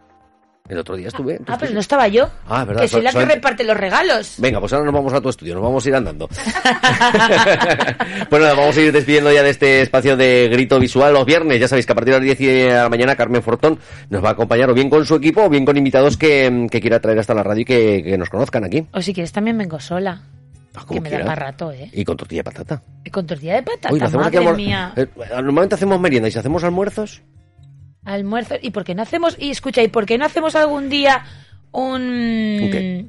El 0.66 0.78
otro 0.78 0.96
día 0.96 1.08
estuve. 1.08 1.36
¿Tú 1.40 1.44
Ah, 1.48 1.58
pero 1.60 1.74
no 1.74 1.80
estaba 1.80 2.08
yo. 2.08 2.26
Ah, 2.48 2.64
verdad, 2.64 2.80
Que 2.80 2.88
soy 2.88 3.02
la 3.02 3.12
que 3.12 3.22
reparte 3.26 3.64
los 3.64 3.76
regalos. 3.76 4.36
Venga, 4.38 4.60
pues 4.60 4.72
ahora 4.72 4.86
nos 4.86 4.94
vamos 4.94 5.12
a 5.12 5.20
tu 5.20 5.28
estudio, 5.28 5.52
nos 5.52 5.62
vamos 5.62 5.84
a 5.84 5.88
ir 5.90 5.94
andando. 5.94 6.26
bueno, 8.30 8.46
vamos 8.56 8.74
a 8.74 8.80
ir 8.80 8.90
despidiendo 8.90 9.30
ya 9.30 9.42
de 9.42 9.50
este 9.50 9.82
espacio 9.82 10.16
de 10.16 10.48
grito 10.50 10.80
visual 10.80 11.12
los 11.12 11.26
viernes. 11.26 11.60
Ya 11.60 11.68
sabéis 11.68 11.84
que 11.84 11.92
a 11.92 11.94
partir 11.94 12.14
de 12.14 12.20
las 12.20 12.38
10 12.38 12.38
de 12.38 12.70
la 12.72 12.88
mañana 12.88 13.14
Carmen 13.14 13.42
Fortón 13.42 13.78
nos 14.08 14.24
va 14.24 14.30
a 14.30 14.32
acompañar 14.32 14.70
o 14.70 14.74
bien 14.74 14.88
con 14.88 15.04
su 15.04 15.16
equipo 15.16 15.42
o 15.42 15.50
bien 15.50 15.66
con 15.66 15.76
invitados 15.76 16.16
que, 16.16 16.66
que 16.70 16.80
quiera 16.80 16.98
traer 16.98 17.18
hasta 17.18 17.34
la 17.34 17.42
radio 17.42 17.60
y 17.60 17.64
que, 17.66 18.02
que 18.02 18.16
nos 18.16 18.30
conozcan 18.30 18.64
aquí. 18.64 18.86
O 18.94 19.02
si 19.02 19.12
quieres 19.12 19.32
también 19.32 19.58
vengo 19.58 19.78
sola. 19.80 20.22
Ah, 20.74 20.86
Que 20.88 20.94
me 20.98 21.10
da 21.10 21.16
quieras. 21.18 21.26
para 21.26 21.46
rato, 21.50 21.72
¿eh? 21.72 21.90
Y 21.92 22.06
con 22.06 22.16
tortilla 22.16 22.38
de 22.40 22.44
patata. 22.44 22.82
Y 23.04 23.10
con 23.10 23.26
tortilla 23.26 23.56
de 23.56 23.64
patata, 23.64 23.92
Uy, 23.92 24.00
lo 24.00 24.06
hacemos 24.06 24.26
aquí 24.28 24.38
madre 24.38 24.56
mía. 24.56 24.94
Eh, 24.96 25.06
normalmente 25.42 25.74
hacemos 25.74 26.00
merienda 26.00 26.28
y 26.28 26.32
si 26.32 26.38
hacemos 26.38 26.64
almuerzos, 26.64 27.20
Almuerzo. 28.04 28.54
¿Y 28.60 28.70
por 28.70 28.84
qué 28.84 28.94
no 28.94 29.02
hacemos... 29.02 29.36
Y 29.38 29.50
escucha, 29.50 29.82
¿y 29.82 29.88
por 29.88 30.04
qué 30.06 30.18
no 30.18 30.24
hacemos 30.26 30.54
algún 30.56 30.88
día 30.88 31.24
un... 31.72 32.02
¿Un 32.62 32.70
qué? 32.70 33.06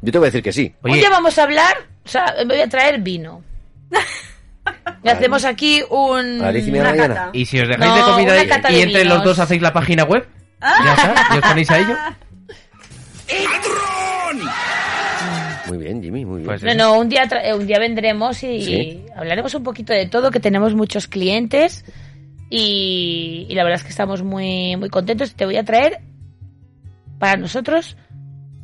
yo 0.00 0.12
te 0.12 0.18
voy 0.18 0.26
a 0.26 0.30
decir 0.30 0.42
que 0.42 0.52
sí. 0.52 0.72
Un 0.82 0.90
Oye, 0.92 1.00
día 1.00 1.10
vamos 1.10 1.36
a 1.38 1.42
hablar, 1.42 1.76
o 2.04 2.08
sea, 2.08 2.34
me 2.38 2.54
voy 2.54 2.60
a 2.60 2.68
traer 2.68 3.00
vino. 3.00 3.42
Y 5.02 5.08
hacemos 5.08 5.44
aquí 5.44 5.80
un... 5.88 6.42
A 6.42 6.46
las 6.46 6.54
10 6.54 6.68
y 6.68 6.70
media 6.72 6.82
de 6.84 6.88
Una 6.92 6.96
mañana. 7.02 7.14
cata. 7.14 7.30
¿y 7.32 7.46
si 7.46 7.58
os 7.60 7.68
dejáis 7.68 7.90
No, 7.90 7.96
de 7.96 8.02
comida 8.12 8.44
y- 8.44 8.48
cata 8.48 8.70
y, 8.70 8.74
de 8.74 8.82
entre 8.82 9.02
vinos. 9.02 9.16
los 9.16 9.24
dos 9.24 9.38
hacéis 9.38 9.62
la 9.62 9.72
página 9.72 10.04
web? 10.04 10.28
¿Ya 10.60 10.92
está? 10.94 11.34
¿Y 11.34 11.38
os 11.38 11.44
ponéis 11.44 11.70
a 11.70 11.78
ello? 11.78 11.96
Muy 15.68 15.78
bien, 15.78 16.02
Jimmy, 16.02 16.24
muy 16.24 16.36
bien. 16.42 16.46
Pues 16.46 16.62
No, 16.62 16.74
no, 16.74 16.98
un 16.98 17.08
día, 17.08 17.24
tra- 17.28 17.42
eh, 17.44 17.54
un 17.54 17.66
día 17.66 17.78
vendremos 17.78 18.42
y 18.42 18.62
Sí. 18.64 19.04
hablaremos 19.16 19.54
un 19.54 19.62
poquito 19.62 19.92
de 19.92 20.06
todo, 20.06 20.30
que 20.30 20.40
tenemos 20.40 20.74
muchos 20.74 21.06
clientes 21.08 21.84
y, 22.50 23.46
y 23.48 23.54
la 23.54 23.64
verdad 23.64 23.80
es 23.80 23.84
que 23.84 23.90
estamos 23.90 24.22
muy, 24.22 24.76
muy 24.76 24.88
contentos. 24.88 25.34
Te 25.34 25.44
voy 25.44 25.56
a 25.56 25.64
traer 25.64 26.00
para 27.18 27.36
nosotros 27.36 27.96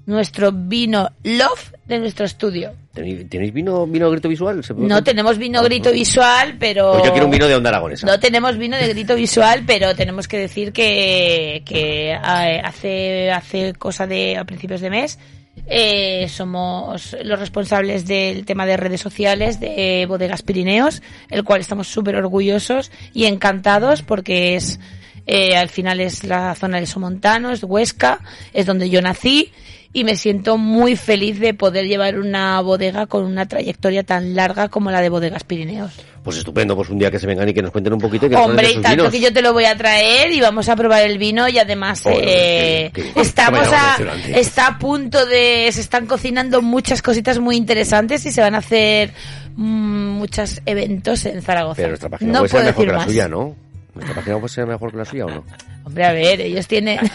nuestro 0.06 0.52
vino 0.52 1.10
Love 1.22 1.72
de 1.86 1.98
nuestro 1.98 2.26
estudio. 2.26 2.72
¿Tenéis, 2.92 3.52
vino, 3.52 3.86
vino 3.86 4.08
grito 4.10 4.28
visual? 4.28 4.62
¿Se 4.62 4.72
puede 4.72 4.86
No 4.86 5.02
tenemos 5.02 5.36
vino 5.36 5.62
grito 5.64 5.90
visual, 5.90 6.56
pero... 6.60 6.92
Pues 6.92 7.04
yo 7.04 7.12
quiero 7.12 7.26
un 7.26 7.32
vino 7.32 7.48
de 7.48 7.56
onda 7.56 7.70
aragonesa. 7.70 8.06
No 8.06 8.20
tenemos 8.20 8.56
vino 8.56 8.76
de 8.76 8.88
grito 8.88 9.16
visual, 9.16 9.64
pero 9.66 9.96
tenemos 9.96 10.28
que 10.28 10.38
decir 10.38 10.72
que, 10.72 11.62
que 11.66 12.10
eh, 12.10 12.60
hace, 12.62 13.32
hace 13.32 13.72
cosa 13.74 14.06
de 14.06 14.36
a 14.36 14.44
principios 14.44 14.80
de 14.80 14.90
mes 14.90 15.18
eh, 15.66 16.28
somos 16.28 17.16
los 17.22 17.38
responsables 17.38 18.06
del 18.06 18.44
tema 18.44 18.66
de 18.66 18.76
redes 18.76 19.00
sociales 19.00 19.60
de 19.60 20.04
Bodegas 20.06 20.42
Pirineos, 20.42 21.02
el 21.30 21.44
cual 21.44 21.60
estamos 21.60 21.88
súper 21.88 22.16
orgullosos 22.16 22.90
y 23.12 23.24
encantados 23.24 24.02
porque 24.02 24.56
es 24.56 24.78
eh, 25.26 25.56
al 25.56 25.70
final 25.70 26.00
es 26.00 26.24
la 26.24 26.54
zona 26.54 26.76
del 26.76 26.86
Somontano, 26.86 27.50
es 27.50 27.62
Huesca, 27.64 28.20
es 28.52 28.66
donde 28.66 28.90
yo 28.90 29.00
nací 29.00 29.52
y 29.94 30.04
me 30.04 30.16
siento 30.16 30.58
muy 30.58 30.96
feliz 30.96 31.38
de 31.40 31.54
poder 31.54 31.86
llevar 31.86 32.18
una 32.18 32.60
bodega 32.60 33.06
con 33.06 33.24
una 33.24 33.46
trayectoria 33.46 34.02
tan 34.02 34.34
larga 34.34 34.68
como 34.68 34.90
la 34.90 35.00
de 35.00 35.08
Bodegas 35.08 35.44
Pirineos. 35.44 35.92
Pues 36.24 36.36
estupendo, 36.38 36.74
pues 36.74 36.88
un 36.88 36.98
día 36.98 37.10
que 37.10 37.18
se 37.18 37.26
vengan 37.26 37.48
y 37.48 37.54
que 37.54 37.62
nos 37.62 37.70
cuenten 37.70 37.92
un 37.92 38.00
poquito 38.00 38.28
que 38.28 38.34
Hombre, 38.34 38.70
y 38.72 38.74
tanto 38.80 38.90
vinos. 39.04 39.10
que 39.12 39.20
yo 39.20 39.32
te 39.32 39.40
lo 39.40 39.52
voy 39.52 39.66
a 39.66 39.76
traer 39.76 40.32
y 40.32 40.40
vamos 40.40 40.68
a 40.68 40.74
probar 40.74 41.04
el 41.04 41.16
vino 41.18 41.48
y 41.48 41.58
además 41.58 42.00
Joder, 42.02 42.24
eh, 42.26 42.90
qué- 42.92 43.12
qué- 43.12 43.20
estamos 43.20 43.68
a, 43.72 43.98
está 44.34 44.66
a 44.68 44.78
punto 44.78 45.24
de, 45.26 45.68
se 45.70 45.80
están 45.82 46.06
cocinando 46.06 46.60
muchas 46.60 47.00
cositas 47.02 47.38
muy 47.38 47.56
interesantes 47.56 48.24
y 48.26 48.32
se 48.32 48.40
van 48.40 48.54
a 48.54 48.58
hacer 48.58 49.12
mm, 49.54 50.08
muchos 50.18 50.60
eventos 50.66 51.24
en 51.26 51.40
Zaragoza. 51.42 51.76
Pero 51.76 51.88
nuestra 51.90 52.08
página 52.08 52.32
no 52.32 52.38
puede 52.40 52.48
ser 52.50 52.64
mejor 52.64 52.84
que 52.86 52.90
la 52.92 52.96
más. 52.98 53.06
suya, 53.06 53.28
¿no? 53.28 53.54
¿Nuestra 53.94 54.14
página 54.16 54.38
puede 54.38 54.48
ser 54.54 54.66
mejor 54.66 54.90
que 54.90 54.96
la 54.96 55.04
suya 55.04 55.26
o 55.26 55.30
no? 55.30 55.44
Hombre, 55.84 56.04
a 56.04 56.12
ver, 56.12 56.40
ellos 56.40 56.66
tienen... 56.66 56.98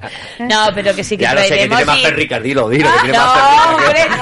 no, 0.38 0.68
pero 0.74 0.94
que 0.94 1.02
sí 1.04 1.16
que 1.16 1.22
ya 1.22 1.34
lo 1.34 1.40
sé, 1.40 1.48
que 1.48 1.54
traeremos 1.68 1.76
tiene 1.78 1.92
más 1.92 1.98
y- 1.98 2.02
perricas, 2.02 2.42
dilo, 2.42 2.68
dilo, 2.68 2.88
que 2.92 3.00
tiene 3.02 3.18
no, 3.18 3.24
más 3.24 3.84
perricas. 3.84 4.18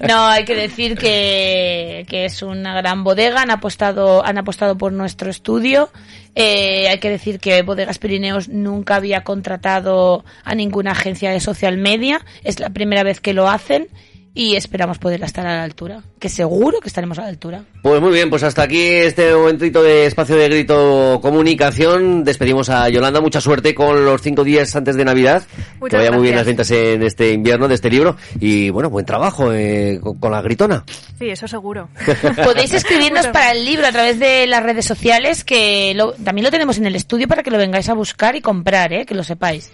no. 0.00 0.08
No, 0.08 0.26
hay 0.28 0.44
que 0.44 0.54
decir 0.54 0.96
que, 0.96 2.04
que 2.08 2.24
es 2.26 2.42
una 2.42 2.74
gran 2.74 3.04
bodega, 3.04 3.42
han 3.42 3.50
apostado, 3.50 4.24
han 4.24 4.38
apostado 4.38 4.76
por 4.76 4.92
nuestro 4.92 5.30
estudio. 5.30 5.90
Eh, 6.34 6.88
hay 6.88 6.98
que 6.98 7.10
decir 7.10 7.40
que 7.40 7.60
Bodegas 7.62 7.98
Pirineos 7.98 8.48
nunca 8.48 8.96
había 8.96 9.22
contratado 9.22 10.24
a 10.44 10.54
ninguna 10.54 10.92
agencia 10.92 11.30
de 11.30 11.40
social 11.40 11.76
media, 11.76 12.24
es 12.42 12.58
la 12.60 12.70
primera 12.70 13.02
vez 13.02 13.20
que 13.20 13.34
lo 13.34 13.48
hacen 13.50 13.88
y 14.34 14.56
esperamos 14.56 14.98
poder 14.98 15.22
estar 15.22 15.46
a 15.46 15.56
la 15.56 15.62
altura, 15.62 16.02
que 16.18 16.28
seguro 16.30 16.80
que 16.80 16.88
estaremos 16.88 17.18
a 17.18 17.22
la 17.22 17.28
altura. 17.28 17.64
Pues 17.82 18.00
muy 18.00 18.12
bien, 18.12 18.30
pues 18.30 18.42
hasta 18.42 18.62
aquí 18.62 18.80
este 18.80 19.34
momentito 19.34 19.82
de 19.82 20.06
espacio 20.06 20.36
de 20.36 20.48
grito 20.48 21.18
comunicación. 21.20 22.24
Despedimos 22.24 22.70
a 22.70 22.88
Yolanda, 22.88 23.20
mucha 23.20 23.40
suerte 23.40 23.74
con 23.74 24.04
los 24.04 24.22
cinco 24.22 24.42
días 24.44 24.74
antes 24.74 24.96
de 24.96 25.04
Navidad. 25.04 25.42
Muchas 25.80 25.90
que 25.90 25.96
vaya 25.98 26.12
muy 26.12 26.22
bien 26.22 26.36
las 26.36 26.46
ventas 26.46 26.70
en 26.70 27.02
este 27.02 27.32
invierno 27.32 27.68
de 27.68 27.74
este 27.74 27.90
libro 27.90 28.16
y 28.40 28.70
bueno, 28.70 28.88
buen 28.88 29.04
trabajo 29.04 29.52
eh, 29.52 29.98
con, 30.02 30.18
con 30.18 30.32
la 30.32 30.40
gritona. 30.40 30.84
Sí, 31.18 31.28
eso 31.28 31.46
seguro. 31.46 31.88
Podéis 32.44 32.72
escribirnos 32.72 33.26
para 33.28 33.52
el 33.52 33.64
libro 33.64 33.86
a 33.86 33.92
través 33.92 34.18
de 34.18 34.46
las 34.46 34.62
redes 34.62 34.86
sociales, 34.86 35.44
que 35.44 35.92
lo- 35.94 36.12
también 36.12 36.44
lo 36.44 36.50
tenemos 36.50 36.78
en 36.78 36.86
el 36.86 36.96
estudio 36.96 37.28
para 37.28 37.42
que 37.42 37.50
lo 37.50 37.58
vengáis 37.58 37.88
a 37.88 37.94
buscar 37.94 38.34
y 38.36 38.40
comprar, 38.40 38.92
¿eh? 38.92 39.04
que 39.04 39.14
lo 39.14 39.24
sepáis. 39.24 39.70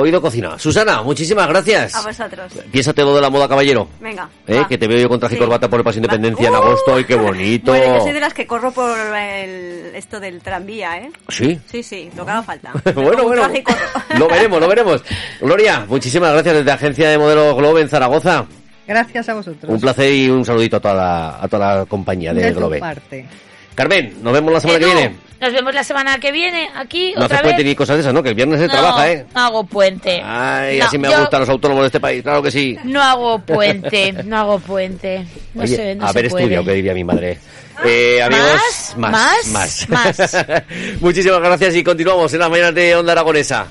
Oído 0.00 0.20
cocina. 0.20 0.58
Susana, 0.58 1.02
muchísimas 1.02 1.48
gracias. 1.48 1.94
A 1.94 2.02
vosotros. 2.02 2.52
Piénsate 2.70 3.02
lo 3.02 3.14
de 3.14 3.20
la 3.20 3.30
moda 3.30 3.48
caballero. 3.48 3.88
Venga. 4.00 4.28
¿Eh? 4.46 4.62
Que 4.68 4.78
te 4.78 4.86
veo 4.88 4.98
yo 4.98 5.08
con 5.08 5.18
traje 5.20 5.34
y 5.34 5.38
Sí. 5.38 5.42
corbata 5.44 5.68
por 5.68 5.80
el 5.80 5.84
Paso. 5.84 5.98
Independencia 5.98 6.48
en 6.48 6.54
¡Uh! 6.54 6.56
agosto. 6.56 6.94
¡Ay, 6.94 7.04
qué 7.04 7.14
bonito! 7.16 7.72
Bueno, 7.72 7.96
yo 7.98 8.02
soy 8.02 8.12
de 8.12 8.20
las 8.20 8.34
que 8.34 8.46
corro 8.46 8.72
por 8.72 8.96
el, 9.16 9.92
esto 9.94 10.18
del 10.20 10.40
tranvía, 10.40 10.98
¿eh? 10.98 11.10
Sí. 11.28 11.58
Sí, 11.70 11.82
sí, 11.82 12.10
lo 12.16 12.24
que 12.24 12.30
haga 12.30 12.42
falta. 12.42 12.72
bueno, 12.94 13.24
bueno. 13.24 13.48
Lo 14.18 14.28
veremos, 14.28 14.60
lo 14.60 14.68
veremos. 14.68 15.02
Gloria, 15.40 15.84
muchísimas 15.88 16.32
gracias 16.32 16.54
desde 16.56 16.70
Agencia 16.72 17.08
de 17.08 17.18
Modelo 17.18 17.54
Globe 17.56 17.80
en 17.80 17.88
Zaragoza. 17.88 18.44
Gracias 18.86 19.28
a 19.28 19.34
vosotros. 19.34 19.72
Un 19.72 19.80
placer 19.80 20.12
y 20.12 20.28
un 20.28 20.44
saludito 20.44 20.76
a 20.76 20.80
toda 20.80 20.94
la, 20.94 21.42
a 21.42 21.48
toda 21.48 21.76
la 21.78 21.86
compañía 21.86 22.34
de 22.34 22.42
De 22.42 22.52
tu 22.52 22.58
Globe. 22.58 22.78
parte. 22.80 23.26
Carmen, 23.74 24.14
nos 24.22 24.32
vemos 24.32 24.52
la 24.52 24.60
semana 24.60 24.78
que 24.78 24.84
viene. 24.86 25.16
Nos 25.40 25.52
vemos 25.52 25.74
la 25.74 25.82
semana 25.82 26.18
que 26.20 26.30
viene 26.30 26.68
aquí 26.76 27.14
No 27.16 27.24
otra 27.24 27.38
haces 27.38 27.46
vez. 27.46 27.54
puente 27.54 27.64
ni 27.68 27.74
cosas 27.74 27.96
de 27.96 28.00
esas, 28.02 28.14
¿no? 28.14 28.22
Que 28.22 28.28
el 28.28 28.34
viernes 28.36 28.60
se 28.60 28.66
no, 28.68 28.72
trabaja, 28.72 29.10
¿eh? 29.10 29.26
no 29.34 29.40
hago 29.40 29.64
puente. 29.64 30.22
Ay, 30.24 30.78
No, 30.78 30.84
así 30.84 30.98
me 30.98 31.10
yo 31.10 31.18
gustan 31.18 31.40
los 31.40 31.48
autónomos 31.48 31.82
de 31.82 31.86
este 31.86 31.98
país, 32.00 32.22
claro 32.22 32.42
que 32.42 32.50
sí. 32.52 32.76
No 32.84 33.02
hago 33.02 33.40
puente, 33.40 34.12
no 34.24 34.36
hago 34.38 34.58
puente. 34.60 35.26
No 35.54 35.62
Oye, 35.64 35.74
sé, 35.76 35.94
no 35.96 36.06
haber 36.06 36.30
se 36.30 36.36
estudiado, 36.38 36.64
que 36.64 36.72
diría 36.74 36.94
mi 36.94 37.02
madre. 37.02 37.38
Eh, 37.84 38.22
amigos, 38.22 38.94
¿Más? 38.98 39.46
más, 39.48 39.88
¿Más? 39.88 40.36
Muchísimas 41.00 41.40
gracias 41.40 41.74
y 41.74 41.82
continuamos 41.82 42.32
en 42.34 42.38
las 42.38 42.50
mañanas 42.50 42.74
de 42.76 42.94
Onda 42.94 43.10
Aragonesa. 43.12 43.66